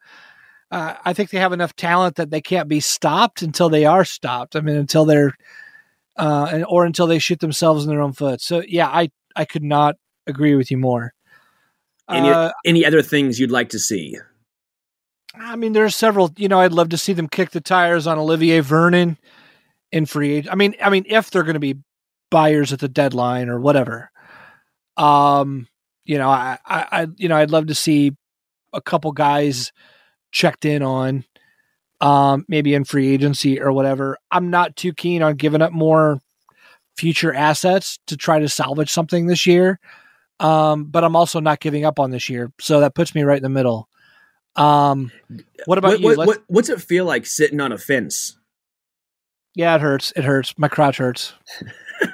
uh, 0.71 0.95
I 1.03 1.13
think 1.13 1.29
they 1.29 1.39
have 1.39 1.53
enough 1.53 1.75
talent 1.75 2.15
that 2.15 2.31
they 2.31 2.41
can't 2.41 2.69
be 2.69 2.79
stopped 2.79 3.41
until 3.41 3.69
they 3.69 3.85
are 3.85 4.05
stopped. 4.05 4.55
I 4.55 4.61
mean, 4.61 4.77
until 4.77 5.05
they're 5.05 5.33
uh, 6.15 6.47
and, 6.51 6.65
or 6.67 6.85
until 6.85 7.07
they 7.07 7.19
shoot 7.19 7.39
themselves 7.39 7.83
in 7.83 7.89
their 7.89 8.01
own 8.01 8.13
foot. 8.13 8.41
So 8.41 8.63
yeah, 8.67 8.87
I 8.87 9.09
I 9.35 9.45
could 9.45 9.63
not 9.63 9.95
agree 10.27 10.55
with 10.55 10.71
you 10.71 10.77
more. 10.77 11.13
Any, 12.09 12.29
Uh, 12.29 12.51
any 12.65 12.85
other 12.85 13.01
things 13.01 13.39
you'd 13.39 13.51
like 13.51 13.69
to 13.69 13.79
see? 13.79 14.17
I 15.33 15.55
mean, 15.55 15.73
there's 15.73 15.95
several. 15.95 16.31
You 16.37 16.47
know, 16.47 16.59
I'd 16.59 16.73
love 16.73 16.89
to 16.89 16.97
see 16.97 17.13
them 17.13 17.27
kick 17.27 17.51
the 17.51 17.61
tires 17.61 18.07
on 18.07 18.17
Olivier 18.17 18.59
Vernon 18.59 19.17
in 19.91 20.05
free. 20.05 20.39
ag- 20.39 20.47
I 20.49 20.55
mean, 20.55 20.75
I 20.81 20.89
mean, 20.89 21.05
if 21.07 21.31
they're 21.31 21.43
going 21.43 21.53
to 21.55 21.59
be 21.59 21.77
buyers 22.33 22.73
at 22.73 22.79
the 22.79 22.89
deadline 22.89 23.47
or 23.47 23.59
whatever. 23.59 24.09
Um, 24.97 25.67
you 26.03 26.17
know, 26.17 26.29
I, 26.29 26.57
I, 26.65 26.87
I, 26.91 27.07
you 27.15 27.29
know, 27.29 27.37
I'd 27.37 27.51
love 27.51 27.67
to 27.67 27.75
see 27.75 28.11
a 28.73 28.81
couple 28.81 29.11
guys 29.11 29.71
checked 30.31 30.65
in 30.65 30.81
on, 30.81 31.25
um, 32.01 32.43
maybe 32.49 32.73
in 32.73 32.85
free 32.85 33.13
agency 33.13 33.61
or 33.61 33.71
whatever. 33.71 34.17
I'm 34.31 34.49
not 34.49 34.75
too 34.75 34.93
keen 34.93 35.21
on 35.21 35.35
giving 35.35 35.61
up 35.61 35.71
more 35.71 36.19
future 36.97 37.31
assets 37.31 37.99
to 38.07 38.17
try 38.17 38.39
to 38.39 38.49
salvage 38.49 38.89
something 38.89 39.27
this 39.27 39.45
year. 39.45 39.79
Um, 40.39 40.85
but 40.85 41.03
I'm 41.03 41.15
also 41.15 41.39
not 41.39 41.59
giving 41.59 41.85
up 41.85 41.99
on 41.99 42.09
this 42.09 42.29
year, 42.29 42.51
so 42.59 42.79
that 42.79 42.95
puts 42.95 43.13
me 43.13 43.21
right 43.21 43.37
in 43.37 43.43
the 43.43 43.49
middle. 43.49 43.87
Um, 44.55 45.11
what 45.65 45.77
about 45.77 45.93
What, 45.93 45.99
you? 45.99 46.07
what, 46.17 46.27
what, 46.27 46.43
what's 46.47 46.69
it 46.69 46.81
feel 46.81 47.05
like 47.05 47.25
sitting 47.25 47.59
on 47.59 47.71
a 47.71 47.77
fence? 47.77 48.37
Yeah, 49.55 49.75
it 49.75 49.81
hurts. 49.81 50.13
It 50.15 50.23
hurts. 50.23 50.57
My 50.57 50.67
crotch 50.67 50.97
hurts. 50.97 51.33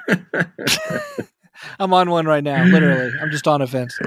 I'm 1.79 1.93
on 1.93 2.09
one 2.09 2.25
right 2.25 2.43
now, 2.43 2.63
literally. 2.65 3.11
I'm 3.21 3.31
just 3.31 3.47
on 3.47 3.61
a 3.61 3.67
fence. 3.67 3.97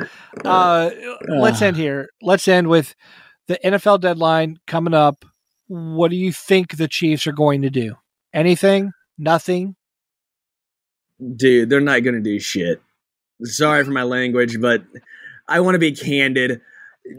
Uh, 0.45 0.91
let's 1.29 1.63
end 1.63 1.77
here. 1.77 2.09
Let's 2.21 2.49
end 2.49 2.69
with 2.69 2.95
the 3.49 3.59
NFL 3.65 4.01
deadline 4.01 4.59
coming 4.67 4.95
up. 4.95 5.25
What 5.69 6.11
do 6.11 6.17
you 6.17 6.33
think 6.33 6.77
the 6.77 6.89
Chiefs 6.89 7.27
are 7.27 7.33
going 7.33 7.63
to 7.63 7.71
do? 7.71 7.95
Anything? 8.35 8.93
Nothing? 9.19 9.77
Dude, 11.37 11.71
they're 11.71 11.81
not 11.81 12.03
going 12.03 12.15
to 12.15 12.21
do 12.21 12.39
shit. 12.39 12.83
Sorry 13.43 13.85
for 13.85 13.91
my 13.91 14.03
language, 14.03 14.61
but 14.61 14.83
I 15.49 15.61
want 15.61 15.75
to 15.75 15.79
be 15.79 15.93
candid. 15.93 16.61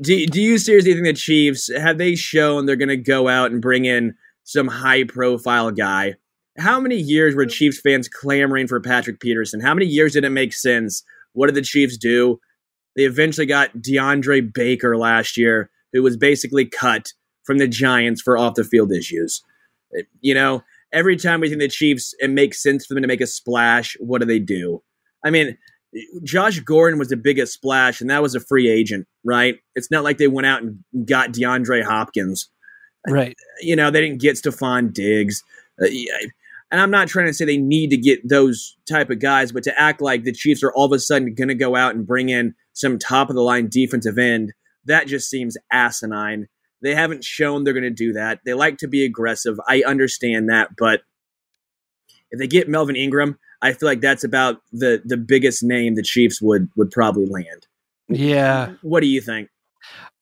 Do, 0.01 0.25
do 0.25 0.41
you 0.41 0.57
seriously 0.57 0.93
think 0.93 1.05
the 1.05 1.13
Chiefs 1.13 1.69
have 1.75 1.97
they 1.97 2.15
shown 2.15 2.65
they're 2.65 2.75
going 2.75 2.89
to 2.89 2.97
go 2.97 3.27
out 3.27 3.51
and 3.51 3.61
bring 3.61 3.85
in 3.85 4.15
some 4.43 4.67
high 4.67 5.03
profile 5.03 5.71
guy? 5.71 6.15
How 6.57 6.79
many 6.79 6.95
years 6.95 7.35
were 7.35 7.45
Chiefs 7.45 7.81
fans 7.81 8.07
clamoring 8.07 8.67
for 8.67 8.79
Patrick 8.79 9.19
Peterson? 9.19 9.59
How 9.59 9.73
many 9.73 9.85
years 9.85 10.13
did 10.13 10.23
it 10.23 10.29
make 10.29 10.53
sense? 10.53 11.03
What 11.33 11.47
did 11.47 11.55
the 11.55 11.61
Chiefs 11.61 11.97
do? 11.97 12.39
They 12.95 13.03
eventually 13.03 13.47
got 13.47 13.75
DeAndre 13.77 14.53
Baker 14.53 14.97
last 14.97 15.35
year, 15.35 15.69
who 15.91 16.03
was 16.03 16.15
basically 16.15 16.65
cut 16.65 17.11
from 17.43 17.57
the 17.57 17.67
Giants 17.67 18.21
for 18.21 18.37
off 18.37 18.55
the 18.55 18.63
field 18.63 18.91
issues. 18.91 19.41
You 20.21 20.33
know, 20.33 20.63
every 20.93 21.17
time 21.17 21.41
we 21.41 21.49
think 21.49 21.59
the 21.59 21.67
Chiefs, 21.67 22.13
it 22.19 22.29
makes 22.29 22.61
sense 22.61 22.85
for 22.85 22.93
them 22.93 23.01
to 23.01 23.07
make 23.07 23.21
a 23.21 23.27
splash. 23.27 23.97
What 23.99 24.21
do 24.21 24.27
they 24.27 24.39
do? 24.39 24.81
I 25.25 25.29
mean, 25.29 25.57
Josh 26.23 26.59
Gordon 26.59 26.99
was 26.99 27.09
the 27.09 27.17
biggest 27.17 27.53
splash, 27.53 28.01
and 28.01 28.09
that 28.09 28.21
was 28.21 28.35
a 28.35 28.39
free 28.39 28.69
agent, 28.69 29.07
right? 29.23 29.55
It's 29.75 29.91
not 29.91 30.03
like 30.03 30.17
they 30.17 30.27
went 30.27 30.47
out 30.47 30.63
and 30.63 30.83
got 31.05 31.31
DeAndre 31.31 31.83
Hopkins. 31.83 32.49
Right. 33.07 33.35
You 33.61 33.75
know, 33.75 33.91
they 33.91 34.01
didn't 34.01 34.21
get 34.21 34.35
Stefon 34.35 34.93
Diggs. 34.93 35.43
Uh, 35.81 35.87
and 36.71 36.81
I'm 36.81 36.91
not 36.91 37.07
trying 37.07 37.27
to 37.27 37.33
say 37.33 37.45
they 37.45 37.57
need 37.57 37.89
to 37.91 37.97
get 37.97 38.27
those 38.27 38.75
type 38.89 39.09
of 39.09 39.19
guys, 39.19 39.51
but 39.51 39.63
to 39.63 39.79
act 39.79 40.01
like 40.01 40.23
the 40.23 40.31
Chiefs 40.31 40.63
are 40.63 40.71
all 40.73 40.85
of 40.85 40.91
a 40.91 40.99
sudden 40.99 41.35
going 41.35 41.49
to 41.49 41.55
go 41.55 41.75
out 41.75 41.93
and 41.93 42.07
bring 42.07 42.29
in 42.29 42.55
some 42.73 42.97
top 42.97 43.29
of 43.29 43.35
the 43.35 43.43
line 43.43 43.67
defensive 43.69 44.17
end, 44.17 44.53
that 44.85 45.07
just 45.07 45.29
seems 45.29 45.57
asinine. 45.71 46.47
They 46.81 46.95
haven't 46.95 47.23
shown 47.23 47.63
they're 47.63 47.73
going 47.73 47.83
to 47.83 47.89
do 47.89 48.13
that. 48.13 48.39
They 48.45 48.53
like 48.53 48.77
to 48.79 48.87
be 48.87 49.05
aggressive. 49.05 49.57
I 49.69 49.83
understand 49.85 50.49
that, 50.49 50.69
but 50.77 51.01
if 52.33 52.39
they 52.39 52.47
get 52.47 52.67
Melvin 52.67 52.95
Ingram, 52.95 53.37
I 53.61 53.73
feel 53.73 53.87
like 53.87 54.01
that's 54.01 54.23
about 54.23 54.57
the 54.73 55.01
the 55.05 55.17
biggest 55.17 55.63
name 55.63 55.95
the 55.95 56.03
Chiefs 56.03 56.41
would 56.41 56.67
would 56.75 56.89
probably 56.91 57.27
land. 57.27 57.67
Yeah. 58.09 58.73
What 58.81 59.01
do 59.01 59.07
you 59.07 59.21
think? 59.21 59.49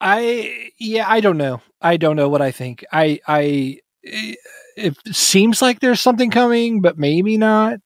I 0.02 0.72
yeah, 0.78 1.06
I 1.08 1.22
don't 1.22 1.38
know. 1.38 1.62
I 1.82 1.96
don't 1.98 2.18
know 2.18 2.28
what 2.28 2.42
I 2.42 2.52
think. 2.52 2.84
I 2.92 3.22
I 3.28 3.80
it 4.04 4.98
seems 5.12 5.62
like 5.62 5.80
there's 5.80 6.02
something 6.02 6.30
coming, 6.30 6.82
but 6.82 6.98
maybe 6.98 7.38
not. 7.38 7.80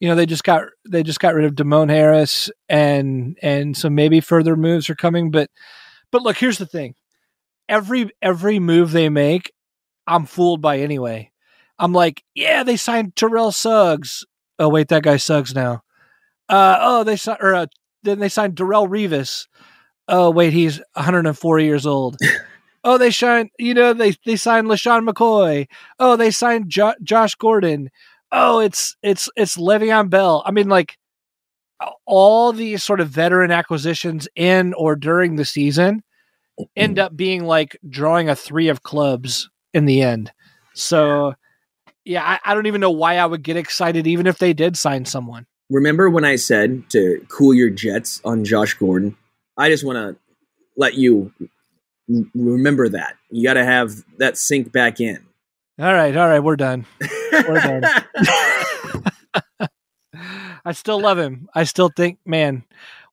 You 0.00 0.08
know, 0.08 0.14
they 0.14 0.26
just 0.26 0.44
got 0.44 0.64
they 0.86 1.02
just 1.02 1.20
got 1.20 1.34
rid 1.34 1.46
of 1.46 1.54
Damone 1.54 1.90
Harris 1.90 2.50
and 2.68 3.38
and 3.42 3.74
so 3.74 3.88
maybe 3.88 4.20
further 4.20 4.54
moves 4.54 4.90
are 4.90 4.94
coming, 4.94 5.30
but 5.30 5.48
but 6.12 6.20
look, 6.20 6.36
here's 6.36 6.58
the 6.58 6.66
thing. 6.66 6.94
Every 7.70 8.10
every 8.20 8.58
move 8.58 8.92
they 8.92 9.08
make, 9.08 9.50
I'm 10.06 10.26
fooled 10.26 10.60
by 10.60 10.80
anyway. 10.80 11.30
I'm 11.78 11.92
like, 11.92 12.22
yeah, 12.34 12.62
they 12.62 12.76
signed 12.76 13.16
Terrell 13.16 13.52
Suggs. 13.52 14.24
Oh 14.58 14.68
wait, 14.68 14.88
that 14.88 15.02
guy 15.02 15.16
Suggs 15.16 15.54
now. 15.54 15.82
Uh 16.48 16.78
oh, 16.80 17.04
they 17.04 17.16
signed 17.16 17.38
or 17.40 17.54
uh, 17.54 17.66
then 18.02 18.18
they 18.18 18.28
signed 18.28 18.56
Darrelle 18.56 18.88
Revis. 18.88 19.46
Oh 20.08 20.30
wait, 20.30 20.52
he's 20.52 20.80
104 20.94 21.58
years 21.60 21.86
old. 21.86 22.16
oh, 22.84 22.98
they 22.98 23.10
signed, 23.10 23.50
you 23.58 23.74
know, 23.74 23.92
they 23.92 24.14
they 24.24 24.36
signed 24.36 24.68
LeSean 24.68 25.08
McCoy. 25.08 25.66
Oh, 25.98 26.16
they 26.16 26.30
signed 26.30 26.70
jo- 26.70 26.94
Josh 27.02 27.34
Gordon. 27.34 27.90
Oh, 28.32 28.60
it's 28.60 28.96
it's 29.02 29.28
it's 29.36 29.56
Le'Veon 29.56 30.08
Bell. 30.08 30.42
I 30.46 30.52
mean, 30.52 30.68
like 30.68 30.96
all 32.06 32.52
these 32.52 32.82
sort 32.82 33.00
of 33.00 33.08
veteran 33.08 33.50
acquisitions 33.50 34.28
in 34.34 34.72
or 34.74 34.96
during 34.96 35.36
the 35.36 35.44
season 35.44 36.02
end 36.74 36.98
up 36.98 37.14
being 37.16 37.44
like 37.44 37.76
drawing 37.88 38.28
a 38.28 38.36
three 38.36 38.68
of 38.68 38.82
clubs 38.82 39.50
in 39.74 39.84
the 39.84 40.00
end. 40.02 40.32
So 40.74 41.34
yeah, 42.06 42.22
I, 42.24 42.38
I, 42.44 42.54
don't 42.54 42.66
even 42.66 42.80
know 42.80 42.92
why 42.92 43.16
I 43.16 43.26
would 43.26 43.42
get 43.42 43.56
excited 43.56 44.06
even 44.06 44.26
if 44.28 44.38
they 44.38 44.52
did 44.52 44.76
sign 44.76 45.04
someone. 45.04 45.46
Remember 45.68 46.08
when 46.08 46.24
I 46.24 46.36
said 46.36 46.88
to 46.90 47.26
cool 47.28 47.52
your 47.52 47.70
jets 47.70 48.20
on 48.24 48.44
Josh 48.44 48.74
Gordon? 48.74 49.16
I 49.58 49.68
just 49.68 49.84
want 49.84 49.96
to 49.96 50.16
let 50.76 50.94
you 50.94 51.32
remember 52.34 52.88
that. 52.90 53.16
You 53.30 53.42
got 53.42 53.54
to 53.54 53.64
have 53.64 54.04
that 54.18 54.38
sink 54.38 54.70
back 54.70 55.00
in. 55.00 55.18
All 55.80 55.92
right, 55.92 56.16
all 56.16 56.28
right, 56.28 56.40
we're 56.40 56.56
done. 56.56 56.86
We're 57.32 57.60
done. 57.60 57.82
I 60.64 60.72
still 60.72 61.00
love 61.00 61.18
him. 61.18 61.48
I 61.54 61.64
still 61.64 61.90
think, 61.94 62.18
man, 62.24 62.62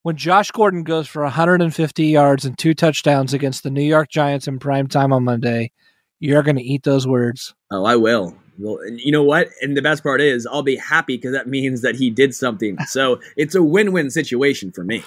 when 0.04 0.16
Josh 0.16 0.52
Gordon 0.52 0.84
goes 0.84 1.08
for 1.08 1.24
150 1.24 2.06
yards 2.06 2.46
and 2.46 2.58
two 2.58 2.74
touchdowns 2.74 3.34
against 3.34 3.64
the 3.64 3.72
New 3.72 3.82
York 3.82 4.10
Giants 4.10 4.48
in 4.48 4.60
prime 4.60 4.88
time 4.88 5.12
on 5.12 5.24
Monday, 5.24 5.72
you're 6.20 6.44
going 6.44 6.58
to 6.58 6.64
eat 6.64 6.84
those 6.84 7.08
words. 7.08 7.56
Oh, 7.72 7.86
I 7.86 7.96
will. 7.96 8.38
Well, 8.58 8.78
you 8.90 9.12
know 9.12 9.24
what? 9.24 9.50
And 9.62 9.76
the 9.76 9.82
best 9.82 10.04
part 10.04 10.22
is, 10.22 10.46
I'll 10.46 10.64
be 10.64 10.76
happy 10.76 11.18
because 11.18 11.34
that 11.34 11.48
means 11.48 11.82
that 11.82 11.96
he 11.96 12.10
did 12.10 12.36
something. 12.36 12.78
So 12.88 13.20
it's 13.36 13.56
a 13.56 13.64
win-win 13.64 14.12
situation 14.12 14.72
for 14.72 14.84
me. 14.84 15.04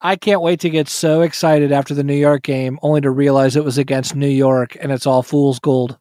I 0.00 0.16
can't 0.16 0.40
wait 0.40 0.58
to 0.60 0.70
get 0.70 0.88
so 0.88 1.20
excited 1.20 1.70
after 1.70 1.94
the 1.94 2.02
New 2.02 2.16
York 2.16 2.42
game, 2.42 2.80
only 2.82 3.00
to 3.02 3.10
realize 3.10 3.54
it 3.54 3.64
was 3.64 3.78
against 3.78 4.16
New 4.16 4.26
York 4.26 4.76
and 4.80 4.90
it's 4.90 5.06
all 5.06 5.22
fool's 5.22 5.60
gold. 5.60 5.98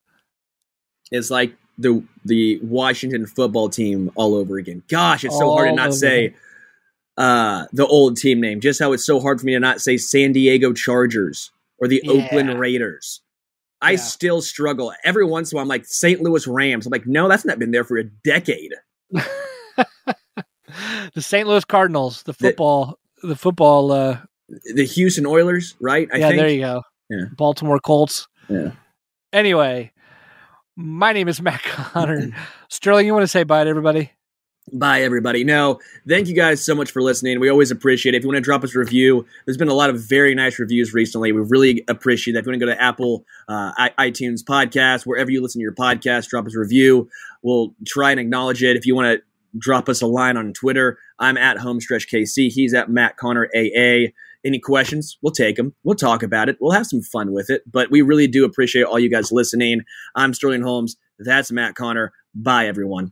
It's 1.11 1.29
like 1.29 1.55
the 1.77 2.03
the 2.25 2.59
Washington 2.63 3.27
football 3.27 3.69
team 3.69 4.09
all 4.15 4.33
over 4.33 4.57
again. 4.57 4.81
Gosh, 4.87 5.23
it's 5.23 5.37
so 5.37 5.49
all 5.49 5.57
hard 5.57 5.69
to 5.69 5.75
not 5.75 5.93
say 5.93 6.33
uh, 7.17 7.65
the 7.73 7.85
old 7.85 8.17
team 8.17 8.41
name. 8.41 8.61
Just 8.61 8.79
how 8.79 8.93
it's 8.93 9.05
so 9.05 9.19
hard 9.19 9.39
for 9.39 9.45
me 9.45 9.53
to 9.53 9.59
not 9.59 9.81
say 9.81 9.97
San 9.97 10.31
Diego 10.31 10.73
Chargers 10.73 11.51
or 11.77 11.87
the 11.87 12.01
yeah. 12.03 12.11
Oakland 12.11 12.59
Raiders. 12.59 13.21
I 13.81 13.91
yeah. 13.91 13.97
still 13.97 14.41
struggle. 14.41 14.93
Every 15.03 15.25
once 15.25 15.51
in 15.51 15.55
a 15.55 15.57
while, 15.57 15.63
I'm 15.63 15.69
like 15.69 15.85
St. 15.85 16.21
Louis 16.21 16.45
Rams. 16.47 16.85
I'm 16.85 16.91
like, 16.91 17.07
no, 17.07 17.27
that's 17.27 17.45
not 17.45 17.59
been 17.59 17.71
there 17.71 17.83
for 17.83 17.97
a 17.97 18.03
decade. 18.03 18.73
the 19.11 21.21
St. 21.21 21.47
Louis 21.47 21.65
Cardinals, 21.65 22.23
the 22.23 22.33
football, 22.33 22.99
the, 23.21 23.29
the 23.29 23.35
football, 23.35 23.91
uh, 23.91 24.19
the 24.73 24.85
Houston 24.85 25.25
Oilers, 25.25 25.75
right? 25.79 26.07
I 26.13 26.17
yeah, 26.17 26.27
think. 26.29 26.39
there 26.39 26.49
you 26.49 26.61
go. 26.61 26.81
Yeah. 27.09 27.25
Baltimore 27.35 27.79
Colts. 27.79 28.27
Yeah. 28.49 28.71
Anyway, 29.33 29.91
my 30.75 31.13
name 31.13 31.27
is 31.27 31.41
Matt 31.41 31.63
Connor. 31.63 32.29
Sterling, 32.69 33.05
you 33.05 33.13
want 33.13 33.23
to 33.23 33.27
say 33.27 33.43
bye 33.43 33.63
to 33.63 33.69
everybody? 33.69 34.11
Bye, 34.73 35.01
everybody. 35.01 35.43
No, 35.43 35.79
thank 36.07 36.27
you 36.27 36.35
guys 36.35 36.63
so 36.63 36.75
much 36.75 36.91
for 36.91 37.01
listening. 37.01 37.39
We 37.39 37.49
always 37.49 37.71
appreciate 37.71 38.13
it. 38.13 38.19
If 38.19 38.23
you 38.23 38.29
want 38.29 38.37
to 38.37 38.41
drop 38.41 38.63
us 38.63 38.75
a 38.75 38.79
review, 38.79 39.25
there's 39.45 39.57
been 39.57 39.67
a 39.67 39.73
lot 39.73 39.89
of 39.89 39.99
very 39.99 40.35
nice 40.35 40.59
reviews 40.59 40.93
recently. 40.93 41.31
We 41.31 41.41
really 41.41 41.83
appreciate 41.89 42.33
that. 42.33 42.39
If 42.39 42.45
you 42.45 42.51
want 42.51 42.61
to 42.61 42.65
go 42.67 42.71
to 42.71 42.81
Apple, 42.81 43.25
uh, 43.49 43.89
iTunes 43.99 44.43
podcast, 44.43 45.05
wherever 45.05 45.31
you 45.31 45.41
listen 45.41 45.59
to 45.59 45.63
your 45.63 45.73
podcast, 45.73 46.29
drop 46.29 46.45
us 46.45 46.55
a 46.55 46.59
review. 46.59 47.09
We'll 47.41 47.73
try 47.85 48.11
and 48.11 48.19
acknowledge 48.19 48.63
it. 48.63 48.77
If 48.77 48.85
you 48.85 48.95
want 48.95 49.07
to 49.07 49.21
drop 49.57 49.89
us 49.89 50.01
a 50.01 50.07
line 50.07 50.37
on 50.37 50.53
Twitter, 50.53 50.97
I'm 51.19 51.37
at 51.37 51.57
HomestretchKC. 51.57 52.51
He's 52.51 52.73
at 52.73 52.89
Matt 52.89 53.17
Connor 53.17 53.49
AA. 53.55 54.11
Any 54.45 54.59
questions? 54.59 55.17
We'll 55.21 55.33
take 55.33 55.57
them. 55.57 55.75
We'll 55.83 55.95
talk 55.95 56.23
about 56.23 56.49
it. 56.49 56.57
We'll 56.61 56.71
have 56.71 56.87
some 56.87 57.01
fun 57.01 57.33
with 57.33 57.49
it. 57.49 57.63
But 57.69 57.91
we 57.91 58.01
really 58.03 58.27
do 58.27 58.45
appreciate 58.45 58.83
all 58.83 58.99
you 58.99 59.09
guys 59.09 59.31
listening. 59.31 59.81
I'm 60.15 60.33
Sterling 60.33 60.61
Holmes. 60.61 60.95
That's 61.19 61.51
Matt 61.51 61.75
Connor. 61.75 62.13
Bye, 62.33 62.67
everyone. 62.67 63.11